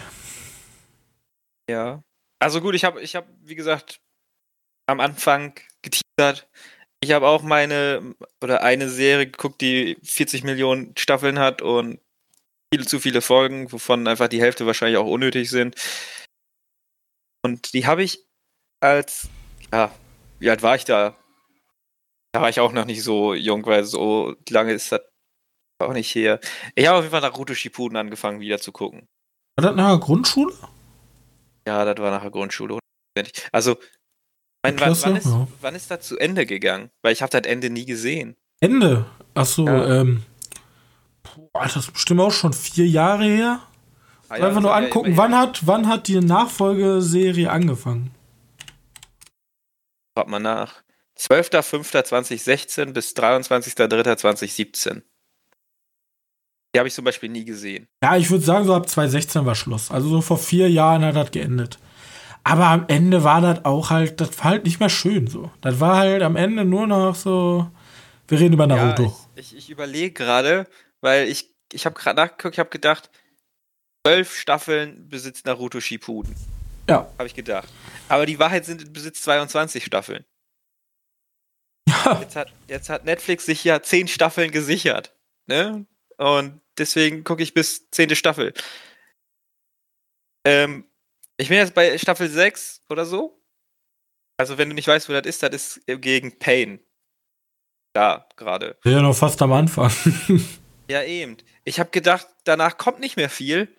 Ja. 1.70 2.03
Also 2.39 2.61
gut, 2.61 2.76
ich 2.76 2.84
habe, 2.84 3.01
ich 3.01 3.15
habe, 3.15 3.28
wie 3.41 3.55
gesagt, 3.55 3.99
am 4.88 4.99
Anfang 4.99 5.59
geteasert. 5.82 6.49
Ich 6.99 7.11
habe 7.11 7.28
auch 7.28 7.43
meine 7.43 8.15
oder 8.41 8.63
eine 8.63 8.89
Serie 8.89 9.28
geguckt, 9.28 9.61
die 9.61 9.97
40 10.03 10.43
Millionen 10.43 10.95
Staffeln 10.97 11.39
hat 11.39 11.61
und 11.61 11.99
viel 12.74 12.88
zu 12.88 12.99
viele 12.99 13.22
Folgen, 13.22 13.72
wovon 13.72 14.07
einfach 14.07 14.28
die 14.28 14.41
Hälfte 14.41 14.65
wahrscheinlich 14.65 14.97
auch 14.97 15.07
unnötig 15.07 15.49
sind. 15.49 15.76
Und 17.43 17.74
die 17.74 17.86
habe 17.86 18.03
ich 18.03 18.26
als, 18.80 19.30
ja, 19.72 19.93
wie 20.39 20.49
alt 20.49 20.63
war 20.63 20.76
ich 20.76 20.86
da? 20.86 21.15
Da 22.34 22.41
war 22.41 22.49
ich 22.49 22.59
auch 22.59 22.72
noch 22.74 22.86
nicht 22.86 23.03
so 23.03 23.34
jung, 23.34 23.65
weil 23.65 23.84
so 23.84 24.36
lange 24.49 24.74
ist 24.74 24.91
das 24.91 25.01
Auch 25.80 25.93
nicht 25.93 26.09
hier. 26.11 26.39
Ich 26.75 26.88
habe 26.88 26.97
auf 26.97 27.03
jeden 27.03 27.11
Fall 27.11 27.21
Naruto 27.21 27.53
Shippuden 27.53 27.97
angefangen, 27.97 28.39
wieder 28.39 28.59
zu 28.59 28.71
gucken. 28.71 29.07
War 29.55 29.67
das 29.67 29.75
nachher 29.75 29.99
Grundschule? 29.99 30.53
Ja, 31.67 31.86
das 31.86 31.97
war 32.01 32.11
nachher 32.11 32.32
Grundschule. 32.32 32.80
Also, 33.51 33.78
mein, 34.63 34.80
wann, 34.80 34.97
wann, 35.01 35.15
ist, 35.15 35.25
ja. 35.25 35.47
wann 35.61 35.75
ist 35.75 35.91
das 35.91 36.07
zu 36.07 36.17
Ende 36.17 36.45
gegangen? 36.45 36.89
Weil 37.01 37.13
ich 37.13 37.21
habe 37.21 37.32
das 37.32 37.49
Ende 37.49 37.69
nie 37.69 37.86
gesehen. 37.86 38.36
Ende. 38.59 39.05
Achso, 39.34 39.65
Ja. 39.67 40.01
ähm. 40.01 40.23
Boah, 41.53 41.63
das 41.63 41.75
ist 41.75 41.91
bestimmt 41.93 42.21
auch 42.21 42.32
schon 42.32 42.53
vier 42.53 42.88
Jahre 42.88 43.25
her. 43.25 43.61
Ah, 44.30 44.36
Einfach 44.36 44.53
das 44.53 44.61
nur 44.61 44.71
ja 44.71 44.78
angucken, 44.78 45.15
wann 45.17 45.36
hat, 45.38 45.67
wann 45.67 45.88
hat 45.88 46.07
die 46.07 46.19
Nachfolgeserie 46.19 47.49
angefangen? 47.51 48.11
Schaut 50.17 50.28
mal 50.28 50.39
nach. 50.39 50.82
12.05.2016 51.19 52.93
bis 52.93 53.15
23.03.2017. 53.15 55.01
Die 56.74 56.80
habe 56.80 56.88
ich 56.88 56.93
zum 56.93 57.05
Beispiel 57.05 57.30
nie 57.30 57.45
gesehen. 57.45 57.88
Ja, 58.03 58.18
ich 58.18 58.30
würde 58.30 58.43
sagen, 58.43 58.65
so 58.65 58.76
ab 58.76 58.88
2016 58.88 59.45
war 59.45 59.55
Schluss. 59.55 59.89
Also 59.91 60.09
so 60.09 60.22
vor 60.22 60.38
vier 60.38 60.70
Jahren 60.70 61.03
hat 61.03 61.15
das 61.15 61.32
geendet. 61.32 61.80
Aber 62.43 62.68
am 62.68 62.86
Ende 62.88 63.24
war 63.24 63.41
das 63.41 63.65
auch 63.65 63.89
halt, 63.89 64.22
das 64.22 64.38
war 64.38 64.45
halt 64.45 64.63
nicht 64.65 64.80
mehr 64.80 64.89
schön 64.89 65.28
so. 65.28 65.51
Das 65.61 65.80
war 65.80 65.97
halt 65.97 66.22
am 66.22 66.36
Ende 66.36 66.65
nur 66.65 66.88
noch 66.88 67.15
so. 67.15 67.70
Wir 68.28 68.39
reden 68.39 68.53
über 68.53 68.68
Naruto. 68.68 69.03
Ja, 69.03 69.11
ich, 69.36 69.53
ich, 69.53 69.57
ich 69.57 69.70
überlege 69.70 70.11
gerade, 70.11 70.68
weil 71.01 71.28
ich, 71.28 71.53
ich 71.72 71.86
habe 71.86 71.99
gerade 71.99 72.22
nachgeguckt, 72.22 72.55
ich 72.55 72.59
habe 72.59 72.70
gedacht, 72.70 73.09
zwölf 74.05 74.38
Staffeln 74.38 75.09
besitzt 75.09 75.45
Naruto 75.45 75.82
Shippuden. 75.82 76.36
Ja. 76.89 77.11
Habe 77.18 77.28
ich 77.28 77.34
gedacht. 77.34 77.68
Aber 78.07 78.26
die 78.26 78.39
Wahrheit 78.39 78.65
sind, 78.65 78.82
es 78.82 78.93
besitzt 78.93 79.24
22 79.24 79.84
Staffeln. 79.84 80.24
Ja. 81.89 82.20
Jetzt 82.22 82.36
hat, 82.36 82.53
jetzt 82.68 82.89
hat 82.89 83.05
Netflix 83.05 83.45
sich 83.45 83.63
ja 83.63 83.82
zehn 83.82 84.07
Staffeln 84.07 84.51
gesichert. 84.51 85.13
Ne? 85.47 85.86
Und 86.18 86.61
deswegen 86.78 87.24
gucke 87.24 87.43
ich 87.43 87.53
bis 87.53 87.89
zehnte 87.91 88.15
Staffel. 88.15 88.53
Ähm, 90.45 90.86
ich 91.38 91.49
bin 91.49 91.57
jetzt 91.57 91.74
bei 91.74 91.97
Staffel 91.97 92.30
6 92.30 92.84
oder 92.89 93.05
so. 93.05 93.41
Also, 94.38 94.57
wenn 94.57 94.70
du 94.70 94.76
nicht 94.76 94.88
weißt, 94.88 95.09
wo 95.09 95.13
das 95.13 95.26
ist, 95.26 95.43
das 95.43 95.53
ist 95.53 95.82
gegen 96.01 96.38
Pain. 96.38 96.80
Da, 97.93 98.28
gerade. 98.36 98.78
Wir 98.84 98.91
sind 98.91 99.01
ja 99.01 99.07
noch 99.07 99.15
fast 99.15 99.41
am 99.41 99.53
Anfang. 99.53 99.91
Ja, 100.89 101.03
eben. 101.03 101.36
Ich 101.65 101.80
habe 101.80 101.89
gedacht, 101.89 102.28
danach 102.45 102.78
kommt 102.78 103.01
nicht 103.01 103.18
mehr 103.18 103.30
viel. 103.30 103.76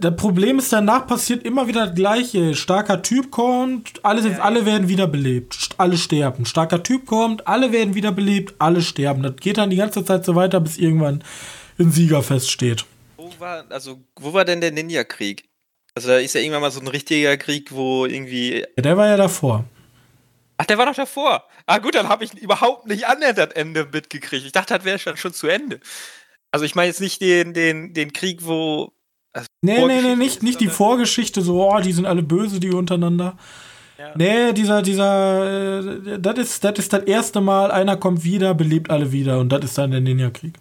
Das 0.00 0.16
Problem 0.16 0.58
ist, 0.58 0.72
danach 0.72 1.06
passiert 1.06 1.44
immer 1.44 1.68
wieder 1.68 1.86
das 1.86 1.94
Gleiche. 1.94 2.54
Starker 2.54 3.02
Typ 3.02 3.30
kommt, 3.30 4.04
alle, 4.04 4.22
sind, 4.22 4.38
Ja, 4.38 4.42
alle 4.42 4.64
werden 4.66 4.88
wiederbelebt. 4.88 5.70
Alle 5.76 5.96
sterben. 5.96 6.46
Starker 6.46 6.82
Typ 6.82 7.06
kommt, 7.06 7.46
alle 7.46 7.72
werden 7.72 7.94
wiederbelebt, 7.94 8.54
alle 8.58 8.82
sterben. 8.82 9.22
Das 9.22 9.36
geht 9.36 9.58
dann 9.58 9.70
die 9.70 9.76
ganze 9.76 10.04
Zeit 10.04 10.24
so 10.24 10.34
weiter, 10.34 10.60
bis 10.60 10.78
irgendwann 10.78 11.22
ein 11.78 11.92
Sieger 11.92 12.22
feststeht. 12.22 12.84
Wo 13.16 13.30
war, 13.38 13.64
also, 13.70 14.00
wo 14.16 14.32
war 14.32 14.44
denn 14.44 14.60
der 14.60 14.72
Ninja-Krieg? 14.72 15.48
Also, 15.94 16.08
da 16.08 16.18
ist 16.18 16.34
ja 16.34 16.40
irgendwann 16.40 16.62
mal 16.62 16.70
so 16.70 16.80
ein 16.80 16.88
richtiger 16.88 17.36
Krieg, 17.36 17.72
wo 17.72 18.06
irgendwie. 18.06 18.60
Ja, 18.76 18.82
der 18.82 18.96
war 18.96 19.08
ja 19.08 19.16
davor. 19.16 19.64
Ach, 20.56 20.66
der 20.66 20.78
war 20.78 20.86
doch 20.86 20.94
davor. 20.94 21.44
Ah, 21.66 21.78
gut, 21.78 21.94
dann 21.94 22.08
habe 22.08 22.24
ich 22.24 22.34
überhaupt 22.34 22.86
nicht 22.86 23.06
annähernd 23.06 23.38
das 23.38 23.50
Ende 23.50 23.88
mitgekriegt. 23.92 24.44
Ich 24.44 24.52
dachte, 24.52 24.74
das 24.74 24.84
wäre 24.84 24.98
schon, 24.98 25.16
schon 25.16 25.32
zu 25.32 25.46
Ende. 25.46 25.80
Also, 26.50 26.64
ich 26.64 26.74
meine 26.74 26.88
jetzt 26.88 27.00
nicht 27.00 27.20
den, 27.20 27.54
den, 27.54 27.94
den 27.94 28.12
Krieg, 28.12 28.46
wo. 28.46 28.92
Also 29.32 29.46
Nee, 29.62 29.84
nee, 29.86 30.00
nee, 30.02 30.16
nicht, 30.16 30.42
nicht 30.42 30.60
die 30.60 30.68
Vorgeschichte, 30.68 31.40
so, 31.42 31.68
oh, 31.70 31.80
die 31.80 31.92
sind 31.92 32.06
alle 32.06 32.22
böse, 32.22 32.60
die 32.60 32.70
untereinander. 32.72 33.36
Ja. 33.98 34.12
Nee, 34.14 34.52
dieser, 34.52 34.80
dieser, 34.82 35.80
äh, 35.80 36.18
das 36.20 36.38
ist, 36.38 36.64
das 36.64 36.78
ist 36.78 36.92
das 36.92 37.02
erste 37.04 37.40
Mal, 37.40 37.70
einer 37.72 37.96
kommt 37.96 38.22
wieder, 38.24 38.54
belebt 38.54 38.90
alle 38.90 39.10
wieder 39.12 39.38
und 39.40 39.48
das 39.50 39.64
ist 39.64 39.76
dann 39.78 39.90
der 39.90 40.00
Ninja-Krieg. 40.00 40.54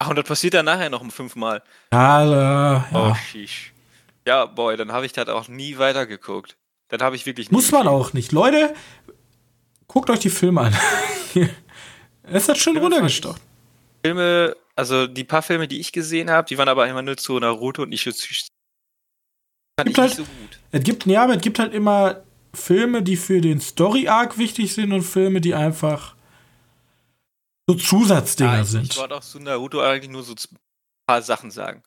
Ach, 0.00 0.08
und 0.08 0.16
das 0.16 0.24
passiert 0.24 0.54
dann 0.54 0.64
nachher 0.64 0.90
noch 0.90 1.00
um 1.00 1.10
fünfmal. 1.10 1.62
Ja, 1.92 2.84
Oh, 2.92 2.96
ja. 2.96 3.14
shish. 3.14 3.72
Ja, 4.26 4.46
boy, 4.46 4.76
dann 4.76 4.92
habe 4.92 5.06
ich 5.06 5.12
das 5.12 5.28
auch 5.28 5.48
nie 5.48 5.78
weitergeguckt. 5.78 6.56
Dann 6.88 7.00
habe 7.02 7.14
ich 7.16 7.24
wirklich 7.26 7.50
Muss 7.50 7.70
man 7.70 7.86
auch 7.86 8.12
nicht. 8.12 8.32
Leute, 8.32 8.74
guckt 9.86 10.10
euch 10.10 10.18
die 10.20 10.30
Filme 10.30 10.62
an. 10.62 10.76
es 12.24 12.48
hat 12.48 12.58
schon 12.58 12.74
Ja, 12.76 12.80
runtergestocht. 12.82 13.40
Filme, 14.04 14.56
also 14.80 15.06
die 15.06 15.24
paar 15.24 15.42
Filme, 15.42 15.68
die 15.68 15.78
ich 15.80 15.92
gesehen 15.92 16.30
habe, 16.30 16.46
die 16.48 16.58
waren 16.58 16.68
aber 16.68 16.88
immer 16.88 17.02
nur 17.02 17.16
zu 17.16 17.38
Naruto 17.38 17.82
und 17.82 17.90
nicht 17.90 18.02
zu. 18.02 18.10
Fand 18.10 18.18
ich 18.30 19.84
Gibt 19.84 19.86
nicht 19.86 19.98
halt- 19.98 20.12
so 20.16 20.24
gut. 20.24 20.58
Es 20.72 20.82
gibt, 20.82 21.06
ja, 21.06 21.24
aber 21.24 21.36
es 21.36 21.42
gibt 21.42 21.58
halt 21.58 21.72
immer 21.74 22.22
Filme, 22.54 23.02
die 23.02 23.16
für 23.16 23.40
den 23.40 23.60
Story-Arc 23.60 24.38
wichtig 24.38 24.72
sind 24.74 24.92
und 24.92 25.02
Filme, 25.02 25.40
die 25.40 25.54
einfach 25.54 26.14
so 27.68 27.74
Zusatzdinger 27.76 28.50
Ah, 28.50 28.60
ich, 28.62 28.68
sind. 28.68 28.92
ich 28.92 28.98
wollte 28.98 29.14
auch 29.16 29.20
zu 29.20 29.38
Naruto 29.38 29.80
eigentlich 29.80 30.10
nur 30.10 30.22
so 30.22 30.32
ein 30.32 30.58
paar 31.06 31.22
Sachen 31.22 31.50
sagen. 31.50 31.82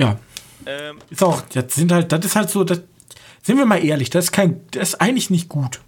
Ja. 0.00 0.18
Ähm, 0.66 0.98
Ist 1.10 1.22
auch, 1.22 1.42
das 1.42 1.74
sind 1.74 1.92
halt, 1.92 2.10
das 2.12 2.24
ist 2.24 2.34
halt 2.36 2.50
so, 2.50 2.64
das, 2.64 2.82
sind 3.42 3.56
wir 3.58 3.66
mal 3.66 3.82
ehrlich, 3.84 4.10
das 4.10 4.26
ist 4.26 4.32
kein, 4.32 4.66
das 4.72 4.90
ist 4.90 4.94
eigentlich 5.00 5.30
nicht 5.30 5.48
gut. 5.48 5.80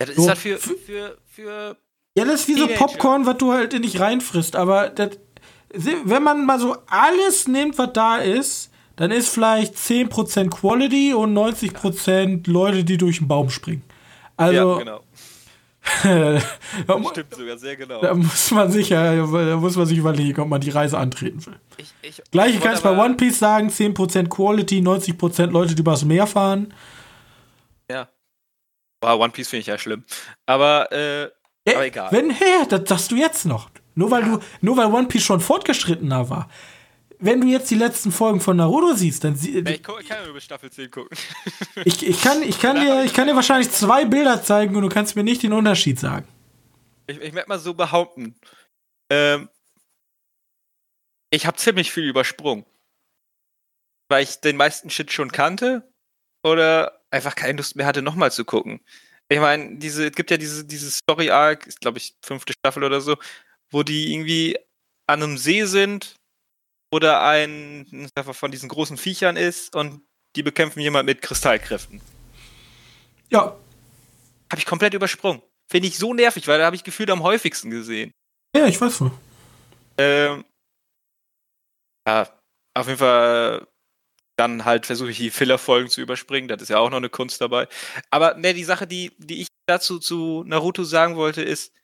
ja, 0.00 0.06
das 0.06 0.16
So, 0.16 0.22
ist 0.22 0.28
halt 0.28 0.38
für, 0.38 0.58
für- 0.58 1.18
für, 1.26 1.76
Ja, 2.16 2.24
das 2.24 2.40
ist 2.40 2.48
wie 2.48 2.54
so 2.54 2.66
Teenager. 2.66 2.84
Popcorn, 2.86 3.26
was 3.26 3.38
du 3.38 3.52
halt 3.52 3.72
nicht 3.78 4.00
reinfrisst, 4.00 4.56
aber 4.56 4.88
das, 4.90 5.18
wenn 5.70 6.22
man 6.22 6.46
mal 6.46 6.58
so 6.58 6.76
alles 6.86 7.48
nimmt, 7.48 7.78
was 7.78 7.92
da 7.92 8.16
ist, 8.18 8.70
dann 8.96 9.10
ist 9.10 9.28
vielleicht 9.28 9.76
10% 9.76 10.50
Quality 10.50 11.14
und 11.14 11.34
90% 11.34 12.50
Leute, 12.50 12.84
die 12.84 12.96
durch 12.96 13.18
den 13.18 13.28
Baum 13.28 13.50
springen. 13.50 13.82
Also, 14.36 14.78
ja, 14.78 14.78
genau. 14.78 15.00
da, 16.02 16.40
Das 16.86 17.08
stimmt 17.10 17.34
sogar 17.34 17.56
sehr 17.56 17.76
genau. 17.76 18.00
da 18.02 18.12
muss 18.12 18.50
man 18.50 18.70
sich 18.70 18.90
ja, 18.90 19.14
da 19.14 19.56
muss 19.56 19.76
man 19.76 19.86
sich 19.86 19.96
überlegen, 19.96 20.40
ob 20.40 20.48
man 20.48 20.60
die 20.60 20.70
Reise 20.70 20.98
antreten 20.98 21.46
will. 21.46 21.58
Ich, 21.78 21.94
ich, 22.02 22.22
Gleiche 22.30 22.56
ich 22.58 22.62
kann 22.62 22.74
ich 22.74 22.80
bei 22.80 22.96
One 22.98 23.14
Piece 23.14 23.38
sagen, 23.38 23.68
10% 23.68 24.28
Quality, 24.28 24.80
90% 24.80 25.46
Leute, 25.46 25.74
die 25.74 25.80
übers 25.80 26.04
Meer 26.04 26.26
fahren. 26.26 26.74
Ja. 27.90 28.08
Boah, 29.00 29.18
One 29.18 29.30
Piece 29.30 29.48
finde 29.48 29.60
ich 29.60 29.66
ja 29.68 29.78
schlimm. 29.78 30.04
Aber, 30.44 30.92
äh, 30.92 31.30
Äh, 31.64 31.74
Aber 31.74 31.86
egal. 31.86 32.12
Wenn, 32.12 32.30
hä, 32.30 32.66
das 32.68 32.82
sagst 32.88 33.10
du 33.10 33.16
jetzt 33.16 33.44
noch. 33.46 33.70
Nur 33.98 34.12
weil 34.12 34.22
du, 34.22 34.38
nur 34.60 34.76
weil 34.76 34.86
One 34.86 35.08
Piece 35.08 35.24
schon 35.24 35.40
fortgeschrittener 35.40 36.30
war. 36.30 36.48
Wenn 37.18 37.40
du 37.40 37.48
jetzt 37.48 37.68
die 37.68 37.74
letzten 37.74 38.12
Folgen 38.12 38.40
von 38.40 38.56
Naruto 38.56 38.94
siehst, 38.94 39.24
dann 39.24 39.34
sie, 39.34 39.58
ich, 39.58 39.82
guck, 39.82 40.00
ich 40.00 40.08
kann 40.08 40.22
ja 40.22 40.30
über 40.30 40.40
Staffel 40.40 40.70
10 40.70 40.88
gucken. 40.92 41.18
ich, 41.84 42.06
ich 42.06 42.22
kann, 42.22 42.44
ich 42.44 42.60
kann 42.60 42.76
dir, 42.76 43.02
ich 43.02 43.12
kann 43.12 43.26
dir 43.26 43.34
wahrscheinlich 43.34 43.72
zwei 43.72 44.04
Bilder 44.04 44.40
zeigen 44.40 44.76
und 44.76 44.82
du 44.82 44.88
kannst 44.88 45.16
mir 45.16 45.24
nicht 45.24 45.42
den 45.42 45.52
Unterschied 45.52 45.98
sagen. 45.98 46.28
Ich, 47.08 47.20
ich 47.20 47.34
werde 47.34 47.48
mal 47.48 47.58
so 47.58 47.74
behaupten. 47.74 48.36
Ähm, 49.10 49.48
ich 51.30 51.46
habe 51.46 51.56
ziemlich 51.56 51.90
viel 51.90 52.04
übersprungen. 52.04 52.64
Weil 54.08 54.22
ich 54.22 54.36
den 54.36 54.56
meisten 54.56 54.90
Shit 54.90 55.10
schon 55.10 55.32
kannte 55.32 55.92
oder 56.44 57.00
einfach 57.10 57.34
keine 57.34 57.56
Lust 57.56 57.74
mehr 57.74 57.86
hatte, 57.86 58.00
nochmal 58.00 58.30
zu 58.30 58.44
gucken. 58.44 58.80
Ich 59.28 59.40
meine, 59.40 59.76
diese, 59.76 60.06
es 60.06 60.12
gibt 60.12 60.30
ja 60.30 60.36
diese, 60.36 60.64
diese 60.64 60.88
Story-Arc, 60.88 61.66
ist 61.66 61.80
glaube 61.80 61.98
ich 61.98 62.14
fünfte 62.22 62.52
Staffel 62.52 62.84
oder 62.84 63.00
so, 63.00 63.16
wo 63.70 63.82
die 63.82 64.12
irgendwie 64.12 64.56
an 65.06 65.22
einem 65.22 65.38
See 65.38 65.64
sind 65.64 66.16
oder 66.90 67.22
ein 67.22 68.08
von 68.32 68.50
diesen 68.50 68.68
großen 68.68 68.96
Viechern 68.96 69.36
ist 69.36 69.74
und 69.74 70.02
die 70.36 70.42
bekämpfen 70.42 70.80
jemand 70.80 71.06
mit 71.06 71.22
Kristallkräften. 71.22 72.00
Ja, 73.30 73.56
Habe 74.50 74.58
ich 74.58 74.66
komplett 74.66 74.94
übersprungen. 74.94 75.42
Finde 75.70 75.88
ich 75.88 75.98
so 75.98 76.14
nervig, 76.14 76.48
weil 76.48 76.58
da 76.58 76.66
habe 76.66 76.76
ich 76.76 76.84
gefühlt 76.84 77.10
am 77.10 77.22
häufigsten 77.22 77.70
gesehen. 77.70 78.12
ja, 78.56 78.66
ich 78.66 78.80
weiß 78.80 79.02
wohl. 79.02 79.12
Ähm, 79.98 80.44
ja, 82.06 82.28
auf 82.74 82.86
jeden 82.86 82.98
Fall 82.98 83.66
dann 84.38 84.64
halt 84.64 84.86
versuche 84.86 85.10
ich 85.10 85.18
die 85.18 85.30
Filler-Folgen 85.30 85.90
zu 85.90 86.00
überspringen. 86.00 86.48
Das 86.48 86.62
ist 86.62 86.68
ja 86.68 86.78
auch 86.78 86.90
noch 86.90 86.98
eine 86.98 87.10
Kunst 87.10 87.40
dabei. 87.40 87.66
Aber 88.10 88.34
ne, 88.34 88.54
die 88.54 88.64
Sache, 88.64 88.86
die, 88.86 89.12
die 89.18 89.42
ich 89.42 89.48
dazu 89.66 89.98
zu 89.98 90.44
Naruto 90.46 90.84
sagen 90.84 91.16
wollte, 91.16 91.42
ist, 91.42 91.74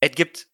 es 0.00 0.10
gibt 0.12 0.46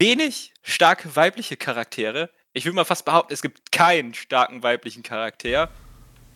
wenig 0.00 0.52
starke 0.62 1.14
weibliche 1.16 1.56
Charaktere. 1.56 2.30
Ich 2.52 2.64
will 2.66 2.72
mal 2.72 2.84
fast 2.84 3.04
behaupten, 3.04 3.32
es 3.32 3.42
gibt 3.42 3.72
keinen 3.72 4.14
starken 4.14 4.62
weiblichen 4.62 5.02
Charakter 5.02 5.70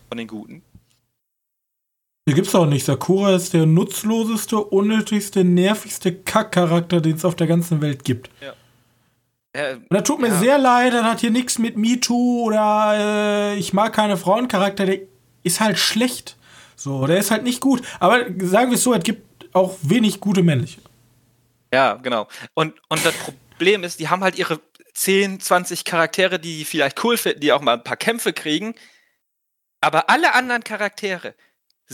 von 0.09 0.17
den 0.17 0.27
Guten. 0.27 0.63
Hier 2.27 2.35
gibt's 2.35 2.55
auch 2.55 2.65
nicht. 2.65 2.85
Sakura 2.85 3.35
ist 3.35 3.53
der 3.53 3.65
nutzloseste, 3.65 4.57
unnötigste, 4.57 5.43
nervigste 5.43 6.13
Kackcharakter, 6.13 6.99
den 7.01 7.15
es 7.15 7.23
auf 7.25 7.35
der 7.35 7.47
ganzen 7.47 7.81
Welt 7.81 8.03
gibt. 8.03 8.29
Ja, 8.41 8.53
Und 9.71 9.85
da 9.89 10.01
tut 10.01 10.19
mir 10.19 10.27
Ja. 10.27 10.39
sehr 10.39 10.57
leid, 10.57 10.93
das 10.93 11.03
hat 11.03 11.19
hier 11.21 11.31
nichts 11.31 11.57
mit 11.57 11.77
MeToo 11.77 12.43
oder 12.43 13.53
äh, 13.53 13.57
ich 13.57 13.73
mag 13.73 13.93
keine 13.93 14.17
Frauencharakter, 14.17 14.85
der 14.85 14.99
ist 15.43 15.59
halt 15.61 15.77
schlecht. 15.77 16.35
So, 16.75 17.07
der 17.07 17.17
ist 17.17 17.31
halt 17.31 17.43
nicht 17.43 17.61
gut. 17.61 17.81
Aber 17.99 18.19
sagen 18.39 18.71
wir 18.71 18.75
es 18.75 18.83
so, 18.83 18.93
es 18.93 19.03
gibt 19.03 19.47
auch 19.55 19.75
wenig 19.81 20.19
gute 20.19 20.43
männliche. 20.43 20.81
Ja, 21.73 21.95
genau. 21.95 22.27
Und, 22.53 22.79
und 22.89 23.05
das 23.05 23.13
Problem 23.15 23.83
ist, 23.83 23.99
die 23.99 24.09
haben 24.09 24.23
halt 24.23 24.37
ihre 24.37 24.61
10, 24.93 25.39
20 25.39 25.85
Charaktere, 25.85 26.39
die 26.39 26.65
vielleicht 26.65 27.03
cool 27.03 27.17
finden, 27.17 27.41
die 27.41 27.51
auch 27.51 27.61
mal 27.61 27.73
ein 27.73 27.83
paar 27.83 27.97
Kämpfe 27.97 28.33
kriegen. 28.33 28.75
Aber 29.81 30.09
alle 30.09 30.33
anderen 30.33 30.63
Charaktere 30.63 31.35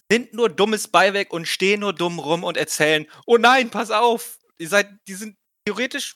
sind 0.09 0.33
nur 0.33 0.49
dummes 0.49 0.87
Beiwerk 0.87 1.33
und 1.33 1.47
stehen 1.47 1.81
nur 1.81 1.93
dumm 1.93 2.19
rum 2.19 2.43
und 2.43 2.57
erzählen, 2.57 3.05
oh 3.25 3.37
nein, 3.37 3.69
pass 3.69 3.91
auf, 3.91 4.39
ihr 4.57 4.69
seid, 4.69 4.89
die 5.07 5.13
sind 5.13 5.37
theoretisch 5.65 6.15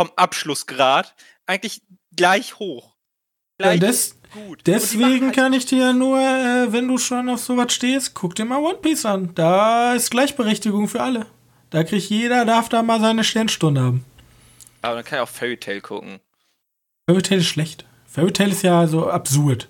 vom 0.00 0.10
Abschlussgrad 0.16 1.14
eigentlich 1.46 1.82
gleich 2.14 2.58
hoch. 2.58 2.94
Gleich 3.58 3.80
ja, 3.80 3.88
des, 3.88 4.20
gut. 4.32 4.62
Deswegen 4.66 5.26
halt 5.26 5.34
kann 5.34 5.52
ich 5.52 5.66
dir 5.66 5.78
ja 5.78 5.92
nur, 5.92 6.18
äh, 6.20 6.72
wenn 6.72 6.88
du 6.88 6.98
schon 6.98 7.28
auf 7.28 7.40
sowas 7.40 7.72
stehst, 7.72 8.14
guck 8.14 8.34
dir 8.34 8.44
mal 8.44 8.58
One 8.58 8.78
Piece 8.78 9.04
an. 9.06 9.34
Da 9.34 9.94
ist 9.94 10.10
Gleichberechtigung 10.10 10.88
für 10.88 11.00
alle. 11.00 11.26
Da 11.72 11.84
kriegt 11.84 12.10
jeder, 12.10 12.44
darf 12.44 12.68
da 12.68 12.82
mal 12.82 13.00
seine 13.00 13.24
Sternstunde 13.24 13.80
haben. 13.80 14.04
Aber 14.82 14.96
dann 14.96 15.04
kann 15.04 15.18
ich 15.18 15.22
auch 15.22 15.28
Fairy 15.28 15.56
Tail 15.56 15.80
gucken. 15.80 16.20
Fairy 17.08 17.22
Tail 17.22 17.38
ist 17.38 17.46
schlecht. 17.46 17.86
Fairy 18.06 18.32
Tail 18.32 18.50
ist 18.50 18.62
ja 18.62 18.86
so 18.86 19.08
absurd. 19.08 19.68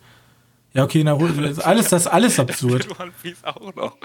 Ja, 0.75 0.85
okay, 0.85 1.05
na, 1.05 1.17
alles 1.65 1.89
das 1.91 2.07
alles 2.07 2.41
absurd. 2.41 2.89
One 3.01 3.13
Piece 3.23 3.45
auch 3.45 3.75
noch. 3.75 3.97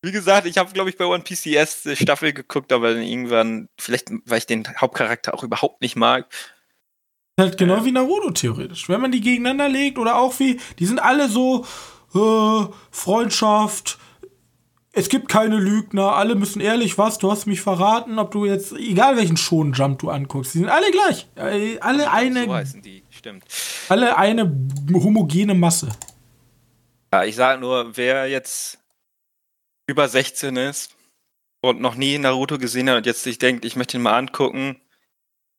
Wie 0.00 0.12
gesagt, 0.12 0.46
ich 0.46 0.56
habe, 0.56 0.72
glaube 0.72 0.88
ich, 0.88 0.96
bei 0.96 1.04
One 1.04 1.22
Piece 1.22 1.42
die 1.42 1.52
erste 1.52 1.96
Staffel 1.96 2.32
geguckt, 2.32 2.72
aber 2.72 2.94
dann 2.94 3.02
irgendwann, 3.02 3.68
vielleicht, 3.78 4.10
weil 4.24 4.38
ich 4.38 4.46
den 4.46 4.64
Hauptcharakter 4.80 5.34
auch 5.34 5.42
überhaupt 5.42 5.82
nicht 5.82 5.96
mag. 5.96 6.26
Halt 7.38 7.58
genau 7.58 7.84
wie 7.84 7.92
Naruto 7.92 8.30
theoretisch. 8.30 8.88
Wenn 8.88 9.02
man 9.02 9.12
die 9.12 9.20
gegeneinander 9.20 9.68
legt 9.68 9.98
oder 9.98 10.16
auch 10.16 10.38
wie, 10.38 10.58
die 10.78 10.86
sind 10.86 11.00
alle 11.00 11.28
so 11.28 11.66
äh, 12.14 12.66
Freundschaft, 12.90 13.98
es 14.96 15.10
gibt 15.10 15.28
keine 15.28 15.58
Lügner, 15.58 16.14
alle 16.14 16.34
müssen 16.34 16.58
ehrlich, 16.60 16.96
was, 16.96 17.18
du 17.18 17.30
hast 17.30 17.44
mich 17.44 17.60
verraten, 17.60 18.18
ob 18.18 18.30
du 18.30 18.46
jetzt, 18.46 18.72
egal 18.72 19.18
welchen 19.18 19.36
Schon 19.36 19.74
Jump 19.74 19.98
du 19.98 20.08
anguckst, 20.08 20.54
die 20.54 20.58
sind 20.60 20.70
alle 20.70 20.90
gleich. 20.90 21.26
Äh, 21.36 21.78
alle 21.80 22.10
eine. 22.10 22.46
So 22.46 22.54
heißen 22.54 22.82
die, 22.82 23.04
stimmt. 23.10 23.44
Alle 23.90 24.16
eine 24.16 24.50
homogene 24.94 25.52
Masse. 25.52 25.90
Ja, 27.12 27.24
ich 27.24 27.36
sage 27.36 27.60
nur, 27.60 27.94
wer 27.98 28.26
jetzt 28.26 28.78
über 29.86 30.08
16 30.08 30.56
ist 30.56 30.96
und 31.60 31.78
noch 31.78 31.94
nie 31.94 32.16
Naruto 32.16 32.56
gesehen 32.56 32.88
hat 32.88 32.96
und 32.96 33.06
jetzt 33.06 33.22
sich 33.22 33.36
denkt, 33.36 33.66
ich 33.66 33.76
möchte 33.76 33.98
ihn 33.98 34.02
mal 34.02 34.16
angucken, 34.16 34.80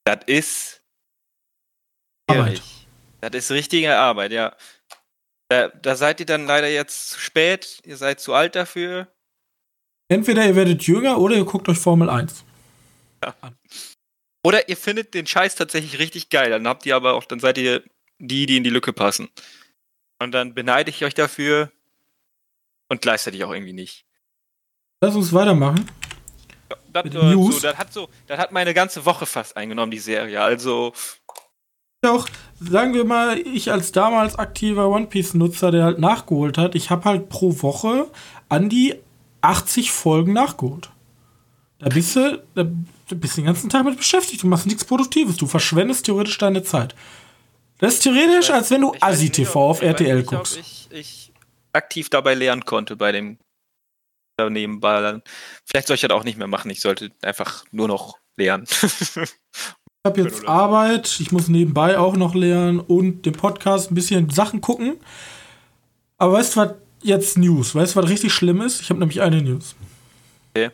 das 0.03 0.21
ist 0.25 0.81
Arbeit. 2.25 2.63
Das 3.21 3.35
ist 3.35 3.51
richtige 3.51 3.97
Arbeit, 3.97 4.31
ja. 4.31 4.55
Da, 5.49 5.67
da 5.67 5.95
seid 5.95 6.21
ihr 6.21 6.25
dann 6.25 6.47
leider 6.47 6.69
jetzt 6.69 7.11
zu 7.11 7.19
spät, 7.19 7.81
ihr 7.85 7.97
seid 7.97 8.19
zu 8.19 8.33
alt 8.33 8.55
dafür 8.55 9.07
Entweder 10.09 10.45
ihr 10.45 10.55
werdet 10.55 10.83
jünger 10.83 11.19
oder 11.19 11.35
ihr 11.35 11.45
guckt 11.45 11.67
euch 11.67 11.77
Formel 11.77 12.09
1 12.09 12.43
ja. 13.23 13.35
an. 13.41 13.57
Oder 14.43 14.69
ihr 14.69 14.77
findet 14.77 15.13
den 15.13 15.27
Scheiß 15.27 15.55
tatsächlich 15.55 15.99
richtig 15.99 16.29
geil. 16.29 16.51
Dann 16.51 16.67
habt 16.67 16.85
ihr 16.85 16.95
aber 16.95 17.15
auch, 17.15 17.25
dann 17.25 17.39
seid 17.39 17.57
ihr 17.57 17.83
die, 18.19 18.45
die 18.45 18.57
in 18.57 18.63
die 18.63 18.69
Lücke 18.69 18.93
passen. 18.93 19.29
Und 20.19 20.31
dann 20.31 20.53
beneide 20.53 20.89
ich 20.89 21.03
euch 21.03 21.13
dafür 21.13 21.71
und 22.89 23.01
gleichzeitig 23.01 23.43
auch 23.43 23.51
irgendwie 23.51 23.73
nicht. 23.73 24.05
Lass 25.01 25.15
uns 25.15 25.33
weitermachen. 25.33 25.89
Ja, 26.69 27.03
das, 27.03 27.13
äh, 27.13 27.33
so, 27.33 27.59
das, 27.59 27.77
hat 27.77 27.93
so, 27.93 28.09
das 28.25 28.39
hat 28.39 28.51
meine 28.51 28.73
ganze 28.73 29.05
Woche 29.05 29.25
fast 29.25 29.57
eingenommen, 29.57 29.91
die 29.91 29.99
Serie. 29.99 30.41
Also. 30.41 30.93
Auch, 32.05 32.27
sagen 32.59 32.93
wir 32.93 33.05
mal, 33.05 33.39
ich 33.39 33.71
als 33.71 33.91
damals 33.91 34.35
aktiver 34.35 34.87
One 34.87 35.07
Piece-Nutzer, 35.07 35.71
der 35.71 35.83
halt 35.83 35.99
nachgeholt 35.99 36.57
hat, 36.57 36.75
ich 36.75 36.89
habe 36.89 37.05
halt 37.05 37.29
pro 37.29 37.61
Woche 37.61 38.09
an 38.49 38.69
die 38.69 38.95
80 39.47 39.91
Folgen 39.91 40.33
nachgeholt. 40.33 40.89
Da 41.79 41.89
bist 41.89 42.15
du, 42.15 42.43
da 42.55 42.63
bist 42.63 43.37
du 43.37 43.41
den 43.41 43.45
ganzen 43.45 43.69
Tag 43.69 43.85
mit 43.85 43.97
beschäftigt. 43.97 44.43
Du 44.43 44.47
machst 44.47 44.65
nichts 44.65 44.83
Produktives. 44.83 45.37
Du 45.37 45.47
verschwendest 45.47 46.05
theoretisch 46.05 46.37
deine 46.37 46.63
Zeit. 46.63 46.95
Das 47.79 47.95
ist 47.95 47.99
theoretisch, 48.01 48.49
als 48.49 48.71
wenn 48.71 48.81
du 48.81 48.95
Asi-TV 48.99 49.69
auf 49.69 49.81
RTL 49.81 50.17
nicht, 50.17 50.27
guckst. 50.27 50.57
ich, 50.57 50.87
ich 50.91 51.31
aktiv 51.73 52.09
dabei 52.09 52.33
lernen 52.33 52.65
konnte 52.65 52.95
bei 52.95 53.11
dem 53.11 53.37
nebenbei. 54.49 55.21
Vielleicht 55.65 55.87
soll 55.87 55.95
ich 55.95 56.01
das 56.01 56.11
auch 56.11 56.23
nicht 56.23 56.37
mehr 56.37 56.47
machen. 56.47 56.69
Ich 56.71 56.81
sollte 56.81 57.11
einfach 57.21 57.65
nur 57.71 57.87
noch 57.87 58.17
lernen. 58.35 58.65
ich 58.67 59.17
habe 60.05 60.21
jetzt 60.21 60.47
Arbeit. 60.47 61.19
Ich 61.19 61.31
muss 61.31 61.47
nebenbei 61.47 61.97
auch 61.97 62.15
noch 62.15 62.35
lernen 62.35 62.79
und 62.79 63.25
den 63.25 63.33
Podcast 63.33 63.91
ein 63.91 63.95
bisschen 63.95 64.29
Sachen 64.29 64.61
gucken. 64.61 64.97
Aber 66.17 66.33
weißt 66.33 66.55
du, 66.55 66.59
was 66.61 66.73
jetzt 67.01 67.37
News. 67.37 67.75
Weißt 67.75 67.95
du, 67.95 68.01
was 68.01 68.09
richtig 68.09 68.33
schlimm 68.33 68.61
ist? 68.61 68.81
Ich 68.81 68.89
habe 68.89 68.99
nämlich 68.99 69.21
eine 69.21 69.41
News. 69.41 69.75
Okay. 70.51 70.71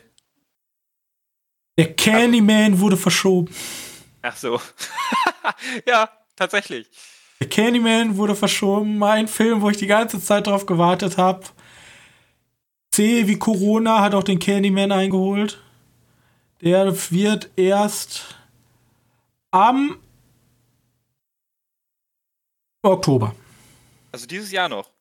Der 1.77 1.93
Candyman 1.95 2.79
wurde 2.79 2.97
verschoben. 2.97 3.53
Ach 4.21 4.37
so. 4.37 4.61
ja, 5.87 6.09
tatsächlich. 6.35 6.87
Der 7.39 7.49
Candyman 7.49 8.15
wurde 8.15 8.35
verschoben. 8.35 8.97
Mein 8.97 9.27
Film, 9.27 9.61
wo 9.61 9.69
ich 9.69 9.77
die 9.77 9.87
ganze 9.87 10.21
Zeit 10.21 10.47
drauf 10.47 10.65
gewartet 10.65 11.17
habe. 11.17 11.43
C 12.93 13.27
wie 13.27 13.39
Corona 13.39 14.01
hat 14.01 14.13
auch 14.13 14.23
den 14.23 14.39
Candyman 14.39 14.91
eingeholt. 14.91 15.59
Der 16.61 16.93
wird 17.11 17.49
erst 17.55 18.35
am 19.51 19.97
Oktober. 22.83 23.35
Also 24.11 24.27
dieses 24.27 24.51
Jahr 24.51 24.69
noch? 24.69 24.92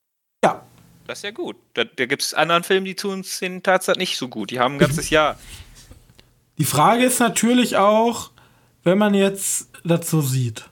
Das 1.13 1.19
ist 1.19 1.25
ja 1.25 1.31
gut. 1.31 1.57
Da, 1.75 1.85
da 1.85 2.07
gibt 2.07 2.23
es 2.23 2.33
anderen 2.33 2.63
Filme, 2.63 2.87
die 2.87 2.95
tun 2.95 3.21
es 3.21 3.43
in 3.43 3.63
Tatsache 3.63 3.99
nicht 3.99 4.17
so 4.17 4.29
gut. 4.29 4.51
Die 4.51 4.61
haben 4.61 4.77
ein 4.77 4.79
ganzes 4.79 5.11
Jahr. 5.11 5.39
Die 6.57 6.65
Frage 6.65 7.05
ist 7.05 7.21
natürlich 7.21 7.77
auch, 7.77 8.31
wenn 8.83 8.97
man 8.97 9.13
jetzt 9.13 9.69
dazu 9.85 10.23
sieht, 10.23 10.71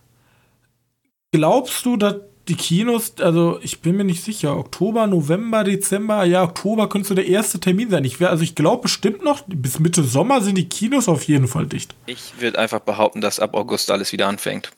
glaubst 1.30 1.84
du, 1.84 1.98
dass 1.98 2.14
die 2.48 2.54
Kinos, 2.54 3.20
also 3.20 3.60
ich 3.60 3.82
bin 3.82 3.98
mir 3.98 4.04
nicht 4.04 4.24
sicher, 4.24 4.56
Oktober, 4.56 5.06
November, 5.06 5.62
Dezember, 5.62 6.24
ja, 6.24 6.42
Oktober 6.42 6.88
könnte 6.88 7.08
so 7.08 7.14
der 7.14 7.26
erste 7.26 7.60
Termin 7.60 7.90
sein. 7.90 8.04
Ich 8.04 8.18
wär, 8.18 8.30
also 8.30 8.42
ich 8.42 8.54
glaube 8.54 8.84
bestimmt 8.84 9.22
noch, 9.22 9.42
bis 9.46 9.78
Mitte 9.78 10.02
Sommer 10.02 10.40
sind 10.40 10.56
die 10.56 10.70
Kinos 10.70 11.06
auf 11.06 11.24
jeden 11.24 11.48
Fall 11.48 11.66
dicht. 11.66 11.94
Ich 12.06 12.40
würde 12.40 12.58
einfach 12.58 12.80
behaupten, 12.80 13.20
dass 13.20 13.40
ab 13.40 13.52
August 13.52 13.90
alles 13.90 14.10
wieder 14.12 14.26
anfängt. 14.26 14.72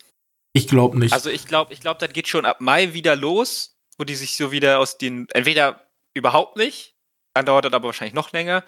Ich 0.54 0.66
glaube 0.66 0.98
nicht. 0.98 1.12
Also 1.12 1.30
ich 1.30 1.46
glaube, 1.46 1.72
ich 1.72 1.80
glaube, 1.80 2.00
das 2.00 2.12
geht 2.12 2.26
schon 2.26 2.46
ab 2.46 2.60
Mai 2.60 2.94
wieder 2.94 3.14
los 3.14 3.71
wo 3.98 4.04
die 4.04 4.14
sich 4.14 4.36
so 4.36 4.52
wieder 4.52 4.78
aus 4.78 4.98
den, 4.98 5.28
entweder 5.32 5.86
überhaupt 6.14 6.56
nicht, 6.56 6.94
dann 7.34 7.46
dauert 7.46 7.64
das 7.64 7.72
aber 7.72 7.86
wahrscheinlich 7.86 8.14
noch 8.14 8.32
länger, 8.32 8.64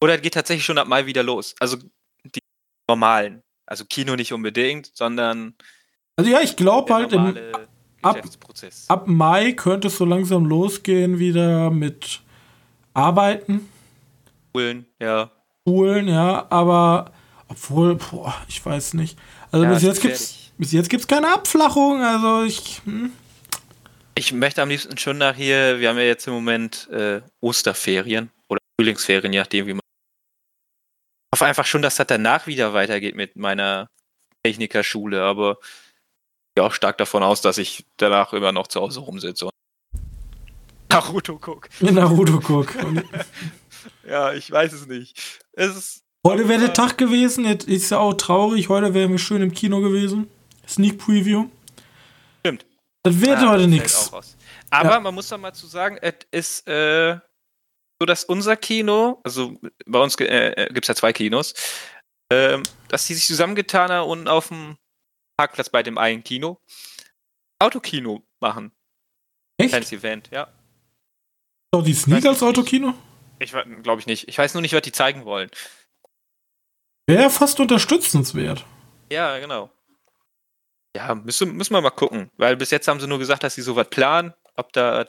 oder 0.00 0.18
geht 0.18 0.34
tatsächlich 0.34 0.64
schon 0.64 0.78
ab 0.78 0.88
Mai 0.88 1.06
wieder 1.06 1.22
los. 1.22 1.54
Also 1.60 1.78
die 2.24 2.40
normalen. 2.88 3.42
Also 3.66 3.84
Kino 3.84 4.16
nicht 4.16 4.32
unbedingt, 4.32 4.90
sondern. 4.94 5.54
Also 6.16 6.30
ja, 6.30 6.40
ich 6.40 6.56
glaube 6.56 6.92
halt 6.94 7.12
im, 7.12 7.36
ab, 8.02 8.22
ab 8.88 9.06
Mai 9.06 9.52
könnte 9.52 9.88
es 9.88 9.96
so 9.96 10.04
langsam 10.04 10.44
losgehen 10.44 11.18
wieder 11.18 11.70
mit 11.70 12.20
Arbeiten. 12.92 13.68
Schulen, 14.52 14.86
ja. 15.00 15.30
Schulen, 15.66 16.08
ja, 16.08 16.46
aber 16.50 17.12
obwohl, 17.48 17.96
boah, 17.96 18.34
ich 18.48 18.64
weiß 18.64 18.94
nicht. 18.94 19.18
Also 19.50 19.64
ja, 19.64 19.72
bis 19.72 19.82
jetzt 19.82 20.02
gibt's 20.02 20.52
bis 20.56 20.72
jetzt 20.72 20.90
gibt's 20.90 21.08
keine 21.08 21.32
Abflachung, 21.32 22.02
also 22.02 22.44
ich 22.44 22.80
hm. 22.84 23.10
Ich 24.16 24.32
möchte 24.32 24.62
am 24.62 24.68
liebsten 24.68 24.96
schon 24.96 25.18
nach 25.18 25.34
hier, 25.34 25.80
wir 25.80 25.88
haben 25.88 25.96
ja 25.96 26.04
jetzt 26.04 26.26
im 26.26 26.34
Moment 26.34 26.88
äh, 26.90 27.20
Osterferien 27.40 28.30
oder 28.48 28.60
Frühlingsferien, 28.78 29.32
je 29.32 29.40
nachdem, 29.40 29.66
wie 29.66 29.72
man. 29.72 29.80
Ich 29.80 31.36
hoffe 31.36 31.46
einfach 31.46 31.66
schon, 31.66 31.82
dass 31.82 31.96
das 31.96 32.06
danach 32.06 32.46
wieder 32.46 32.72
weitergeht 32.74 33.16
mit 33.16 33.34
meiner 33.34 33.88
Technikerschule, 34.44 35.22
aber 35.22 35.58
ich 35.60 36.54
gehe 36.54 36.64
auch 36.64 36.72
stark 36.72 36.96
davon 36.98 37.24
aus, 37.24 37.40
dass 37.40 37.58
ich 37.58 37.86
danach 37.96 38.32
immer 38.32 38.52
noch 38.52 38.68
zu 38.68 38.80
Hause 38.80 39.00
rumsitze 39.00 39.48
Naruto 40.94 41.36
guck. 41.40 41.68
Naruto 41.80 42.38
guck. 42.38 42.72
ja, 44.08 44.32
ich 44.32 44.48
weiß 44.48 44.72
es 44.74 44.86
nicht. 44.86 45.42
Es 45.54 45.74
ist, 45.74 46.02
heute 46.24 46.48
wäre 46.48 46.60
der 46.60 46.72
Tag 46.72 46.98
gewesen, 46.98 47.46
jetzt 47.46 47.66
ist 47.66 47.90
ja 47.90 47.98
auch 47.98 48.14
traurig, 48.14 48.68
heute 48.68 48.94
wären 48.94 49.10
wir 49.10 49.18
schön 49.18 49.42
im 49.42 49.52
Kino 49.52 49.80
gewesen. 49.80 50.28
Sneak 50.68 50.98
Preview. 50.98 51.48
Stimmt. 52.40 52.64
Das 53.04 53.20
wird 53.20 53.38
ah, 53.38 53.50
heute 53.50 53.68
nichts. 53.68 54.10
Aber 54.70 54.90
ja. 54.90 55.00
man 55.00 55.14
muss 55.14 55.28
doch 55.28 55.38
mal 55.38 55.52
zu 55.52 55.66
sagen, 55.66 55.98
es 56.00 56.14
ist 56.30 56.66
äh, 56.66 57.18
so, 58.00 58.06
dass 58.06 58.24
unser 58.24 58.56
Kino, 58.56 59.20
also 59.22 59.58
bei 59.86 59.98
uns 60.00 60.18
äh, 60.18 60.24
äh 60.24 60.66
gibt 60.72 60.84
es 60.84 60.88
ja 60.88 60.94
zwei 60.94 61.12
Kinos, 61.12 61.52
äh, 62.30 62.58
dass 62.88 63.06
die 63.06 63.14
sich 63.14 63.26
zusammengetan 63.26 63.90
haben 63.90 64.08
und 64.08 64.26
auf 64.26 64.48
dem 64.48 64.78
Parkplatz 65.36 65.68
bei 65.68 65.82
dem 65.82 65.98
einen 65.98 66.24
Kino 66.24 66.60
Autokino 67.62 68.26
machen. 68.40 68.72
Echt? 69.58 69.70
Kleines 69.70 69.92
Event, 69.92 70.30
ja. 70.32 70.48
Doch, 71.72 71.84
die 71.84 71.94
Sneak 71.94 72.24
als 72.24 72.42
Autokino? 72.42 72.94
Ich 73.38 73.52
glaube 73.82 74.00
ich 74.00 74.06
nicht. 74.06 74.28
Ich 74.28 74.38
weiß 74.38 74.54
nur 74.54 74.60
nicht, 74.62 74.74
was 74.74 74.82
die 74.82 74.92
zeigen 74.92 75.24
wollen. 75.24 75.50
Wäre 77.06 77.28
fast 77.30 77.60
unterstützenswert. 77.60 78.64
Ja, 79.10 79.38
genau. 79.38 79.70
Ja, 80.96 81.14
müssen, 81.14 81.56
müssen 81.56 81.74
wir 81.74 81.80
mal 81.80 81.90
gucken. 81.90 82.30
Weil 82.36 82.56
bis 82.56 82.70
jetzt 82.70 82.88
haben 82.88 83.00
sie 83.00 83.08
nur 83.08 83.18
gesagt, 83.18 83.42
dass 83.42 83.54
sie 83.54 83.62
sowas 83.62 83.88
planen. 83.90 84.32
Ob 84.56 84.72
da 84.72 85.04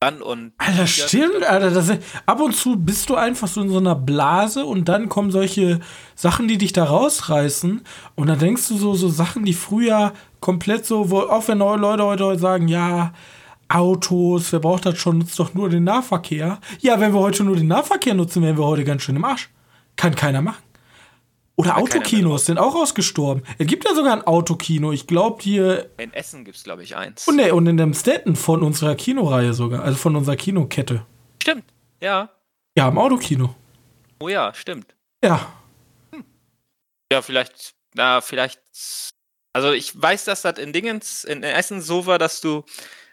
dann 0.00 0.22
und. 0.22 0.52
Alter, 0.56 0.86
stimmt, 0.86 1.44
Alter. 1.44 1.70
Das, 1.70 1.90
ab 2.24 2.40
und 2.40 2.56
zu 2.56 2.76
bist 2.76 3.10
du 3.10 3.16
einfach 3.16 3.48
so 3.48 3.60
in 3.60 3.68
so 3.68 3.78
einer 3.78 3.94
Blase 3.94 4.64
und 4.64 4.88
dann 4.88 5.10
kommen 5.10 5.30
solche 5.30 5.80
Sachen, 6.14 6.48
die 6.48 6.56
dich 6.56 6.72
da 6.72 6.84
rausreißen. 6.84 7.82
Und 8.14 8.26
dann 8.26 8.38
denkst 8.38 8.66
du 8.68 8.78
so, 8.78 8.94
so 8.94 9.08
Sachen, 9.08 9.44
die 9.44 9.52
früher 9.52 10.14
komplett 10.40 10.86
so, 10.86 11.10
wo, 11.10 11.20
auch 11.20 11.46
wenn 11.48 11.58
neue 11.58 11.76
Leute 11.76 12.04
heute 12.04 12.38
sagen, 12.38 12.68
ja, 12.68 13.12
Autos, 13.68 14.52
wer 14.52 14.60
braucht 14.60 14.86
das 14.86 14.98
schon, 14.98 15.18
nutzt 15.18 15.38
doch 15.38 15.54
nur 15.54 15.68
den 15.68 15.84
Nahverkehr. 15.84 16.58
Ja, 16.80 16.98
wenn 16.98 17.12
wir 17.12 17.20
heute 17.20 17.44
nur 17.44 17.56
den 17.56 17.68
Nahverkehr 17.68 18.14
nutzen, 18.14 18.42
wären 18.42 18.58
wir 18.58 18.64
heute 18.64 18.84
ganz 18.84 19.02
schön 19.02 19.16
im 19.16 19.24
Arsch. 19.24 19.50
Kann 19.96 20.14
keiner 20.14 20.40
machen. 20.40 20.62
Oder 21.60 21.76
Autokinos 21.76 22.46
sind 22.46 22.58
auch 22.58 22.74
ausgestorben. 22.74 23.42
Es 23.58 23.66
gibt 23.66 23.84
ja 23.84 23.94
sogar 23.94 24.14
ein 24.14 24.26
Autokino. 24.26 24.92
Ich 24.92 25.06
glaube 25.06 25.42
hier. 25.42 25.90
In 25.98 26.12
Essen 26.14 26.44
gibt 26.44 26.56
es, 26.56 26.64
glaube 26.64 26.82
ich, 26.82 26.96
eins. 26.96 27.28
Und, 27.28 27.36
ne, 27.36 27.54
und 27.54 27.66
in 27.66 27.76
dem 27.76 27.92
Stetten 27.92 28.34
von 28.34 28.62
unserer 28.62 28.94
Kinoreihe 28.94 29.52
sogar. 29.52 29.82
Also 29.82 29.98
von 29.98 30.16
unserer 30.16 30.36
Kinokette. 30.36 31.04
Stimmt, 31.42 31.64
ja. 32.00 32.30
Ja, 32.78 32.88
im 32.88 32.96
Autokino. 32.96 33.54
Oh 34.20 34.28
ja, 34.28 34.54
stimmt. 34.54 34.94
Ja. 35.22 35.52
Hm. 36.12 36.24
Ja, 37.12 37.20
vielleicht, 37.20 37.74
na, 37.92 38.22
vielleicht. 38.22 38.60
Also 39.52 39.72
ich 39.72 40.00
weiß, 40.00 40.24
dass 40.24 40.40
das 40.40 40.58
in 40.58 40.72
Dingens, 40.72 41.24
in 41.24 41.42
Essen 41.42 41.82
so 41.82 42.06
war, 42.06 42.18
dass 42.18 42.40
du, 42.40 42.64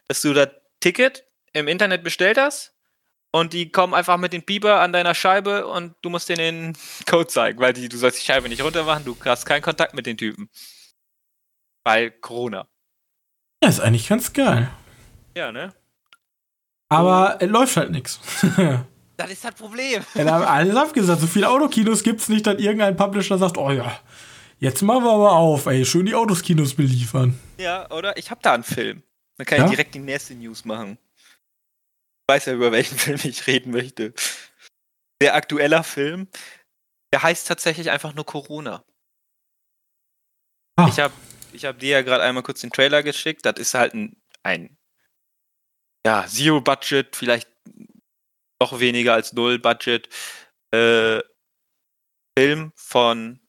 dass 0.07 0.21
du 0.21 0.33
das 0.33 0.49
Ticket 0.79 1.25
im 1.51 1.67
Internet 1.67 2.01
bestellt 2.03 2.37
hast 2.37 2.76
und 3.39 3.53
die 3.53 3.71
kommen 3.71 3.93
einfach 3.93 4.17
mit 4.17 4.33
den 4.33 4.43
Biber 4.43 4.81
an 4.81 4.93
deiner 4.93 5.15
Scheibe 5.15 5.67
und 5.67 5.95
du 6.01 6.09
musst 6.09 6.29
denen 6.29 6.73
den 6.73 6.77
Code 7.09 7.27
zeigen, 7.27 7.59
weil 7.59 7.73
die, 7.73 7.89
du 7.89 7.97
sollst 7.97 8.19
die 8.19 8.25
Scheibe 8.25 8.49
nicht 8.49 8.63
runter 8.63 8.83
machen, 8.83 9.05
du 9.05 9.15
hast 9.25 9.45
keinen 9.45 9.61
Kontakt 9.61 9.93
mit 9.93 10.05
den 10.05 10.17
Typen. 10.17 10.49
Weil 11.83 12.11
Corona. 12.11 12.67
Ja, 13.63 13.69
ist 13.69 13.79
eigentlich 13.79 14.07
ganz 14.07 14.33
geil. 14.33 14.69
Ja, 15.35 15.51
ne? 15.51 15.73
Aber 16.89 17.37
es 17.39 17.49
läuft 17.49 17.77
halt 17.77 17.91
nichts. 17.91 18.19
Das 19.17 19.31
ist 19.31 19.43
das 19.43 19.55
Problem. 19.55 20.03
Ja, 20.13 20.23
da 20.23 20.31
haben 20.33 20.45
alles 20.45 20.75
abgesagt. 20.75 21.21
So 21.21 21.25
viele 21.25 21.49
Autokinos 21.49 22.03
gibt 22.03 22.21
es 22.21 22.29
nicht, 22.29 22.45
dass 22.45 22.59
irgendein 22.59 22.95
Publisher 22.95 23.39
sagt, 23.39 23.57
oh 23.57 23.71
ja, 23.71 23.99
jetzt 24.59 24.83
machen 24.83 25.03
wir 25.03 25.11
aber 25.11 25.31
auf, 25.31 25.65
ey, 25.65 25.83
schön 25.85 26.05
die 26.05 26.13
Autoskinos 26.13 26.75
beliefern. 26.75 27.37
Ja, 27.57 27.89
oder? 27.89 28.15
Ich 28.17 28.29
hab 28.29 28.43
da 28.43 28.53
einen 28.53 28.63
Film. 28.63 29.01
Dann 29.37 29.47
kann 29.47 29.57
ja? 29.57 29.65
ich 29.65 29.71
direkt 29.71 29.95
die 29.95 29.99
nächste 29.99 30.35
News 30.35 30.65
machen. 30.65 30.99
Ich 32.29 32.33
weiß 32.33 32.45
ja, 32.47 32.53
über 32.53 32.71
welchen 32.71 32.97
Film 32.97 33.19
ich 33.23 33.47
reden 33.47 33.71
möchte. 33.71 34.13
Der 35.21 35.35
aktueller 35.35 35.83
Film, 35.83 36.27
der 37.13 37.23
heißt 37.23 37.47
tatsächlich 37.47 37.89
einfach 37.89 38.13
nur 38.13 38.25
Corona. 38.25 38.83
Ah. 40.75 40.87
Ich 40.89 40.99
habe 40.99 41.13
ich 41.53 41.65
hab 41.65 41.79
dir 41.79 41.89
ja 41.89 42.01
gerade 42.01 42.23
einmal 42.23 42.43
kurz 42.43 42.61
den 42.61 42.69
Trailer 42.69 43.01
geschickt. 43.01 43.45
Das 43.45 43.57
ist 43.57 43.73
halt 43.73 43.93
ein, 43.93 44.21
ein 44.43 44.77
ja, 46.05 46.27
Zero-Budget, 46.27 47.15
vielleicht 47.15 47.49
noch 48.61 48.79
weniger 48.79 49.13
als 49.13 49.33
Null-Budget 49.33 50.09
äh, 50.71 51.21
Film 52.37 52.71
von 52.75 53.39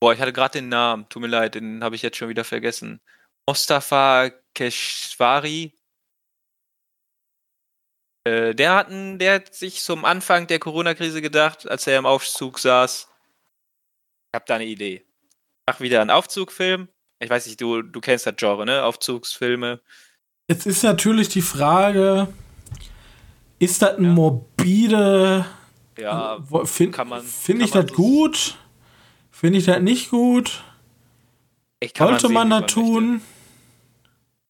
Boah, 0.00 0.12
ich 0.12 0.20
hatte 0.20 0.32
gerade 0.32 0.58
den 0.58 0.68
Namen, 0.68 1.08
tut 1.08 1.22
mir 1.22 1.28
leid, 1.28 1.54
den 1.54 1.82
habe 1.82 1.96
ich 1.96 2.02
jetzt 2.02 2.18
schon 2.18 2.28
wieder 2.28 2.44
vergessen. 2.44 3.00
Mustafa 3.48 4.30
Keshvari. 4.54 5.78
Äh, 8.24 8.54
der, 8.54 8.74
hat, 8.74 8.88
der 8.90 9.34
hat 9.34 9.54
sich 9.54 9.82
zum 9.82 10.04
Anfang 10.04 10.46
der 10.46 10.58
Corona-Krise 10.58 11.20
gedacht, 11.20 11.68
als 11.68 11.86
er 11.86 11.98
im 11.98 12.06
Aufzug 12.06 12.58
saß. 12.58 13.08
Ich 14.32 14.34
habe 14.34 14.44
da 14.46 14.56
eine 14.56 14.66
Idee. 14.66 15.04
Mach 15.66 15.80
wieder 15.80 16.00
einen 16.00 16.10
Aufzugfilm. 16.10 16.88
Ich 17.20 17.30
weiß 17.30 17.46
nicht, 17.46 17.60
du, 17.60 17.82
du 17.82 18.00
kennst 18.00 18.26
das 18.26 18.34
Genre, 18.36 18.66
ne? 18.66 18.84
Aufzugsfilme. 18.84 19.80
Jetzt 20.48 20.66
ist 20.66 20.82
natürlich 20.82 21.28
die 21.28 21.42
Frage, 21.42 22.28
ist 23.58 23.80
das 23.80 23.96
ein 23.96 24.04
ja. 24.04 24.10
morbide. 24.10 25.46
Ja, 25.96 26.38
finde 26.64 27.22
find 27.22 27.62
ich 27.62 27.70
das 27.70 27.92
gut? 27.92 28.58
Finde 29.30 29.58
ich 29.58 29.64
das 29.64 29.80
nicht 29.80 30.10
gut? 30.10 30.64
Sollte 31.96 32.28
man, 32.28 32.48
man 32.48 32.62
da 32.62 32.66
tun? 32.66 33.22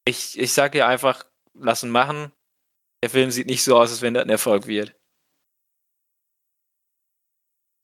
Ich, 0.05 0.39
ich 0.39 0.53
sage 0.53 0.79
ja 0.79 0.87
einfach, 0.87 1.25
lassen 1.53 1.89
machen. 1.89 2.31
Der 3.05 3.11
Film 3.11 3.29
sieht 3.29 3.45
nicht 3.45 3.61
so 3.61 3.77
aus, 3.77 3.91
als 3.91 4.01
wenn 4.01 4.15
das 4.15 4.23
ein 4.23 4.31
Erfolg 4.31 4.65
wird. 4.65 4.95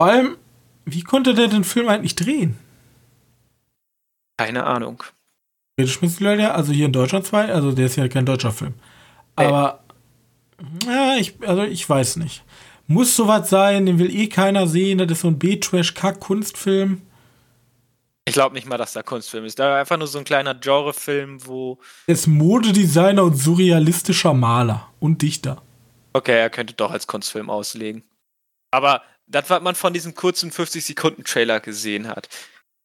Vor 0.01 0.09
allem, 0.09 0.37
wie 0.85 1.03
konnte 1.03 1.35
der 1.35 1.47
den 1.47 1.63
Film 1.63 1.89
eigentlich 1.89 2.15
drehen? 2.15 2.57
Keine 4.39 4.65
Ahnung. 4.65 5.03
Also 5.77 6.73
hier 6.73 6.87
in 6.87 6.91
Deutschland 6.91 7.27
zwei, 7.27 7.53
also 7.53 7.71
der 7.71 7.85
ist 7.85 7.97
ja 7.97 8.07
kein 8.07 8.25
deutscher 8.25 8.51
Film. 8.51 8.73
Aber 9.35 9.83
ja, 10.87 11.17
ich, 11.17 11.35
also 11.47 11.65
ich 11.65 11.87
weiß 11.87 12.15
nicht. 12.15 12.43
Muss 12.87 13.15
sowas 13.15 13.47
sein, 13.47 13.85
den 13.85 13.99
will 13.99 14.09
eh 14.09 14.27
keiner 14.27 14.65
sehen. 14.65 14.97
Das 14.97 15.11
ist 15.11 15.21
so 15.21 15.27
ein 15.27 15.37
B-Trash-Kack-Kunstfilm. 15.37 17.03
Ich 18.25 18.33
glaube 18.33 18.53
nicht 18.55 18.67
mal, 18.67 18.77
dass 18.77 18.93
da 18.93 19.01
Kunstfilm 19.01 19.45
ist. 19.45 19.57
Da 19.57 19.79
einfach 19.79 19.97
nur 19.97 20.07
so 20.07 20.19
ein 20.19 20.23
kleiner 20.23 20.53
Genrefilm, 20.53 21.45
wo. 21.45 21.79
Er 22.07 22.13
ist 22.13 22.27
Modedesigner 22.27 23.23
und 23.23 23.35
surrealistischer 23.35 24.33
Maler 24.33 24.89
und 24.99 25.21
Dichter. 25.21 25.61
Okay, 26.13 26.39
er 26.39 26.49
könnte 26.49 26.73
doch 26.73 26.91
als 26.91 27.07
Kunstfilm 27.07 27.49
auslegen. 27.49 28.03
Aber 28.69 29.01
das, 29.27 29.49
was 29.49 29.61
man 29.61 29.75
von 29.75 29.93
diesem 29.93 30.13
kurzen 30.13 30.51
50-Sekunden-Trailer 30.51 31.59
gesehen 31.61 32.07
hat, 32.07 32.29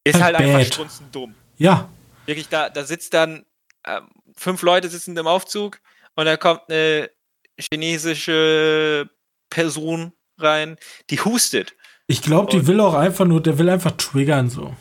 ist 0.04 0.20
halt, 0.20 0.36
halt 0.36 0.48
einfach 0.48 0.66
strunzendumm. 0.72 1.34
Ja. 1.58 1.88
Wirklich, 2.24 2.48
da, 2.48 2.70
da 2.70 2.84
sitzt 2.84 3.14
dann 3.14 3.44
äh, 3.82 4.00
fünf 4.36 4.62
Leute 4.62 4.88
sitzen 4.88 5.16
im 5.16 5.26
Aufzug 5.26 5.80
und 6.14 6.26
da 6.26 6.36
kommt 6.36 6.62
eine 6.68 7.10
chinesische 7.58 9.08
Person 9.50 10.12
rein, 10.38 10.76
die 11.10 11.20
hustet. 11.20 11.74
Ich 12.06 12.22
glaube, 12.22 12.50
die 12.52 12.66
will 12.66 12.80
auch 12.80 12.94
einfach 12.94 13.24
nur, 13.24 13.42
der 13.42 13.58
will 13.58 13.68
einfach 13.68 13.92
triggern 13.92 14.48
so. 14.48 14.76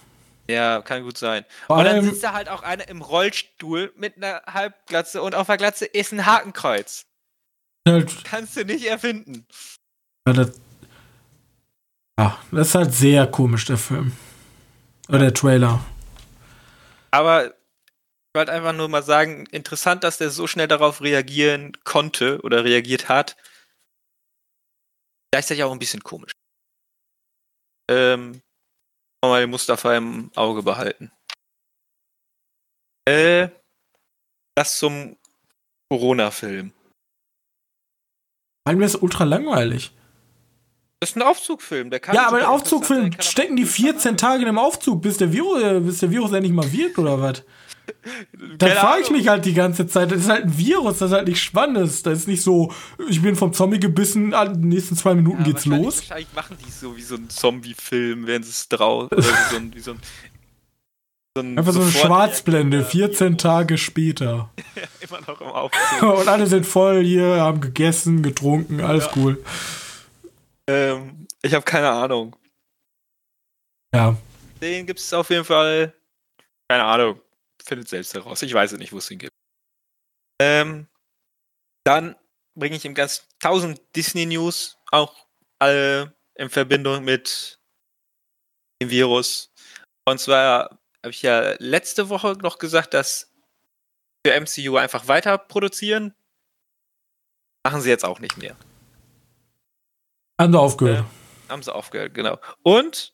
Ja, 0.48 0.82
kann 0.82 1.04
gut 1.04 1.18
sein. 1.18 1.44
Vor 1.68 1.78
und 1.78 1.86
dann 1.86 2.04
sitzt 2.04 2.24
da 2.24 2.34
halt 2.34 2.50
auch 2.50 2.62
einer 2.62 2.88
im 2.88 3.02
Rollstuhl 3.02 3.92
mit 3.96 4.18
einer 4.18 4.44
Halbglatze 4.46 5.22
und 5.22 5.34
auf 5.34 5.48
der 5.48 5.58
Glatze 5.58 5.86
ist 5.86 6.12
ein 6.12 6.26
Hakenkreuz. 6.26 7.06
Halt, 7.88 8.24
Kannst 8.24 8.56
du 8.58 8.66
nicht 8.66 8.86
erfinden. 8.86 9.48
Ja 10.28 10.34
das, 10.34 10.60
ja, 12.20 12.40
das 12.52 12.70
ist 12.70 12.76
halt 12.76 12.94
sehr 12.94 13.28
komisch, 13.28 13.66
der 13.66 13.78
Film. 13.78 14.16
Oder 15.10 15.20
der 15.20 15.34
Trailer. 15.34 15.86
Aber 17.12 17.48
ich 17.48 17.54
wollte 18.34 18.52
einfach 18.52 18.74
nur 18.74 18.90
mal 18.90 19.04
sagen, 19.04 19.46
interessant, 19.48 20.04
dass 20.04 20.18
der 20.18 20.30
so 20.30 20.48
schnell 20.48 20.68
darauf 20.68 21.02
reagieren 21.02 21.78
konnte 21.84 22.42
oder 22.42 22.64
reagiert 22.64 23.08
hat. 23.10 23.38
Gleichzeitig 25.32 25.64
auch 25.64 25.72
ein 25.72 25.80
bisschen 25.80 26.04
komisch. 26.04 26.32
Ähm, 27.90 28.42
mal 29.30 29.42
den 29.42 29.50
Mustafa 29.50 29.96
im 29.96 30.32
Auge 30.36 30.64
behalten. 30.64 31.12
Äh, 33.08 33.50
das 34.56 34.78
zum 34.78 35.18
Corona-Film. 35.90 36.74
Weil 38.66 38.76
mir 38.78 38.86
ist 38.86 39.02
ultra 39.02 39.24
langweilig. 39.24 39.92
Das 41.00 41.12
ist 41.12 41.18
ein 41.18 41.22
Aufzugfilm. 41.22 41.92
Der 41.92 42.00
kann 42.00 42.16
ja, 42.16 42.28
aber 42.28 42.38
ein 42.38 42.46
Aufzugfilm 42.46 43.12
stecken 43.20 43.56
die 43.58 43.66
14 43.66 44.18
Tage 44.18 44.46
im 44.46 44.58
Aufzug, 44.58 45.02
bis 45.02 45.18
der 45.18 45.32
Virus, 45.32 45.62
äh, 45.62 45.80
bis 45.80 46.00
der 46.00 46.10
Virus 46.10 46.32
endlich 46.32 46.54
mal 46.54 46.72
wirkt 46.72 46.98
oder 46.98 47.22
was? 47.22 47.44
Da 48.58 48.68
frage 48.68 49.02
ich 49.02 49.10
mich 49.10 49.28
halt 49.28 49.46
die 49.46 49.54
ganze 49.54 49.88
Zeit. 49.88 50.12
Das 50.12 50.20
ist 50.20 50.30
halt 50.30 50.46
ein 50.46 50.58
Virus, 50.58 51.00
das 51.00 51.12
ist 51.12 51.16
halt 51.16 51.28
nicht 51.28 51.42
spannend. 51.42 51.78
Das 52.06 52.20
ist 52.20 52.28
nicht 52.28 52.42
so, 52.42 52.72
ich 53.10 53.22
bin 53.22 53.36
vom 53.36 53.54
Zombie 53.54 53.80
gebissen, 53.80 54.34
in 54.34 54.54
den 54.54 54.70
nächsten 54.70 54.96
zwei 54.96 55.16
Minuten 55.16 55.40
ja, 55.40 55.46
geht's 55.46 55.66
wahrscheinlich, 55.66 55.86
los. 55.86 55.98
Wahrscheinlich 55.98 56.34
machen 56.36 56.58
die 56.66 56.72
so 56.72 56.96
wie 56.96 57.02
so 57.02 57.16
ein 57.16 57.30
Zombie-Film, 57.30 58.28
während 58.28 58.46
es 58.46 58.70
draußen. 58.70 59.18
Oder 59.18 59.28
wie 59.28 59.52
so 59.52 59.58
ein, 59.58 59.76
wie 59.76 59.80
so 59.80 59.92
ein, 59.92 60.00
so 61.36 61.44
ein 61.44 61.58
Einfach 61.58 61.74
so 61.74 61.82
eine 61.82 61.92
Schwarzblende, 61.92 62.86
14 62.86 63.38
Tage 63.38 63.78
später. 63.78 64.50
Immer 65.02 65.22
noch 65.22 65.42
im 65.42 65.48
Aufzug. 65.48 66.02
Und 66.20 66.28
alle 66.28 66.48
sind 66.48 66.66
voll 66.66 67.04
hier, 67.04 67.42
haben 67.42 67.62
gegessen, 67.62 68.22
getrunken, 68.22 68.82
alles 68.82 69.06
ja. 69.06 69.12
cool. 69.16 69.44
Ähm, 70.68 71.28
ich 71.42 71.54
habe 71.54 71.66
keine 71.66 71.90
Ahnung. 71.90 72.36
Ja. 73.94 74.16
Den 74.62 74.86
gibt 74.86 75.00
es 75.00 75.14
auf 75.14 75.30
jeden 75.30 75.46
Fall. 75.46 75.94
Keine 76.68 76.84
Ahnung 76.84 77.20
findet 77.66 77.88
selbst 77.88 78.14
heraus. 78.14 78.42
Ich 78.42 78.54
weiß 78.54 78.74
nicht, 78.74 78.94
wo 78.94 78.98
es 78.98 79.08
hingeht. 79.08 79.32
Ähm, 80.42 80.88
dann 81.86 82.16
bringe 82.56 82.76
ich 82.76 82.86
im 82.86 82.94
ganz 82.94 83.28
tausend 83.40 83.82
Disney 83.96 84.26
News 84.26 84.78
auch 84.92 85.28
alle 85.60 86.16
in 86.36 86.50
Verbindung 86.50 87.04
mit 87.04 87.60
dem 88.82 88.90
Virus. 88.90 89.52
Und 90.06 90.20
zwar 90.20 90.80
habe 91.04 91.12
ich 91.12 91.22
ja 91.22 91.56
letzte 91.60 92.10
Woche 92.10 92.34
noch 92.42 92.58
gesagt, 92.58 92.94
dass 92.94 93.32
für 94.26 94.40
MCU 94.40 94.78
einfach 94.78 95.08
weiter 95.08 95.38
produzieren. 95.38 96.14
Machen 97.64 97.82
sie 97.82 97.90
jetzt 97.90 98.06
auch 98.06 98.20
nicht 98.20 98.38
mehr. 98.38 98.56
Haben 100.40 100.54
sie 100.54 100.60
aufgehört. 100.60 101.06
Äh, 101.48 101.52
haben 101.52 101.64
sie 101.64 101.74
aufgehört, 101.74 102.14
genau. 102.14 102.40
Und 102.64 103.14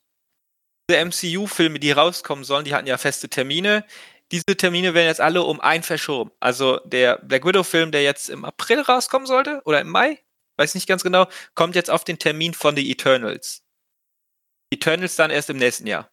die 0.89 0.95
MCU-Filme, 0.95 1.79
die 1.79 1.91
rauskommen 1.91 2.43
sollen, 2.43 2.65
die 2.65 2.73
hatten 2.73 2.87
ja 2.87 2.97
feste 2.97 3.29
Termine 3.29 3.85
diese 4.31 4.57
Termine 4.57 4.93
werden 4.93 5.07
jetzt 5.07 5.21
alle 5.21 5.43
um 5.43 5.59
ein 5.59 5.83
verschoben. 5.83 6.31
Also 6.39 6.79
der 6.85 7.17
Black 7.17 7.45
Widow-Film, 7.45 7.91
der 7.91 8.03
jetzt 8.03 8.29
im 8.29 8.45
April 8.45 8.81
rauskommen 8.81 9.27
sollte, 9.27 9.61
oder 9.65 9.81
im 9.81 9.89
Mai, 9.89 10.19
weiß 10.57 10.75
nicht 10.75 10.87
ganz 10.87 11.03
genau, 11.03 11.27
kommt 11.53 11.75
jetzt 11.75 11.89
auf 11.89 12.03
den 12.03 12.19
Termin 12.19 12.53
von 12.53 12.75
The 12.75 12.89
Eternals. 12.89 13.63
Eternals 14.73 15.15
dann 15.15 15.31
erst 15.31 15.49
im 15.49 15.57
nächsten 15.57 15.87
Jahr. 15.87 16.09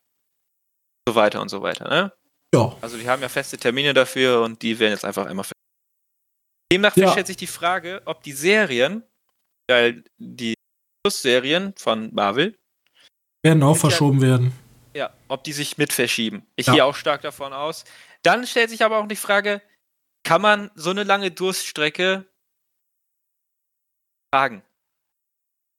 So 1.08 1.14
weiter 1.14 1.40
und 1.40 1.48
so 1.48 1.62
weiter, 1.62 1.88
ne? 1.88 2.12
Ja. 2.54 2.76
Also 2.80 2.96
die 2.96 3.08
haben 3.08 3.22
ja 3.22 3.28
feste 3.28 3.58
Termine 3.58 3.94
dafür 3.94 4.42
und 4.42 4.62
die 4.62 4.78
werden 4.78 4.92
jetzt 4.92 5.04
einfach 5.04 5.26
einmal 5.26 5.44
fest. 5.44 5.52
Demnach 6.72 6.96
ja. 6.96 7.10
stellt 7.10 7.26
sich 7.26 7.36
die 7.36 7.46
Frage, 7.46 8.02
ob 8.04 8.22
die 8.22 8.32
Serien, 8.32 9.02
weil 9.68 10.04
die 10.18 10.54
Plus-Serien 11.02 11.74
von 11.76 12.12
Marvel 12.14 12.58
werden 13.42 13.62
auch 13.62 13.76
verschoben 13.76 14.20
ja, 14.20 14.26
werden. 14.26 14.52
Ja, 14.94 15.14
ob 15.28 15.44
die 15.44 15.52
sich 15.52 15.78
mit 15.78 15.92
verschieben. 15.92 16.46
Ich 16.56 16.66
Ja. 16.66 16.72
gehe 16.72 16.84
auch 16.84 16.94
stark 16.94 17.22
davon 17.22 17.52
aus. 17.52 17.84
Dann 18.28 18.46
stellt 18.46 18.68
sich 18.68 18.84
aber 18.84 18.98
auch 18.98 19.08
die 19.08 19.16
Frage, 19.16 19.62
kann 20.22 20.42
man 20.42 20.70
so 20.74 20.90
eine 20.90 21.02
lange 21.02 21.30
Durststrecke 21.30 22.26
tragen? 24.30 24.62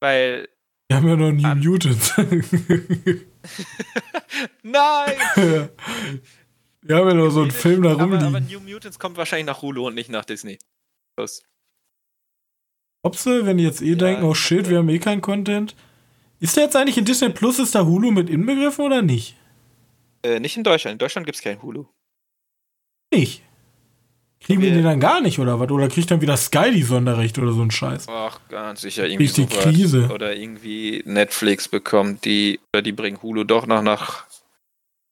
Weil, 0.02 0.50
Wir 0.89 0.97
haben 0.97 1.08
ja 1.08 1.16
noch 1.16 1.32
New 1.32 1.45
Ah. 1.47 1.54
Mutants. 1.54 2.12
nein! 4.64 5.16
Wir 6.82 6.95
haben 6.95 7.08
ja 7.10 7.14
noch 7.14 7.30
so 7.30 7.41
einen 7.43 7.52
Film 7.52 7.84
da 7.84 7.91
aber, 7.91 8.04
aber 8.06 8.20
rumliegen. 8.26 8.47
New 8.47 8.62
Mutants 8.62 8.97
kommt 8.97 9.18
wahrscheinlich 9.18 9.45
nach 9.45 9.62
Hulu 9.62 9.86
und 9.86 9.93
nicht 9.93 10.10
nach 10.10 10.26
Disney. 10.26 10.58
Los. 11.20 11.43
Ob 13.04 13.16
sie, 13.16 13.45
wenn 13.45 13.58
die 13.60 13.64
jetzt 13.66 13.84
eh 13.84 13.89
Ja, 13.91 13.95
denken, 13.95 14.24
oh 14.24 14.34
shit, 14.34 14.68
wir 14.70 14.80
haben 14.80 14.89
eh 14.89 14.97
keinen 14.97 15.22
Content. 15.22 15.76
Ist 16.39 16.58
der 16.58 16.64
jetzt 16.64 16.76
eigentlich 16.76 16.97
in 16.97 17.06
Disney 17.06 17.30
Plus, 17.30 17.60
ist 17.60 17.76
da 17.76 17.86
Hulu 17.86 18.10
mit 18.10 18.28
inbegriffen 18.28 18.84
oder 18.86 19.04
nicht? 19.04 19.36
Äh, 20.24 20.39
nicht 20.39 20.58
in 20.58 20.64
Deutschland. 20.64 20.93
In 20.93 20.97
Deutschland 20.97 21.28
gibt 21.28 21.36
es 21.36 21.43
kein 21.43 21.62
Hulu. 21.62 21.86
Nicht. 23.14 23.43
Kriegen 24.41 24.62
wir 24.62 24.70
Wir- 24.70 24.76
den 24.78 24.84
dann 24.86 24.99
gar 24.99 25.22
nicht 25.22 25.39
oder 25.39 25.60
was? 25.60 25.70
Oder 25.70 25.89
kriegt 25.89 26.10
dann 26.12 26.22
wieder 26.22 26.38
Sky 26.38 26.72
die 26.72 26.84
Sonderrecht 26.84 27.38
oder 27.38 27.51
so 27.51 27.62
ein 27.62 27.72
Scheiß? 27.72 28.07
Ach, 28.07 28.39
ganz 28.49 28.82
sicher 28.82 29.05
irgendwie 29.05 29.26
Ist 29.26 29.38
die. 29.38 29.45
Krise. 29.47 30.10
Oder 30.12 30.36
irgendwie 30.36 31.03
Netflix 31.05 31.68
bekommt 31.68 32.26
die, 32.26 32.60
oder 32.74 32.82
die 32.82 32.91
bringen 32.93 33.22
Hulu 33.22 33.43
doch 33.43 33.66
noch 33.68 33.82
nach 33.82 34.28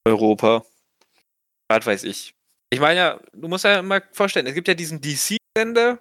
Europa. 0.06 0.64
Was 1.70 1.86
weiß 1.86 2.04
ich. 2.06 2.34
Ich 2.70 2.80
meine 2.80 3.00
ja, 3.00 3.20
du 3.34 3.48
musst 3.48 3.66
ja 3.66 3.82
mal 3.82 4.04
vorstellen, 4.14 4.48
es 4.48 4.54
gibt 4.54 4.68
ja 4.68 4.74
diesen 4.74 5.02
DC-Sender. 5.02 6.00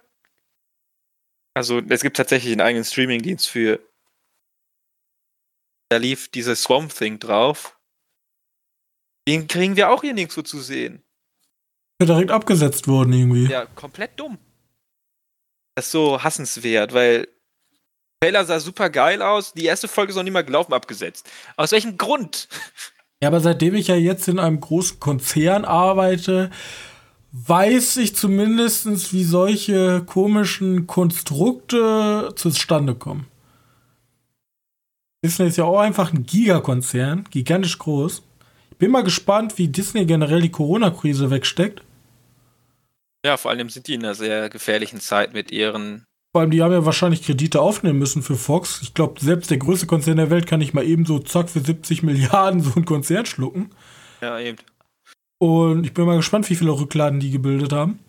Also 1.53 1.79
es 1.89 2.01
gibt 2.01 2.17
tatsächlich 2.17 2.51
einen 2.53 2.61
eigenen 2.61 2.85
Streaming-Dienst 2.85 3.47
für. 3.47 3.79
Da 5.89 5.97
lief 5.97 6.29
dieses 6.29 6.63
Swamp 6.63 6.93
Thing 6.93 7.19
drauf. 7.19 7.77
Den 9.27 9.47
kriegen 9.47 9.75
wir 9.75 9.89
auch 9.89 10.01
hier 10.01 10.13
nirgendwo 10.13 10.41
zu 10.41 10.59
sehen. 10.59 11.03
Ja 11.99 12.05
direkt 12.05 12.31
abgesetzt 12.31 12.87
worden 12.87 13.13
irgendwie. 13.13 13.47
Ja, 13.47 13.65
komplett 13.65 14.19
dumm. 14.19 14.37
Das 15.75 15.85
ist 15.85 15.91
so 15.91 16.23
hassenswert, 16.23 16.93
weil 16.93 17.27
Trailer 18.21 18.45
sah 18.45 18.59
super 18.59 18.89
geil 18.89 19.21
aus. 19.21 19.53
Die 19.53 19.65
erste 19.65 19.87
Folge 19.87 20.11
ist 20.11 20.15
noch 20.15 20.23
nicht 20.23 20.33
mal 20.33 20.43
gelaufen, 20.43 20.73
abgesetzt. 20.73 21.29
Aus 21.55 21.71
welchem 21.71 21.97
Grund? 21.97 22.47
Ja, 23.21 23.29
aber 23.29 23.39
seitdem 23.39 23.73
ich 23.75 23.87
ja 23.87 23.95
jetzt 23.95 24.27
in 24.27 24.39
einem 24.39 24.59
großen 24.59 24.99
Konzern 24.99 25.65
arbeite, 25.65 26.51
weiß 27.31 27.97
ich 27.97 28.15
zumindest, 28.15 29.13
wie 29.13 29.23
solche 29.23 30.03
komischen 30.05 30.87
Konstrukte 30.87 32.33
zustande 32.35 32.95
kommen. 32.95 33.27
Disney 35.23 35.47
ist 35.47 35.57
ja 35.57 35.65
auch 35.65 35.79
einfach 35.79 36.13
ein 36.13 36.25
Gigakonzern, 36.25 37.25
gigantisch 37.31 37.79
groß. 37.79 38.21
Ich 38.71 38.77
bin 38.77 38.91
mal 38.91 39.03
gespannt, 39.03 39.57
wie 39.57 39.67
Disney 39.67 40.05
generell 40.05 40.41
die 40.41 40.51
Corona-Krise 40.51 41.31
wegsteckt. 41.31 41.83
Ja, 43.27 43.35
vor 43.35 43.51
allem 43.51 43.69
sind 43.69 43.89
die 43.89 43.95
in 43.95 44.05
einer 44.05 44.15
sehr 44.15 44.47
gefährlichen 44.47 45.01
Zeit 45.01 45.33
mit 45.33 45.51
ihren. 45.51 46.05
Vor 46.31 46.39
allem, 46.39 46.49
die 46.49 46.61
haben 46.61 46.71
ja 46.71 46.85
wahrscheinlich 46.85 47.23
Kredite 47.23 47.59
aufnehmen 47.59 47.99
müssen 47.99 48.23
für 48.23 48.37
Fox. 48.37 48.81
Ich 48.81 48.93
glaube, 48.93 49.19
selbst 49.19 49.51
der 49.51 49.57
größte 49.57 49.85
Konzern 49.85 50.15
der 50.15 50.29
Welt 50.29 50.47
kann 50.47 50.59
nicht 50.59 50.73
mal 50.73 50.85
eben 50.85 51.05
so 51.05 51.19
zack 51.19 51.49
für 51.49 51.59
70 51.59 52.03
Milliarden 52.03 52.61
so 52.61 52.71
ein 52.77 52.85
Konzern 52.85 53.25
schlucken. 53.25 53.71
Ja, 54.21 54.39
eben. 54.39 54.57
Und 55.39 55.85
ich 55.85 55.93
bin 55.93 56.05
mal 56.05 56.15
gespannt, 56.15 56.49
wie 56.49 56.55
viele 56.55 56.71
Rückladen 56.71 57.19
die 57.19 57.31
gebildet 57.31 57.73
haben. 57.73 57.99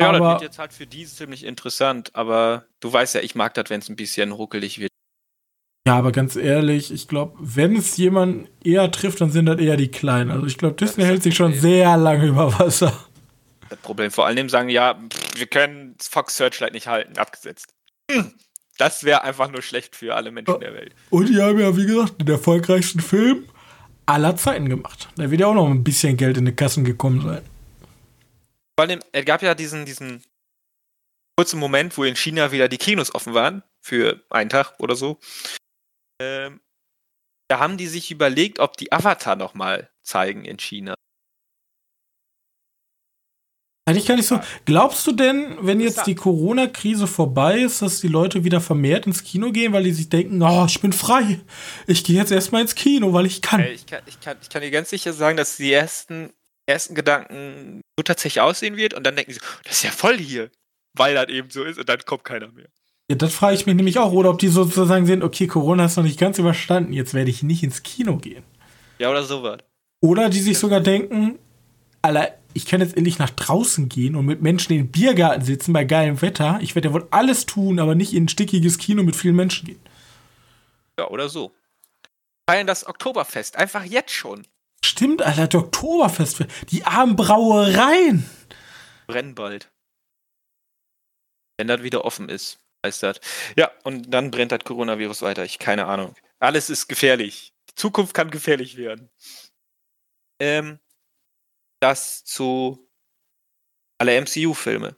Ja, 0.00 0.10
das 0.10 0.20
Aber- 0.20 0.30
wird 0.32 0.42
jetzt 0.42 0.58
halt 0.58 0.72
für 0.72 0.88
die 0.88 1.06
ziemlich 1.06 1.44
interessant, 1.44 2.10
aber 2.16 2.64
du 2.80 2.92
weißt 2.92 3.14
ja, 3.14 3.20
ich 3.20 3.36
mag 3.36 3.54
das, 3.54 3.70
wenn 3.70 3.78
es 3.78 3.88
ein 3.88 3.94
bisschen 3.94 4.32
ruckelig 4.32 4.80
wird. 4.80 4.90
Ja, 5.86 5.96
aber 5.98 6.12
ganz 6.12 6.34
ehrlich, 6.36 6.90
ich 6.90 7.08
glaube, 7.08 7.36
wenn 7.38 7.76
es 7.76 7.96
jemanden 7.98 8.48
eher 8.64 8.90
trifft, 8.90 9.20
dann 9.20 9.30
sind 9.30 9.46
das 9.46 9.60
eher 9.60 9.76
die 9.76 9.90
Kleinen. 9.90 10.30
Also 10.30 10.46
ich 10.46 10.56
glaube, 10.56 10.76
Disney 10.76 11.04
hält 11.04 11.22
sich 11.22 11.34
schon 11.36 11.52
sehr 11.52 11.96
lange 11.98 12.26
über 12.26 12.58
Wasser. 12.58 12.92
Das 13.68 13.78
Problem. 13.80 14.10
Vor 14.10 14.26
allem 14.26 14.48
sagen, 14.48 14.70
ja, 14.70 14.94
pff, 14.94 15.38
wir 15.38 15.46
können 15.46 15.94
Fox 16.00 16.38
Searchlight 16.38 16.72
nicht 16.72 16.86
halten, 16.86 17.18
abgesetzt. 17.18 17.74
Hm, 18.10 18.32
Das 18.78 19.04
wäre 19.04 19.24
einfach 19.24 19.50
nur 19.50 19.60
schlecht 19.60 19.94
für 19.94 20.14
alle 20.14 20.30
Menschen 20.30 20.58
der 20.58 20.72
Welt. 20.72 20.94
Und 21.10 21.28
die 21.28 21.40
haben 21.40 21.58
ja, 21.58 21.76
wie 21.76 21.86
gesagt, 21.86 22.18
den 22.20 22.28
erfolgreichsten 22.28 23.00
Film 23.00 23.44
aller 24.06 24.36
Zeiten 24.36 24.68
gemacht. 24.70 25.08
Da 25.16 25.30
wird 25.30 25.40
ja 25.42 25.48
auch 25.48 25.54
noch 25.54 25.68
ein 25.68 25.84
bisschen 25.84 26.16
Geld 26.16 26.38
in 26.38 26.46
die 26.46 26.52
Kassen 26.52 26.84
gekommen 26.84 27.20
sein. 27.20 27.42
Vor 28.78 28.88
allem, 28.88 29.00
es 29.12 29.24
gab 29.26 29.42
ja 29.42 29.54
diesen, 29.54 29.84
diesen 29.84 30.22
kurzen 31.36 31.58
Moment, 31.60 31.96
wo 31.98 32.04
in 32.04 32.16
China 32.16 32.52
wieder 32.52 32.68
die 32.68 32.78
Kinos 32.78 33.14
offen 33.14 33.34
waren, 33.34 33.62
für 33.80 34.20
einen 34.30 34.50
Tag 34.50 34.74
oder 34.78 34.96
so. 34.96 35.18
Ähm, 36.20 36.60
da 37.48 37.58
haben 37.58 37.76
die 37.76 37.86
sich 37.86 38.10
überlegt, 38.10 38.58
ob 38.58 38.76
die 38.76 38.92
Avatar 38.92 39.36
nochmal 39.36 39.90
zeigen 40.02 40.44
in 40.44 40.58
China. 40.58 40.94
Eigentlich 43.86 44.06
gar 44.06 44.16
nicht 44.16 44.26
so. 44.26 44.40
Glaubst 44.64 45.06
du 45.06 45.12
denn, 45.12 45.58
wenn 45.60 45.78
jetzt 45.78 46.06
die 46.06 46.14
Corona-Krise 46.14 47.06
vorbei 47.06 47.58
ist, 47.58 47.82
dass 47.82 48.00
die 48.00 48.08
Leute 48.08 48.42
wieder 48.42 48.62
vermehrt 48.62 49.06
ins 49.06 49.22
Kino 49.22 49.52
gehen, 49.52 49.74
weil 49.74 49.84
die 49.84 49.92
sich 49.92 50.08
denken, 50.08 50.40
oh, 50.42 50.64
ich 50.66 50.80
bin 50.80 50.94
frei. 50.94 51.40
Ich 51.86 52.02
gehe 52.02 52.16
jetzt 52.16 52.32
erstmal 52.32 52.62
ins 52.62 52.74
Kino, 52.74 53.12
weil 53.12 53.26
ich 53.26 53.42
kann. 53.42 53.60
Ich 53.60 53.84
kann, 53.84 54.00
ich, 54.06 54.18
kann, 54.20 54.38
ich 54.40 54.48
kann 54.48 54.62
dir 54.62 54.70
ganz 54.70 54.88
sicher 54.88 55.12
sagen, 55.12 55.36
dass 55.36 55.58
die 55.58 55.70
ersten, 55.70 56.32
ersten 56.64 56.94
Gedanken 56.94 57.82
so 57.98 58.02
tatsächlich 58.02 58.40
aussehen 58.40 58.78
wird 58.78 58.94
und 58.94 59.04
dann 59.04 59.16
denken 59.16 59.34
sie, 59.34 59.40
das 59.64 59.74
ist 59.74 59.82
ja 59.82 59.90
voll 59.90 60.16
hier, 60.16 60.50
weil 60.94 61.14
das 61.14 61.28
eben 61.28 61.50
so 61.50 61.62
ist 61.62 61.78
und 61.78 61.86
dann 61.86 61.98
kommt 62.06 62.24
keiner 62.24 62.50
mehr. 62.52 62.70
Ja, 63.10 63.16
das 63.16 63.34
frage 63.34 63.54
ich 63.54 63.66
mich 63.66 63.74
nämlich 63.74 63.98
auch. 63.98 64.12
Oder 64.12 64.30
ob 64.30 64.38
die 64.38 64.48
sozusagen 64.48 65.06
sehen, 65.06 65.22
okay, 65.22 65.46
Corona 65.46 65.84
ist 65.84 65.96
noch 65.96 66.04
nicht 66.04 66.18
ganz 66.18 66.38
überstanden, 66.38 66.92
jetzt 66.92 67.14
werde 67.14 67.30
ich 67.30 67.42
nicht 67.42 67.62
ins 67.62 67.82
Kino 67.82 68.16
gehen. 68.16 68.44
Ja, 68.98 69.10
oder 69.10 69.22
sowas. 69.24 69.58
Oder 70.00 70.30
die 70.30 70.40
sich 70.40 70.58
sogar 70.58 70.80
denken, 70.80 71.38
Alter, 72.02 72.34
ich 72.54 72.66
kann 72.66 72.80
jetzt 72.80 72.96
endlich 72.96 73.18
nach 73.18 73.30
draußen 73.30 73.88
gehen 73.88 74.14
und 74.14 74.26
mit 74.26 74.40
Menschen 74.40 74.72
in 74.72 74.78
den 74.78 74.92
Biergarten 74.92 75.44
sitzen 75.44 75.72
bei 75.72 75.84
geilem 75.84 76.22
Wetter. 76.22 76.58
Ich 76.62 76.74
werde 76.74 76.88
ja 76.88 76.94
wohl 76.94 77.08
alles 77.10 77.46
tun, 77.46 77.78
aber 77.80 77.94
nicht 77.94 78.14
in 78.14 78.24
ein 78.24 78.28
stickiges 78.28 78.78
Kino 78.78 79.02
mit 79.02 79.16
vielen 79.16 79.36
Menschen 79.36 79.66
gehen. 79.66 79.80
Ja, 80.98 81.08
oder 81.08 81.28
so. 81.28 81.52
Feiern 82.48 82.66
das 82.66 82.86
Oktoberfest 82.86 83.56
einfach 83.56 83.84
jetzt 83.84 84.12
schon. 84.12 84.46
Stimmt, 84.84 85.22
Alter, 85.22 85.48
der 85.48 85.60
Oktoberfest. 85.60 86.44
Die 86.70 86.84
armen 86.84 87.16
Brauereien. 87.16 88.28
brennen 89.06 89.34
bald. 89.34 89.70
Wenn 91.56 91.68
das 91.68 91.82
wieder 91.82 92.04
offen 92.04 92.28
ist, 92.28 92.58
das. 92.90 93.20
Ja, 93.56 93.70
und 93.82 94.10
dann 94.12 94.30
brennt 94.30 94.52
das 94.52 94.60
Coronavirus 94.64 95.22
weiter. 95.22 95.44
Ich 95.44 95.58
keine 95.58 95.86
Ahnung. 95.86 96.14
Alles 96.38 96.70
ist 96.70 96.88
gefährlich. 96.88 97.52
Die 97.70 97.74
Zukunft 97.74 98.14
kann 98.14 98.30
gefährlich 98.30 98.76
werden. 98.76 99.10
Ähm, 100.40 100.78
das 101.80 102.24
zu 102.24 102.88
alle 103.98 104.20
MCU-Filme. 104.20 104.96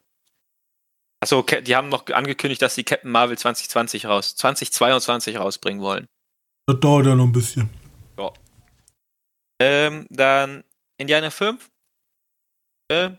Achso, 1.20 1.43
die 1.43 1.74
haben 1.76 1.89
noch 1.89 2.07
angekündigt, 2.09 2.62
dass 2.62 2.74
sie 2.74 2.84
Captain 2.84 3.11
Marvel 3.11 3.39
2020 3.39 4.07
raus, 4.07 4.37
2022 4.37 5.39
rausbringen 5.39 5.82
wollen. 5.82 6.07
Das 6.66 6.78
dauert 6.80 7.07
ja 7.07 7.14
noch 7.14 7.24
ein 7.24 7.32
bisschen. 7.32 7.70
Ähm, 9.59 10.07
dann 10.11 10.64
Indiana 10.99 11.30
5. 11.30 11.70
Äh, 12.89 13.11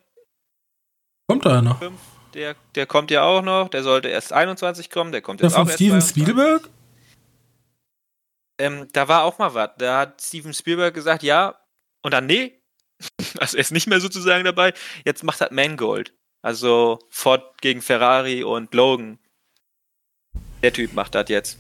Kommt 1.28 1.46
da 1.46 1.60
einer? 1.60 1.76
5, 1.76 2.00
der, 2.38 2.56
der 2.76 2.86
kommt 2.86 3.12
ja 3.12 3.24
auch 3.24 3.42
noch. 3.42 3.68
Der 3.70 3.84
sollte 3.84 4.10
erst 4.10 4.32
21 4.32 4.90
kommen. 4.90 5.12
Der 5.12 5.22
kommt 5.22 5.42
Der 5.42 5.48
jetzt 5.48 5.56
von 5.56 5.64
auch 5.64 5.68
erst 5.68 5.78
Steven 5.78 6.00
22. 6.00 6.24
Spielberg? 6.24 6.70
Ähm, 8.60 8.88
da 8.94 9.08
war 9.08 9.24
auch 9.24 9.40
mal 9.40 9.54
was. 9.54 9.72
Da 9.78 10.00
hat 10.00 10.22
Steven 10.22 10.54
Spielberg 10.54 10.94
gesagt, 10.94 11.24
ja, 11.24 11.60
und 12.04 12.14
dann 12.14 12.26
nee. 12.26 12.54
Also 13.40 13.58
er 13.58 13.62
ist 13.62 13.72
nicht 13.72 13.88
mehr 13.88 14.00
sozusagen 14.00 14.46
dabei. 14.46 14.74
Jetzt 15.06 15.24
macht 15.24 15.42
er 15.42 15.52
Mangold. 15.52 16.14
Also 16.42 17.00
Ford 17.10 17.60
gegen 17.62 17.82
Ferrari 17.82 18.44
und 18.44 18.74
Logan. 18.74 19.20
Der 20.64 20.74
Typ 20.74 20.94
macht 20.94 21.16
das 21.16 21.30
jetzt. 21.30 21.60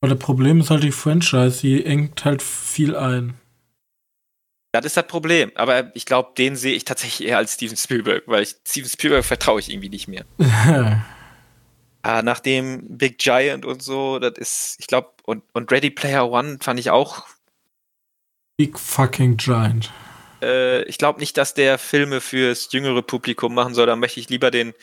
Aber 0.00 0.14
das 0.14 0.18
Problem 0.18 0.60
ist 0.60 0.70
halt 0.70 0.82
die 0.82 0.92
Franchise, 0.92 1.60
die 1.60 1.84
engt 1.84 2.24
halt 2.24 2.42
viel 2.42 2.96
ein. 2.96 3.38
Das 4.74 4.84
ist 4.84 4.96
das 4.96 5.06
Problem. 5.06 5.52
Aber 5.54 5.94
ich 5.94 6.04
glaube, 6.04 6.32
den 6.36 6.56
sehe 6.56 6.74
ich 6.74 6.84
tatsächlich 6.84 7.28
eher 7.28 7.36
als 7.36 7.54
Steven 7.54 7.76
Spielberg, 7.76 8.24
weil 8.26 8.42
ich, 8.42 8.56
Steven 8.66 8.88
Spielberg 8.88 9.24
vertraue 9.24 9.60
ich 9.60 9.70
irgendwie 9.70 9.88
nicht 9.88 10.08
mehr. 10.08 10.24
Ah, 12.06 12.20
nach 12.20 12.38
dem 12.38 12.98
Big 12.98 13.16
Giant 13.16 13.64
und 13.64 13.82
so, 13.82 14.18
das 14.18 14.36
ist, 14.36 14.76
ich 14.78 14.86
glaube, 14.88 15.12
und, 15.24 15.42
und 15.54 15.72
Ready 15.72 15.88
Player 15.88 16.30
One 16.30 16.58
fand 16.60 16.78
ich 16.78 16.90
auch 16.90 17.24
Big 18.58 18.78
fucking 18.78 19.38
Giant. 19.38 19.90
äh, 20.42 20.82
ich 20.82 20.98
glaube 20.98 21.18
nicht, 21.18 21.38
dass 21.38 21.54
der 21.54 21.78
Filme 21.78 22.20
fürs 22.20 22.70
jüngere 22.72 23.00
Publikum 23.00 23.54
machen 23.54 23.72
soll. 23.72 23.86
Da 23.86 23.96
möchte 23.96 24.20
ich 24.20 24.28
lieber 24.28 24.50
den, 24.50 24.74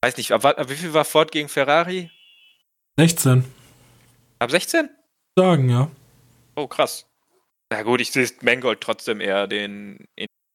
weiß 0.00 0.16
nicht, 0.16 0.32
ab, 0.32 0.42
ab 0.46 0.70
wie 0.70 0.74
viel 0.74 0.94
war 0.94 1.04
Ford 1.04 1.30
gegen 1.32 1.50
Ferrari? 1.50 2.10
16. 2.98 3.44
Ab 4.38 4.50
16? 4.50 4.88
Sagen, 5.38 5.68
ja. 5.68 5.90
Oh, 6.56 6.66
krass. 6.66 7.04
Na 7.74 7.82
gut, 7.82 8.00
ich 8.00 8.12
sehe 8.12 8.30
Mangold 8.42 8.80
trotzdem 8.80 9.20
eher 9.20 9.48
den 9.48 10.06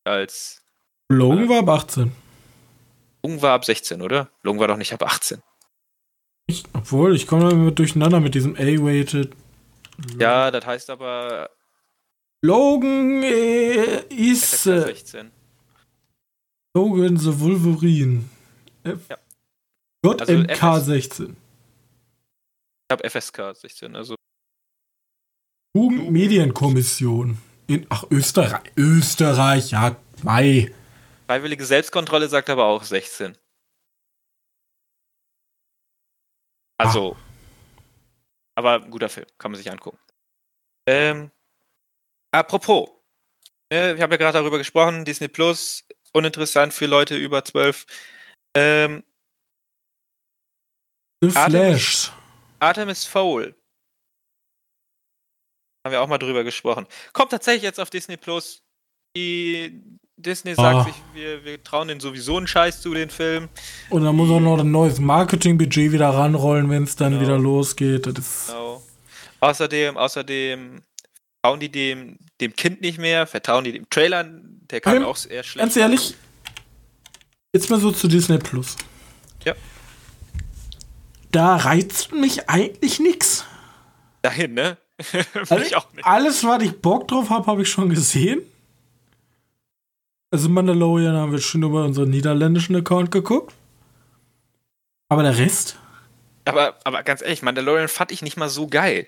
als. 0.05 0.63
Logan 1.11 1.49
war 1.49 1.59
ab 1.59 1.67
18. 1.67 2.13
Logan 3.23 3.41
war 3.41 3.55
ab 3.55 3.65
16, 3.65 4.01
oder? 4.01 4.29
Logan 4.41 4.61
war 4.61 4.69
doch 4.69 4.77
nicht 4.77 4.93
ab 4.93 5.03
18. 5.03 5.41
Ich, 6.47 6.63
obwohl, 6.71 7.13
ich 7.13 7.27
komme 7.27 7.49
damit 7.49 7.77
durcheinander 7.77 8.21
mit 8.21 8.35
diesem 8.35 8.55
A-Weighted. 8.55 9.35
Ja, 10.17 10.49
das 10.49 10.65
heißt 10.65 10.89
aber 10.91 11.49
Logan 12.41 13.21
äh, 13.21 13.99
ist 14.07 14.61
FSK 14.61 14.67
äh, 14.67 14.81
16. 14.83 15.31
Logan 16.73 17.17
the 17.17 17.37
Wolverine. 17.37 18.23
F 18.85 19.09
Ja. 19.09 19.17
JMK 20.05 20.63
Also 20.63 20.85
16. 20.85 21.35
Ich 22.87 22.93
habe 22.93 23.09
FSK 23.09 23.57
16, 23.57 23.97
also 23.97 24.15
Jugendmedienkommission. 25.75 27.37
In, 27.67 27.85
ach, 27.89 28.03
Österreich. 28.09 28.71
Österreich, 28.75 29.71
ja, 29.71 29.95
Mai. 30.23 30.73
freiwillige 31.27 31.65
Selbstkontrolle 31.65 32.27
sagt 32.27 32.49
aber 32.49 32.65
auch 32.65 32.83
16. 32.83 33.37
Also, 36.79 37.17
aber 38.55 38.81
ein 38.83 38.89
guter 38.89 39.09
Film, 39.09 39.27
kann 39.37 39.51
man 39.51 39.57
sich 39.61 39.69
angucken. 39.69 39.99
Ähm, 40.87 41.29
apropos, 42.31 42.89
äh, 43.71 43.93
ich 43.95 44.01
habe 44.01 44.13
ja 44.13 44.17
gerade 44.17 44.37
darüber 44.39 44.57
gesprochen, 44.57 45.03
Disney 45.05 45.27
Plus, 45.27 45.85
uninteressant 46.13 46.73
für 46.73 46.85
Leute 46.85 47.17
über 47.17 47.43
12. 47.43 47.85
Ähm, 48.55 49.03
The 51.21 51.35
Artemis- 51.35 51.49
Flash. 51.51 52.11
Artemis 52.59 53.05
Fowl. 53.05 53.55
Haben 55.85 55.91
wir 55.93 56.01
auch 56.01 56.07
mal 56.07 56.17
drüber 56.17 56.43
gesprochen. 56.43 56.85
Kommt 57.13 57.31
tatsächlich 57.31 57.63
jetzt 57.63 57.79
auf 57.79 57.89
Disney 57.89 58.17
Plus. 58.17 58.61
Die 59.15 59.81
Disney 60.17 60.53
sagt 60.53 60.75
Ah. 60.75 60.83
sich, 60.83 60.93
wir, 61.13 61.45
wir 61.45 61.63
trauen 61.63 61.87
denen 61.87 62.01
sowieso 62.01 62.37
einen 62.37 62.47
Scheiß 62.47 62.81
zu 62.81 62.93
den 62.93 63.09
Film. 63.09 63.47
Und 63.89 64.03
dann 64.03 64.15
muss 64.15 64.29
auch 64.29 64.41
noch 64.41 64.59
ein 64.59 64.69
neues 64.71 64.99
Marketingbudget 64.99 65.91
wieder 65.93 66.09
ranrollen, 66.09 66.69
wenn 66.69 66.83
es 66.83 66.95
dann 66.97 67.13
Genau. 67.13 67.21
wieder 67.23 67.37
losgeht. 67.37 68.03
Genau. 68.03 68.83
Außerdem, 69.39 69.95
außerdem 69.97 70.81
vertrauen 71.41 71.59
die 71.61 71.71
dem, 71.71 72.17
dem 72.41 72.53
Kind 72.53 72.81
nicht 72.81 72.97
mehr, 72.99 73.25
vertrauen 73.25 73.63
die 73.63 73.71
dem 73.71 73.89
Trailer, 73.89 74.25
der 74.25 74.81
kann 74.81 74.97
Ähm, 74.97 75.05
auch 75.05 75.17
eher 75.25 75.43
schlecht. 75.43 75.59
ganz 75.63 75.77
ehrlich, 75.77 76.15
jetzt 77.53 77.69
mal 77.69 77.79
so 77.79 77.91
zu 77.93 78.09
Disney 78.09 78.37
Plus. 78.37 78.75
Ja. 79.45 79.55
Da 81.31 81.55
reizt 81.55 82.11
mich 82.11 82.49
eigentlich 82.49 82.99
nichts. 82.99 83.45
Dahin, 84.21 84.53
ne? 84.53 84.77
Also, 85.49 85.57
ich 85.57 85.75
auch 85.75 85.91
nicht. 85.93 86.05
alles, 86.05 86.43
was 86.43 86.61
ich 86.63 86.81
Bock 86.81 87.07
drauf 87.07 87.29
habe, 87.29 87.47
habe 87.47 87.61
ich 87.61 87.69
schon 87.69 87.89
gesehen. 87.89 88.41
Also 90.31 90.49
Mandalorian 90.49 91.15
haben 91.15 91.31
wir 91.31 91.39
schon 91.39 91.63
über 91.63 91.83
unseren 91.85 92.09
niederländischen 92.09 92.75
Account 92.75 93.11
geguckt. 93.11 93.55
Aber 95.07 95.23
der 95.23 95.37
Rest? 95.37 95.79
Aber, 96.45 96.77
aber 96.83 97.03
ganz 97.03 97.21
ehrlich, 97.21 97.41
Mandalorian 97.41 97.87
fand 97.87 98.11
ich 98.11 98.21
nicht 98.21 98.37
mal 98.37 98.49
so 98.49 98.67
geil. 98.67 99.07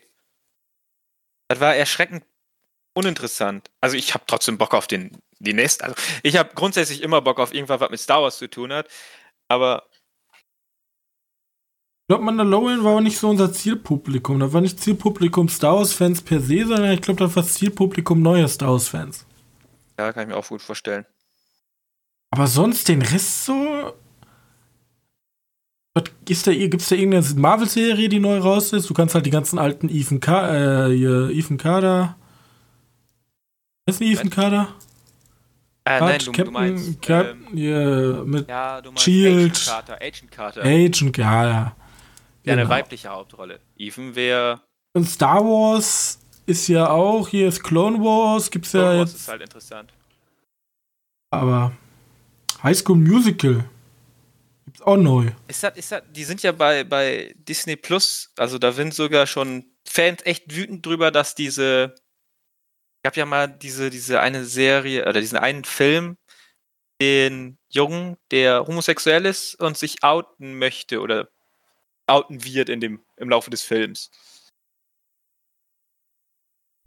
Das 1.48 1.60
war 1.60 1.76
erschreckend 1.76 2.24
uninteressant. 2.94 3.70
Also 3.82 3.98
ich 3.98 4.14
habe 4.14 4.24
trotzdem 4.26 4.58
Bock 4.58 4.74
auf 4.74 4.88
den, 4.88 5.12
die 5.40 5.54
nächste. 5.54 5.84
Also 5.84 5.96
ich 6.24 6.38
habe 6.38 6.52
grundsätzlich 6.56 7.04
immer 7.04 7.22
Bock 7.22 7.40
auf 7.40 7.54
irgendwas, 7.54 7.80
was 7.80 7.92
mit 7.92 8.00
Star 8.00 8.24
Wars 8.24 8.38
zu 8.38 8.50
tun 8.50 8.74
hat. 8.74 8.88
Aber 9.48 9.84
glaube, 12.12 12.26
Mandalorian 12.26 12.84
war 12.84 12.98
auch 12.98 13.00
nicht 13.00 13.18
so 13.18 13.30
unser 13.30 13.54
Zielpublikum. 13.54 14.38
Da 14.42 14.52
war 14.52 14.60
nicht 14.60 14.82
Zielpublikum 14.82 15.48
Star 15.48 15.78
Wars-Fans 15.78 16.22
per 16.22 16.42
se, 16.42 16.66
sondern 16.66 16.92
ich 16.92 17.02
glaube, 17.02 17.24
das 17.24 17.34
war 17.38 17.44
Zielpublikum 17.44 18.22
neue 18.22 18.50
Star 18.50 18.72
Wars-Fans. 18.72 19.26
ja, 19.98 20.12
kann 20.12 20.24
ich 20.24 20.28
mir 20.28 20.36
auch 20.36 20.46
gut 20.46 20.62
vorstellen. 20.62 21.06
Aber 22.32 22.48
sonst 22.48 22.90
den 22.90 23.02
Rest 23.02 23.46
so. 23.46 23.94
Was 25.94 26.04
ist 26.28 26.48
da, 26.48 26.54
gibt's 26.54 26.90
da 26.90 26.96
irgendeine 26.96 27.40
Marvel-Serie, 27.40 28.10
die 28.10 28.20
neu 28.20 28.40
raus 28.40 28.74
ist? 28.74 28.90
Du 28.90 28.94
kannst 28.94 29.16
halt 29.16 29.26
die 29.26 29.30
ganzen 29.30 29.58
alten 29.58 29.88
Ethan, 29.88 30.20
Ka 30.20 30.54
äh, 30.88 31.32
Ethan 31.32 31.58
Kader. 31.58 32.18
Was 33.86 33.96
ist 33.96 34.02
denn 34.02 34.08
Ethan 34.10 34.30
Kader? 34.30 34.68
Äh, 35.86 35.98
Quatsch, 35.98 36.10
nein, 36.10 36.20
du, 36.20 36.26
du 36.26 36.32
Captain, 36.32 36.54
meinst. 36.54 37.02
Cap, 37.02 37.26
ähm, 37.26 37.48
hier, 37.54 38.24
mit 38.26 38.50
ja, 38.50 38.82
du 38.82 38.90
meinst 38.92 39.04
Shield. 39.04 39.52
Agent 39.52 39.66
Carter. 39.66 39.94
Agent 40.02 40.32
Carter. 40.32 40.62
Agent, 40.64 41.18
ja, 41.18 41.76
ja. 42.44 42.50
Ja, 42.50 42.54
eine 42.54 42.62
Genau. 42.64 42.74
weibliche 42.74 43.10
Hauptrolle. 43.10 43.60
Ethan 43.78 44.16
wäre. 44.16 44.62
Und 44.94 45.06
Star 45.06 45.44
Wars 45.44 46.20
ist 46.46 46.68
ja 46.68 46.90
auch, 46.90 47.28
hier 47.30 47.48
ist 47.48 47.64
Clone 47.64 48.00
Wars, 48.00 48.50
gibt's 48.52 48.74
ja 48.74 48.82
Clone 48.82 49.00
Wars 49.00 49.12
jetzt. 49.12 49.22
ist 49.22 49.28
halt 49.28 49.42
interessant. 49.42 49.94
Aber 51.32 51.72
High 52.64 52.78
School 52.78 52.98
Musical 52.98 53.64
gibt's 54.66 54.82
auch 54.82 54.98
neu. 54.98 55.32
Ist 55.48 55.64
das, 55.64 55.78
ist 55.78 55.92
das, 55.92 56.04
die 56.12 56.24
sind 56.24 56.44
ja 56.44 56.52
bei, 56.52 56.84
bei 56.84 57.34
Disney 57.38 57.76
Plus, 57.76 58.32
also 58.38 58.58
da 58.58 58.72
sind 58.72 58.94
sogar 58.94 59.28
schon 59.28 59.66
Fans 59.88 60.22
echt 60.26 60.54
wütend 60.56 60.86
drüber, 60.86 61.12
dass 61.12 61.36
diese. 61.36 61.96
Ich 63.04 63.08
habe 63.08 63.18
ja 63.20 63.26
mal 63.26 63.48
diese, 63.48 63.90
diese 63.90 64.20
eine 64.20 64.46
Serie 64.46 65.02
oder 65.08 65.20
diesen 65.22 65.40
einen 65.40 65.64
Film, 65.64 66.18
den 67.02 67.58
Jungen, 67.70 68.18
der 68.30 68.68
homosexuell 68.68 69.26
ist 69.26 69.56
und 69.56 69.76
sich 69.76 70.04
outen 70.04 70.60
möchte 70.60 71.00
oder 71.02 71.30
outen 72.08 72.44
wird 72.44 72.70
in 72.70 72.80
dem, 72.80 73.04
im 73.18 73.30
Laufe 73.30 73.50
des 73.50 73.64
Films. 73.64 74.12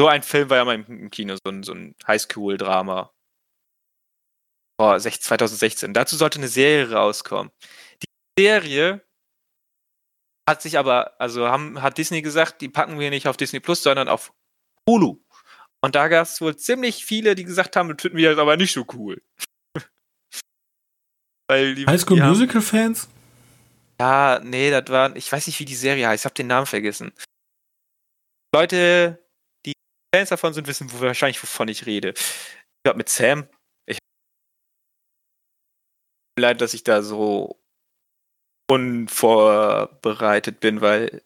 So 0.00 0.08
ein 0.08 0.22
Film 0.22 0.50
war 0.50 0.56
ja 0.58 0.64
mal 0.64 0.74
im, 0.74 1.10
Kino, 1.10 1.36
so 1.36 1.50
ein, 1.50 1.62
so 1.62 1.72
ein 1.72 1.94
Highschool-Drama. 2.06 3.10
16 4.80 5.22
2016. 5.22 5.94
Dazu 5.94 6.16
sollte 6.16 6.38
eine 6.40 6.48
Serie 6.48 6.90
rauskommen. 6.92 7.52
Die 8.02 8.42
Serie 8.42 9.06
hat 10.50 10.60
sich 10.62 10.76
aber, 10.78 11.18
also 11.20 11.48
haben, 11.48 11.80
hat 11.80 11.96
Disney 11.96 12.22
gesagt, 12.22 12.60
die 12.60 12.68
packen 12.68 12.98
wir 12.98 13.10
nicht 13.10 13.28
auf 13.28 13.36
Disney 13.36 13.60
Plus, 13.60 13.82
sondern 13.84 14.08
auf 14.08 14.34
Hulu. 14.88 15.22
Und 15.80 15.94
da 15.94 16.08
gab 16.08 16.26
es 16.26 16.40
wohl 16.40 16.56
ziemlich 16.56 17.04
viele, 17.04 17.34
die 17.36 17.44
gesagt 17.44 17.76
haben, 17.76 17.88
das 17.90 18.02
finden 18.02 18.18
wir 18.18 18.30
jetzt 18.30 18.38
aber 18.38 18.56
nicht 18.56 18.72
so 18.72 18.84
cool. 18.94 19.22
Weil 21.48 21.76
die, 21.76 21.86
High 21.86 22.00
School 22.00 22.16
die 22.16 22.22
haben- 22.22 22.30
Musical 22.30 22.60
Fans? 22.62 23.08
Ja, 24.00 24.40
nee, 24.42 24.70
das 24.70 24.88
war, 24.88 25.14
ich 25.16 25.30
weiß 25.30 25.46
nicht, 25.46 25.60
wie 25.60 25.64
die 25.64 25.74
Serie 25.74 26.08
heißt, 26.08 26.22
ich 26.22 26.24
habe 26.24 26.34
den 26.34 26.46
Namen 26.48 26.66
vergessen. 26.66 27.12
Leute, 28.54 29.24
die 29.66 29.72
Fans 30.14 30.28
davon 30.28 30.54
sind, 30.54 30.66
wissen 30.66 30.88
wahrscheinlich, 31.00 31.42
wovon 31.42 31.68
ich 31.68 31.86
rede. 31.86 32.14
Ich 32.16 32.82
glaube, 32.84 32.98
mit 32.98 33.08
Sam. 33.08 33.48
Ich 33.86 33.98
leid, 36.38 36.60
dass 36.60 36.74
ich 36.74 36.84
da 36.84 37.02
so 37.02 37.60
unvorbereitet 38.70 40.60
bin, 40.60 40.80
weil 40.80 41.22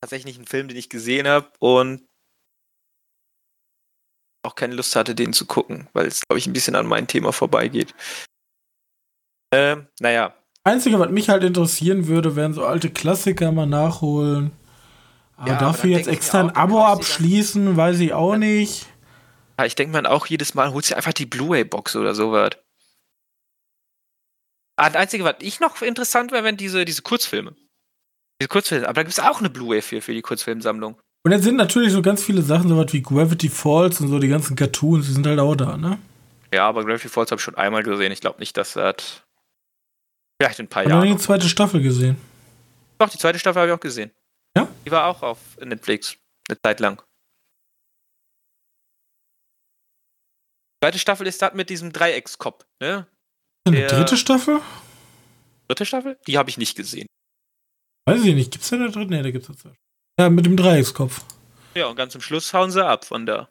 tatsächlich 0.00 0.38
ein 0.38 0.46
Film, 0.46 0.68
den 0.68 0.76
ich 0.76 0.88
gesehen 0.88 1.26
habe 1.26 1.50
und 1.58 2.06
auch 4.44 4.54
keine 4.54 4.74
Lust 4.74 4.94
hatte, 4.94 5.14
den 5.14 5.32
zu 5.32 5.46
gucken, 5.46 5.88
weil 5.92 6.06
es, 6.06 6.20
glaube 6.20 6.38
ich, 6.38 6.46
ein 6.46 6.52
bisschen 6.52 6.76
an 6.76 6.86
mein 6.86 7.08
Thema 7.08 7.32
vorbeigeht. 7.32 7.94
Ähm, 9.52 9.88
naja, 10.00 10.34
Einzige, 10.66 10.98
was 10.98 11.10
mich 11.10 11.28
halt 11.28 11.44
interessieren 11.44 12.08
würde, 12.08 12.34
wären 12.34 12.52
so 12.52 12.64
alte 12.64 12.90
Klassiker 12.90 13.52
mal 13.52 13.66
nachholen. 13.66 14.50
Aber 15.36 15.48
Ja, 15.48 15.56
aber 15.56 15.66
dafür 15.66 15.90
dann 15.90 15.98
jetzt 15.98 16.08
extra 16.08 16.40
ein 16.40 16.50
Abo 16.50 16.84
abschließen, 16.84 17.76
weiß 17.76 18.00
ich 18.00 18.12
auch 18.12 18.36
nicht. 18.36 18.86
Ja, 19.58 19.64
ich 19.64 19.74
denke 19.74 20.00
mir 20.00 20.10
auch 20.10 20.26
jedes 20.26 20.54
Mal, 20.54 20.72
holst 20.72 20.90
dir 20.90 20.96
einfach 20.96 21.12
die 21.12 21.26
Blu-ray-Box 21.26 21.96
oder 21.96 22.14
sowas. 22.14 22.50
Ah, 24.76 24.90
Das 24.90 24.96
Einzige, 24.96 25.24
was 25.24 25.36
ich 25.40 25.60
noch 25.60 25.80
interessant 25.82 26.32
wäre, 26.32 26.44
wenn 26.44 26.56
diese, 26.56 26.84
diese 26.84 27.02
Kurzfilme. 27.02 27.54
Diese 28.40 28.48
Kurzfilme, 28.48 28.86
aber 28.86 28.94
da 28.94 29.02
gibt 29.02 29.12
es 29.12 29.20
auch 29.20 29.38
eine 29.38 29.48
Blu-ray 29.48 29.80
für, 29.82 30.02
für 30.02 30.12
die 30.12 30.20
Kurzfilmsammlung. 30.20 31.00
Und 31.24 31.32
jetzt 31.32 31.44
sind 31.44 31.56
natürlich 31.56 31.92
so 31.92 32.02
ganz 32.02 32.22
viele 32.22 32.42
Sachen, 32.42 32.68
so 32.68 32.76
was 32.76 32.92
wie 32.92 33.02
Gravity 33.02 33.48
Falls 33.48 34.00
und 34.00 34.08
so, 34.08 34.18
die 34.18 34.28
ganzen 34.28 34.56
Cartoons, 34.56 35.06
die 35.06 35.12
sind 35.12 35.26
halt 35.26 35.38
auch 35.38 35.54
da, 35.54 35.76
ne? 35.76 35.98
Ja, 36.52 36.68
aber 36.68 36.84
Gravity 36.84 37.08
Falls 37.08 37.30
habe 37.30 37.38
ich 37.38 37.44
schon 37.44 37.56
einmal 37.56 37.82
gesehen. 37.82 38.12
Ich 38.12 38.20
glaube 38.20 38.38
nicht, 38.40 38.56
dass 38.56 38.74
das. 38.74 39.22
Vielleicht 40.40 40.58
in 40.58 40.66
ein 40.66 40.68
paar 40.68 40.82
Hab 40.84 40.90
noch 40.90 41.00
nie 41.00 41.06
Jahren. 41.08 41.18
die 41.18 41.24
zweite 41.24 41.48
Staffel 41.48 41.82
gesehen. 41.82 42.16
Doch, 42.98 43.08
die 43.08 43.18
zweite 43.18 43.38
Staffel 43.38 43.60
habe 43.62 43.70
ich 43.70 43.76
auch 43.76 43.80
gesehen. 43.80 44.10
Ja? 44.56 44.68
Die 44.84 44.90
war 44.90 45.06
auch 45.06 45.22
auf 45.22 45.38
Netflix. 45.58 46.16
Eine 46.48 46.60
Zeit 46.60 46.80
lang. 46.80 47.02
Zweite 50.82 50.98
Staffel 50.98 51.26
ist 51.26 51.40
das 51.42 51.54
mit 51.54 51.70
diesem 51.70 51.92
Dreieckskopf, 51.92 52.64
ne? 52.80 53.06
Eine 53.66 53.76
Der- 53.78 53.88
dritte 53.88 54.16
Staffel? 54.16 54.60
Dritte 55.68 55.86
Staffel? 55.86 56.18
Die 56.26 56.38
habe 56.38 56.50
ich 56.50 56.58
nicht 56.58 56.76
gesehen. 56.76 57.06
Weiß 58.06 58.22
ich 58.24 58.34
nicht. 58.34 58.52
Gibt's 58.52 58.68
da 58.70 58.76
eine 58.76 58.90
dritte? 58.90 59.10
Ne, 59.10 59.22
da 59.22 59.30
gibt's 59.30 59.48
eine 59.48 59.56
zweite. 59.58 59.76
Ja, 60.20 60.30
mit 60.30 60.46
dem 60.46 60.56
Dreieckskopf. 60.56 61.24
Ja, 61.74 61.86
und 61.88 61.96
ganz 61.96 62.12
zum 62.12 62.20
Schluss 62.20 62.52
hauen 62.54 62.70
sie 62.70 62.84
ab 62.86 63.04
von 63.04 63.26
da. 63.26 63.48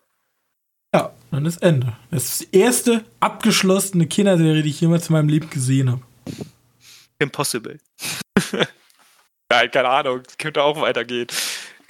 Ja, 0.94 1.14
dann 1.32 1.46
ist 1.46 1.62
Ende. 1.62 1.98
Das 2.10 2.24
ist 2.42 2.54
die 2.54 2.58
erste 2.58 3.04
abgeschlossene 3.20 4.08
Kinderserie, 4.08 4.64
die 4.64 4.70
ich 4.70 4.80
jemals 4.80 5.10
in 5.10 5.14
meinem 5.14 5.28
Leben 5.30 5.50
gesehen 5.50 5.92
habe. 5.92 6.02
Impossible. 7.20 7.80
ja, 9.52 9.68
keine 9.68 9.90
Ahnung, 9.90 10.24
könnte 10.38 10.64
auch 10.64 10.80
weitergehen. 10.80 11.28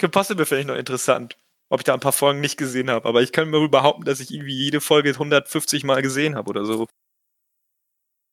Impossible 0.01 0.45
finde 0.45 0.61
ich 0.61 0.67
noch 0.67 0.76
interessant. 0.76 1.38
Ob 1.69 1.80
ich 1.80 1.84
da 1.84 1.95
ein 1.95 1.99
paar 1.99 2.11
Folgen 2.11 2.41
nicht 2.41 2.57
gesehen 2.57 2.91
habe, 2.91 3.07
aber 3.07 3.23
ich 3.23 3.32
kann 3.32 3.49
mir 3.49 3.67
behaupten, 3.67 4.05
dass 4.05 4.19
ich 4.19 4.32
irgendwie 4.32 4.53
jede 4.55 4.82
Folge 4.82 5.09
150 5.09 5.84
Mal 5.84 6.01
gesehen 6.03 6.36
habe 6.36 6.49
oder 6.49 6.63
so. 6.63 6.88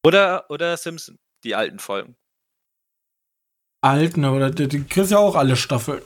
Oder, 0.04 0.50
oder 0.50 0.76
Simpson, 0.76 1.18
die 1.44 1.54
alten 1.54 1.78
Folgen. 1.78 2.16
Alten, 3.80 4.24
aber 4.24 4.50
du, 4.50 4.68
du 4.68 4.84
kriegst 4.84 5.12
ja 5.12 5.18
auch 5.18 5.34
alle 5.34 5.56
Staffeln. 5.56 6.02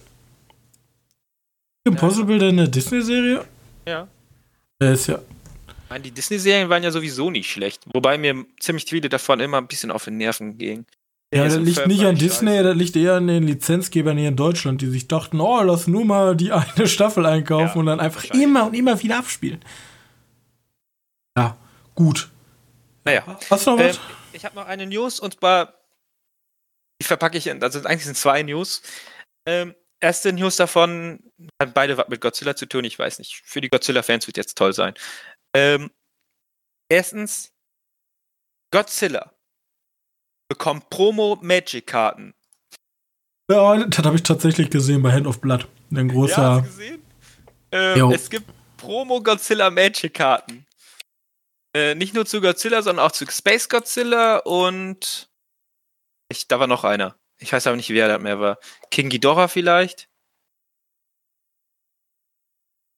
Impossible 1.84 2.38
denn 2.38 2.58
eine 2.58 2.68
Disney-Serie? 2.68 3.44
Ja. 3.86 4.08
Der 4.80 4.92
ist 4.92 5.06
ja. 5.06 5.20
Meine, 5.88 6.02
die 6.02 6.10
Disney-Serien 6.10 6.68
waren 6.68 6.82
ja 6.82 6.90
sowieso 6.90 7.30
nicht 7.30 7.50
schlecht. 7.50 7.82
Wobei 7.92 8.18
mir 8.18 8.44
ziemlich 8.60 8.86
viele 8.88 9.08
davon 9.08 9.40
immer 9.40 9.58
ein 9.58 9.68
bisschen 9.68 9.90
auf 9.90 10.04
den 10.04 10.16
Nerven 10.16 10.58
gingen. 10.58 10.86
Ja, 11.34 11.44
das 11.44 11.56
liegt 11.56 11.86
nicht 11.86 12.04
an 12.04 12.14
Disney, 12.16 12.62
das 12.62 12.76
liegt 12.76 12.94
eher 12.96 13.14
an 13.14 13.26
den 13.26 13.42
Lizenzgebern 13.42 14.16
hier 14.16 14.28
in 14.28 14.36
Deutschland, 14.36 14.80
die 14.80 14.86
sich 14.86 15.08
dachten, 15.08 15.40
oh, 15.40 15.60
lass 15.62 15.86
nur 15.88 16.04
mal 16.04 16.36
die 16.36 16.52
eine 16.52 16.86
Staffel 16.86 17.26
einkaufen 17.26 17.74
Ja, 17.74 17.80
und 17.80 17.86
dann 17.86 18.00
einfach 18.00 18.24
immer 18.24 18.66
und 18.66 18.74
immer 18.74 19.00
wieder 19.02 19.18
abspielen. 19.18 19.64
Ja, 21.36 21.56
gut. 21.94 22.28
Naja. 23.04 23.38
Hast 23.50 23.66
du 23.66 23.72
noch 23.72 23.80
Ähm, 23.80 23.88
was? 23.88 24.00
ich 24.32 24.44
habe 24.44 24.54
noch 24.54 24.66
eine 24.66 24.86
News 24.86 25.20
und 25.20 25.38
zwar, 25.38 25.74
die 27.00 27.06
verpacke 27.06 27.38
ich 27.38 27.46
in, 27.46 27.62
also 27.62 27.80
eigentlich 27.80 28.04
sind 28.04 28.16
zwei 28.16 28.42
News. 28.42 28.82
Ähm, 29.46 29.74
erste 30.00 30.32
News 30.32 30.56
davon 30.56 31.20
hat 31.60 31.74
beide 31.74 31.96
was 31.96 32.08
mit 32.08 32.20
Godzilla 32.20 32.56
zu 32.56 32.66
tun, 32.66 32.84
ich 32.84 32.98
weiß 32.98 33.18
nicht. 33.18 33.42
Für 33.44 33.60
die 33.60 33.68
Godzilla-Fans 33.68 34.26
wird 34.26 34.36
jetzt 34.36 34.56
toll 34.56 34.72
sein. 34.72 34.94
Ähm, 35.56 35.90
erstens, 36.90 37.50
Godzilla 38.70 39.32
bekommt 40.50 40.90
Promo-Magic-Karten. 40.90 42.34
Ja, 43.50 43.86
das 43.86 44.04
habe 44.04 44.16
ich 44.16 44.22
tatsächlich 44.22 44.68
gesehen 44.70 45.02
bei 45.02 45.12
Hand 45.12 45.26
of 45.26 45.40
Blood. 45.40 45.66
Ein 45.90 46.08
Ja, 46.08 46.12
großer. 46.14 46.50
hast 46.50 46.58
du 46.58 46.66
gesehen? 46.68 47.02
Ähm, 47.72 48.10
es 48.10 48.28
gibt 48.28 48.50
Promo 48.76 49.22
Godzilla 49.22 49.70
Magic 49.70 50.12
Karten. 50.12 50.66
Äh, 51.74 51.94
nicht 51.94 52.12
nur 52.12 52.26
zu 52.26 52.42
Godzilla, 52.42 52.82
sondern 52.82 53.06
auch 53.06 53.12
zu 53.12 53.24
Space 53.30 53.68
Godzilla 53.68 54.38
und 54.38 55.30
ich, 56.28 56.48
da 56.48 56.60
war 56.60 56.66
noch 56.66 56.84
einer. 56.84 57.18
Ich 57.38 57.52
weiß 57.52 57.66
aber 57.66 57.76
nicht, 57.76 57.88
wer 57.90 58.08
das 58.08 58.20
mehr 58.20 58.40
war. 58.40 58.58
King 58.90 59.08
Ghidorah 59.08 59.48
vielleicht? 59.48 60.10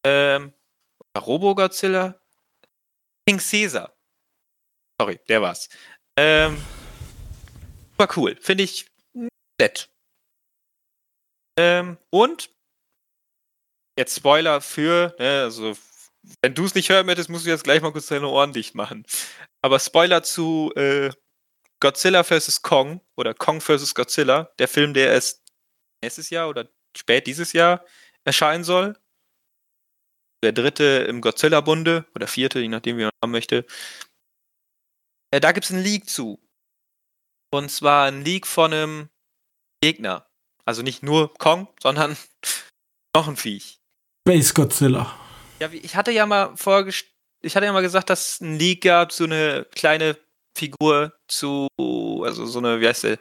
Ähm, 0.04 0.52
oder 1.14 1.24
Robo 1.24 1.54
Godzilla? 1.54 2.17
King 3.28 3.40
Caesar. 3.40 3.94
Sorry, 4.98 5.20
der 5.28 5.42
war's. 5.42 5.68
Ähm, 6.18 6.56
war 7.98 8.08
cool. 8.16 8.38
Finde 8.40 8.64
ich 8.64 8.86
nett. 9.60 9.90
Ähm, 11.58 11.98
und 12.08 12.48
jetzt 13.98 14.16
Spoiler 14.16 14.62
für, 14.62 15.14
ne, 15.18 15.42
also 15.42 15.76
wenn 16.40 16.54
du 16.54 16.64
es 16.64 16.74
nicht 16.74 16.88
hören 16.88 17.04
möchtest, 17.04 17.28
musst 17.28 17.44
du 17.44 17.50
jetzt 17.50 17.64
gleich 17.64 17.82
mal 17.82 17.92
kurz 17.92 18.06
deine 18.06 18.28
Ohren 18.28 18.54
dicht 18.54 18.74
machen. 18.74 19.04
Aber 19.60 19.78
Spoiler 19.78 20.22
zu 20.22 20.72
äh, 20.74 21.10
Godzilla 21.80 22.24
vs. 22.24 22.62
Kong 22.62 23.02
oder 23.14 23.34
Kong 23.34 23.60
vs. 23.60 23.94
Godzilla, 23.94 24.54
der 24.58 24.68
Film, 24.68 24.94
der 24.94 25.12
erst 25.12 25.42
nächstes 26.02 26.30
Jahr 26.30 26.48
oder 26.48 26.70
spät 26.96 27.26
dieses 27.26 27.52
Jahr 27.52 27.84
erscheinen 28.24 28.64
soll. 28.64 28.98
Der 30.42 30.52
dritte 30.52 31.06
im 31.08 31.20
Godzilla-Bunde 31.20 32.06
oder 32.14 32.26
vierte, 32.26 32.60
je 32.60 32.68
nachdem, 32.68 32.98
wie 32.98 33.02
man 33.02 33.12
haben 33.22 33.32
möchte. 33.32 33.66
Äh, 35.30 35.40
da 35.40 35.52
gibt 35.52 35.66
es 35.66 35.72
einen 35.72 35.82
Leak 35.82 36.08
zu. 36.08 36.40
Und 37.50 37.70
zwar 37.70 38.06
ein 38.06 38.24
Leak 38.24 38.46
von 38.46 38.72
einem 38.72 39.08
Gegner. 39.82 40.26
Also 40.64 40.82
nicht 40.82 41.02
nur 41.02 41.34
Kong, 41.34 41.68
sondern 41.82 42.16
noch 43.16 43.28
ein 43.28 43.36
Viech. 43.36 43.80
Space 44.26 44.54
Godzilla. 44.54 45.18
Ja, 45.60 45.70
ich 45.72 45.96
hatte 45.96 46.12
ja 46.12 46.26
mal 46.26 46.56
vorgest 46.56 47.06
ich 47.40 47.54
hatte 47.54 47.66
ja 47.66 47.72
mal 47.72 47.82
gesagt, 47.82 48.10
dass 48.10 48.32
es 48.32 48.40
einen 48.40 48.58
Leak 48.58 48.82
gab, 48.82 49.12
so 49.12 49.24
eine 49.24 49.66
kleine 49.74 50.16
Figur 50.56 51.12
zu, 51.28 51.68
also 51.78 52.46
so 52.46 52.58
eine, 52.58 52.80
wie 52.80 52.88
heißt 52.88 53.04
der? 53.04 53.18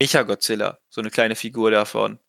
Mecha 0.00 0.22
Godzilla, 0.22 0.78
so 0.88 1.00
eine 1.00 1.10
kleine 1.10 1.34
Figur 1.34 1.72
davon. 1.72 2.20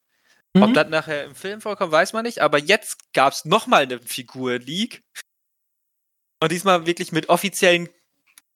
Ob 0.58 0.70
Mhm. 0.70 0.74
das 0.74 0.90
nachher 0.90 1.24
im 1.26 1.36
Film 1.36 1.62
vorkommt, 1.62 1.92
weiß 1.92 2.14
man 2.14 2.24
nicht, 2.26 2.40
aber 2.40 2.58
jetzt 2.58 3.14
gab 3.14 3.34
es 3.34 3.46
nochmal 3.46 3.84
eine 3.84 4.00
Figur-Leak. 4.02 5.04
Und 6.42 6.52
diesmal 6.52 6.86
wirklich 6.86 7.12
mit 7.12 7.30
offiziellen 7.30 7.90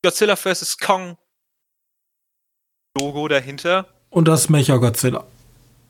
Godzilla 0.03 0.35
vs. 0.35 0.77
Kong 0.79 1.17
Logo 2.97 3.27
dahinter. 3.27 3.87
Und 4.09 4.27
das 4.27 4.49
Mecha 4.49 4.77
Godzilla. 4.77 5.25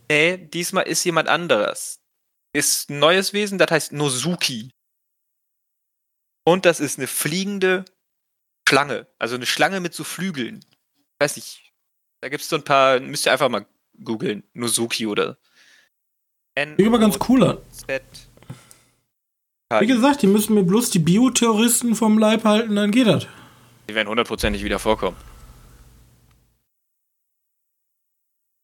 Nee, 0.10 0.38
diesmal 0.38 0.88
ist 0.88 1.04
jemand 1.04 1.28
anderes. 1.30 2.00
Ist 2.54 2.90
ein 2.90 3.00
neues 3.00 3.34
Wesen, 3.34 3.58
das 3.58 3.72
heißt 3.72 3.92
Nozuki. 3.94 4.72
Und 6.46 6.66
das 6.66 6.80
ist 6.80 6.98
eine 6.98 7.08
fliegende 7.08 7.86
Schlange. 8.68 9.08
Also 9.20 9.36
eine 9.36 9.46
Schlange 9.46 9.80
mit 9.80 9.94
so 9.94 10.04
Flügeln. 10.04 10.64
Weiß 11.20 11.36
nicht. 11.36 11.72
Da 12.22 12.30
gibt 12.30 12.44
es 12.44 12.50
so 12.50 12.56
ein 12.58 12.64
paar, 12.64 13.00
müsst 13.00 13.26
ihr 13.26 13.32
einfach 13.32 13.50
mal 13.50 13.66
googeln. 14.04 14.44
Nozuki 14.54 15.08
oder. 15.08 15.38
Sieht 16.56 16.88
aber 16.88 17.00
ganz 17.00 17.18
cool 17.28 17.44
an. 17.44 17.58
Wie 19.80 19.88
gesagt, 19.88 20.22
die 20.22 20.28
müssen 20.28 20.54
mir 20.54 20.64
bloß 20.64 20.92
die 20.92 21.00
Bioterroristen 21.00 21.96
vom 21.96 22.18
Leib 22.18 22.44
halten, 22.44 22.76
dann 22.76 22.92
geht 22.92 23.08
das. 23.08 23.26
Die 23.90 23.96
werden 23.96 24.08
hundertprozentig 24.08 24.64
wieder 24.64 24.80
vorkommen. 24.80 25.18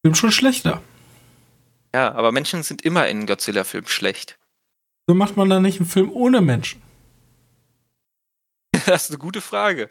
Sind 0.04 0.16
schon 0.16 0.32
schlechter. 0.32 0.82
Ja, 1.94 2.12
aber 2.14 2.32
Menschen 2.32 2.62
sind 2.62 2.82
immer 2.82 3.08
in 3.08 3.26
Godzilla-Filmen 3.26 3.88
schlecht. 3.88 4.38
So 5.06 5.14
macht 5.14 5.36
man 5.36 5.50
da 5.50 5.60
nicht 5.60 5.80
einen 5.80 5.88
Film 5.88 6.10
ohne 6.12 6.40
Menschen. 6.40 6.80
das 8.86 9.04
ist 9.04 9.10
eine 9.10 9.18
gute 9.18 9.40
Frage. 9.40 9.88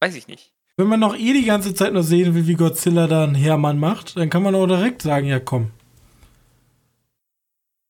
Weiß 0.00 0.14
ich 0.14 0.28
nicht. 0.28 0.52
Wenn 0.76 0.86
man 0.86 1.00
noch 1.00 1.16
eh 1.16 1.32
die 1.32 1.44
ganze 1.44 1.74
Zeit 1.74 1.92
nur 1.92 2.02
sehen 2.02 2.34
will, 2.34 2.46
wie 2.46 2.54
Godzilla 2.54 3.06
da 3.06 3.24
einen 3.24 3.34
Hermann 3.34 3.78
macht, 3.78 4.16
dann 4.16 4.30
kann 4.30 4.42
man 4.42 4.54
auch 4.54 4.66
direkt 4.66 5.02
sagen, 5.02 5.26
ja 5.26 5.40
komm. 5.40 5.70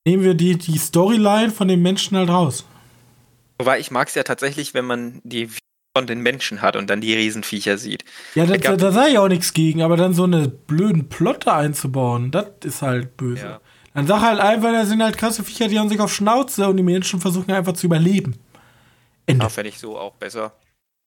Nehmen 0.06 0.22
wir 0.22 0.34
die, 0.34 0.56
die 0.56 0.78
Storyline 0.78 1.50
von 1.50 1.68
den 1.68 1.82
Menschen 1.82 2.16
halt 2.16 2.30
raus. 2.30 2.64
Wobei 3.58 3.78
ich 3.78 3.90
mag 3.90 4.08
es 4.08 4.14
ja 4.14 4.22
tatsächlich, 4.22 4.72
wenn 4.72 4.86
man 4.86 5.20
die 5.24 5.50
von 5.96 6.06
den 6.06 6.20
Menschen 6.20 6.62
hat 6.62 6.76
und 6.76 6.88
dann 6.88 7.00
die 7.00 7.14
Riesenviecher 7.14 7.76
sieht. 7.76 8.04
Ja, 8.34 8.46
da, 8.46 8.56
da, 8.56 8.76
da 8.76 8.92
sage 8.92 9.10
ich 9.10 9.18
auch 9.18 9.28
nichts 9.28 9.52
gegen, 9.52 9.82
aber 9.82 9.96
dann 9.96 10.14
so 10.14 10.24
eine 10.24 10.48
blöden 10.48 11.08
Plotte 11.08 11.52
einzubauen, 11.52 12.30
das 12.30 12.46
ist 12.64 12.82
halt 12.82 13.16
böse. 13.16 13.44
Ja. 13.44 13.60
Dann 13.94 14.06
sag 14.06 14.20
halt 14.20 14.38
einfach, 14.38 14.70
da 14.70 14.86
sind 14.86 15.02
halt 15.02 15.18
krasse 15.18 15.42
Viecher, 15.42 15.68
die 15.68 15.78
haben 15.78 15.88
sich 15.88 16.00
auf 16.00 16.14
Schnauze 16.14 16.68
und 16.68 16.76
die 16.76 16.82
Menschen 16.82 17.20
versuchen 17.20 17.50
einfach 17.50 17.72
zu 17.72 17.86
überleben. 17.86 18.38
Ende. 19.26 19.44
Ja, 19.44 19.48
fände 19.48 19.68
ich 19.68 19.78
so 19.78 19.98
auch 19.98 20.14
besser. 20.14 20.52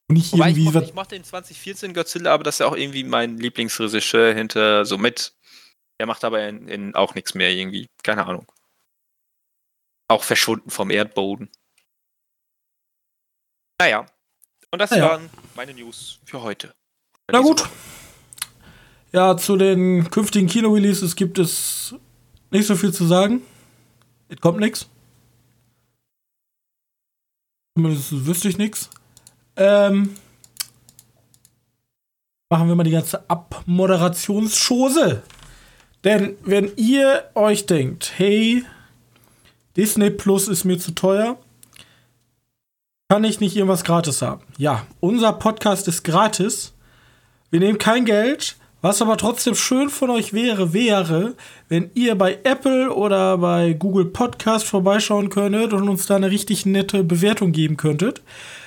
Und 0.09 0.17
nicht 0.17 0.33
Wobei 0.33 0.49
ich 0.49 0.57
irgendwie 0.57 0.73
mochte, 0.73 0.87
ich 0.89 0.93
mochte 0.93 1.15
den 1.15 1.23
2014 1.23 1.93
Godzilla, 1.93 2.33
aber 2.33 2.43
das 2.43 2.55
ist 2.55 2.59
ja 2.59 2.67
auch 2.67 2.75
irgendwie 2.75 3.05
mein 3.05 3.37
Lieblingsregisseur 3.37 4.33
hinter 4.33 4.85
so 4.85 4.97
mit. 4.97 5.33
Der 5.99 6.07
macht 6.07 6.25
aber 6.25 6.45
in, 6.47 6.67
in 6.67 6.95
auch 6.95 7.15
nichts 7.15 7.35
mehr 7.35 7.51
irgendwie. 7.51 7.87
Keine 8.03 8.25
Ahnung. 8.25 8.45
Auch 10.07 10.23
verschwunden 10.23 10.69
vom 10.69 10.89
Erdboden. 10.91 11.49
Naja. 13.79 14.05
Und 14.71 14.79
das 14.79 14.91
Naja. 14.91 15.09
waren 15.09 15.29
meine 15.55 15.73
News 15.73 16.19
für 16.25 16.41
heute. 16.41 16.73
Na 17.31 17.39
gut. 17.41 17.67
Ja, 19.11 19.37
zu 19.37 19.55
den 19.57 20.09
künftigen 20.09 20.47
Kino-Releases 20.47 21.15
gibt 21.15 21.37
es 21.37 21.95
nicht 22.51 22.65
so 22.65 22.75
viel 22.75 22.91
zu 22.93 23.05
sagen. 23.05 23.41
Es 24.29 24.39
kommt 24.41 24.59
nichts. 24.59 24.89
Zumindest 27.77 28.25
wüsste 28.25 28.49
ich 28.49 28.57
nichts. 28.57 28.89
Ähm, 29.55 30.15
machen 32.49 32.67
wir 32.67 32.75
mal 32.75 32.83
die 32.83 32.91
ganze 32.91 33.29
Abmoderationschose. 33.29 35.23
Denn 36.03 36.35
wenn 36.43 36.75
ihr 36.75 37.29
euch 37.35 37.65
denkt, 37.65 38.13
hey, 38.17 38.65
Disney 39.75 40.09
Plus 40.09 40.47
ist 40.47 40.65
mir 40.65 40.77
zu 40.77 40.91
teuer, 40.91 41.37
kann 43.09 43.23
ich 43.23 43.39
nicht 43.39 43.55
irgendwas 43.55 43.83
gratis 43.83 44.21
haben. 44.21 44.41
Ja, 44.57 44.85
unser 44.99 45.33
Podcast 45.33 45.87
ist 45.87 46.03
gratis. 46.03 46.73
Wir 47.49 47.59
nehmen 47.59 47.77
kein 47.77 48.05
Geld. 48.05 48.55
Was 48.81 49.01
aber 49.01 49.15
trotzdem 49.15 49.55
schön 49.55 49.89
von 49.89 50.09
euch 50.09 50.33
wäre, 50.33 50.73
wäre, 50.73 51.35
wenn 51.69 51.89
ihr 51.93 52.15
bei 52.15 52.39
Apple 52.43 52.93
oder 52.93 53.37
bei 53.37 53.71
Google 53.71 54.03
Podcast 54.03 54.65
vorbeischauen 54.65 55.29
könntet 55.29 55.71
und 55.71 55.87
uns 55.87 56.05
da 56.05 56.17
eine 56.17 56.29
richtig 56.29 56.65
nette 56.65 57.05
Bewertung 57.05 57.53
geben 57.53 57.77
könntet. 57.77 58.21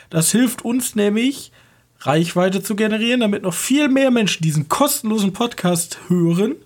Das 0.08 0.32
hilft 0.32 0.64
uns 0.64 0.94
nämlich, 0.94 1.52
Reichweite 2.00 2.62
zu 2.62 2.76
generieren, 2.76 3.20
damit 3.20 3.42
noch 3.42 3.52
viel 3.52 3.90
mehr 3.90 4.10
Menschen 4.10 4.42
diesen 4.42 4.68
kostenlosen 4.68 5.34
Podcast 5.34 5.98
hören. 6.08 6.56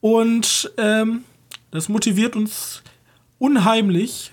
Und 0.00 0.70
ähm, 0.76 1.24
das 1.70 1.88
motiviert 1.88 2.36
uns 2.36 2.82
unheimlich, 3.38 4.32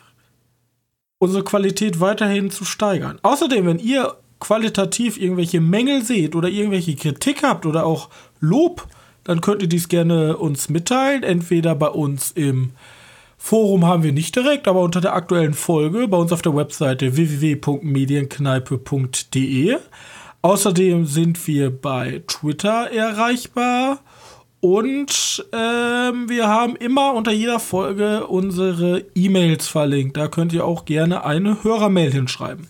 unsere 1.18 1.44
Qualität 1.44 2.00
weiterhin 2.00 2.52
zu 2.52 2.64
steigern. 2.66 3.18
Außerdem, 3.22 3.66
wenn 3.66 3.80
ihr 3.80 4.16
qualitativ 4.40 5.18
irgendwelche 5.18 5.60
Mängel 5.62 6.04
seht 6.04 6.36
oder 6.36 6.50
irgendwelche 6.50 6.96
Kritik 6.96 7.44
habt 7.44 7.66
oder 7.66 7.86
auch 7.86 8.10
Lob, 8.40 8.88
dann 9.24 9.40
könnt 9.40 9.62
ihr 9.62 9.70
dies 9.70 9.88
gerne 9.88 10.36
uns 10.38 10.68
mitteilen. 10.70 11.24
Entweder 11.24 11.76
bei 11.76 11.88
uns 11.88 12.32
im 12.32 12.72
Forum 13.38 13.86
haben 13.86 14.04
wir 14.04 14.12
nicht 14.12 14.36
direkt, 14.36 14.68
aber 14.68 14.82
unter 14.82 15.00
der 15.02 15.16
aktuellen 15.16 15.54
Folge 15.54 16.08
bei 16.08 16.18
uns 16.18 16.34
auf 16.34 16.42
der 16.42 16.56
Webseite 16.56 17.16
www.medienkneipe.de. 17.16 19.78
Außerdem 20.42 21.06
sind 21.06 21.48
wir 21.48 21.70
bei 21.70 22.24
Twitter 22.28 22.92
erreichbar 22.92 24.00
Und 24.64 25.46
ähm, 25.52 26.30
wir 26.30 26.48
haben 26.48 26.78
immer 26.78 27.16
unter 27.16 27.34
jeder 27.34 27.60
Folge 27.60 28.26
unsere 28.28 29.04
E-Mails 29.14 29.68
verlinkt. 29.68 30.16
Da 30.16 30.30
könnt 30.30 30.54
ihr 30.54 30.64
auch 30.64 30.86
gerne 30.86 31.26
eine 31.26 31.66
Hörermail 31.66 32.14
hinschreiben. 32.14 32.70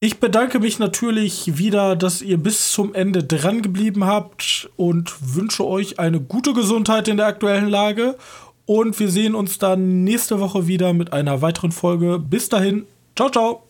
Ich 0.00 0.20
bedanke 0.20 0.58
mich 0.58 0.78
natürlich 0.78 1.58
wieder, 1.58 1.96
dass 1.96 2.22
ihr 2.22 2.38
bis 2.38 2.72
zum 2.72 2.94
Ende 2.94 3.22
dran 3.22 3.60
geblieben 3.60 4.06
habt 4.06 4.70
und 4.76 5.12
wünsche 5.36 5.66
euch 5.66 5.98
eine 5.98 6.18
gute 6.18 6.54
Gesundheit 6.54 7.08
in 7.08 7.18
der 7.18 7.26
aktuellen 7.26 7.68
Lage. 7.68 8.16
Und 8.64 8.98
wir 8.98 9.10
sehen 9.10 9.34
uns 9.34 9.58
dann 9.58 10.04
nächste 10.04 10.40
Woche 10.40 10.66
wieder 10.66 10.94
mit 10.94 11.12
einer 11.12 11.42
weiteren 11.42 11.72
Folge. 11.72 12.18
Bis 12.18 12.48
dahin. 12.48 12.86
Ciao, 13.14 13.28
ciao. 13.28 13.64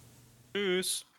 Tschüss. 0.54 1.09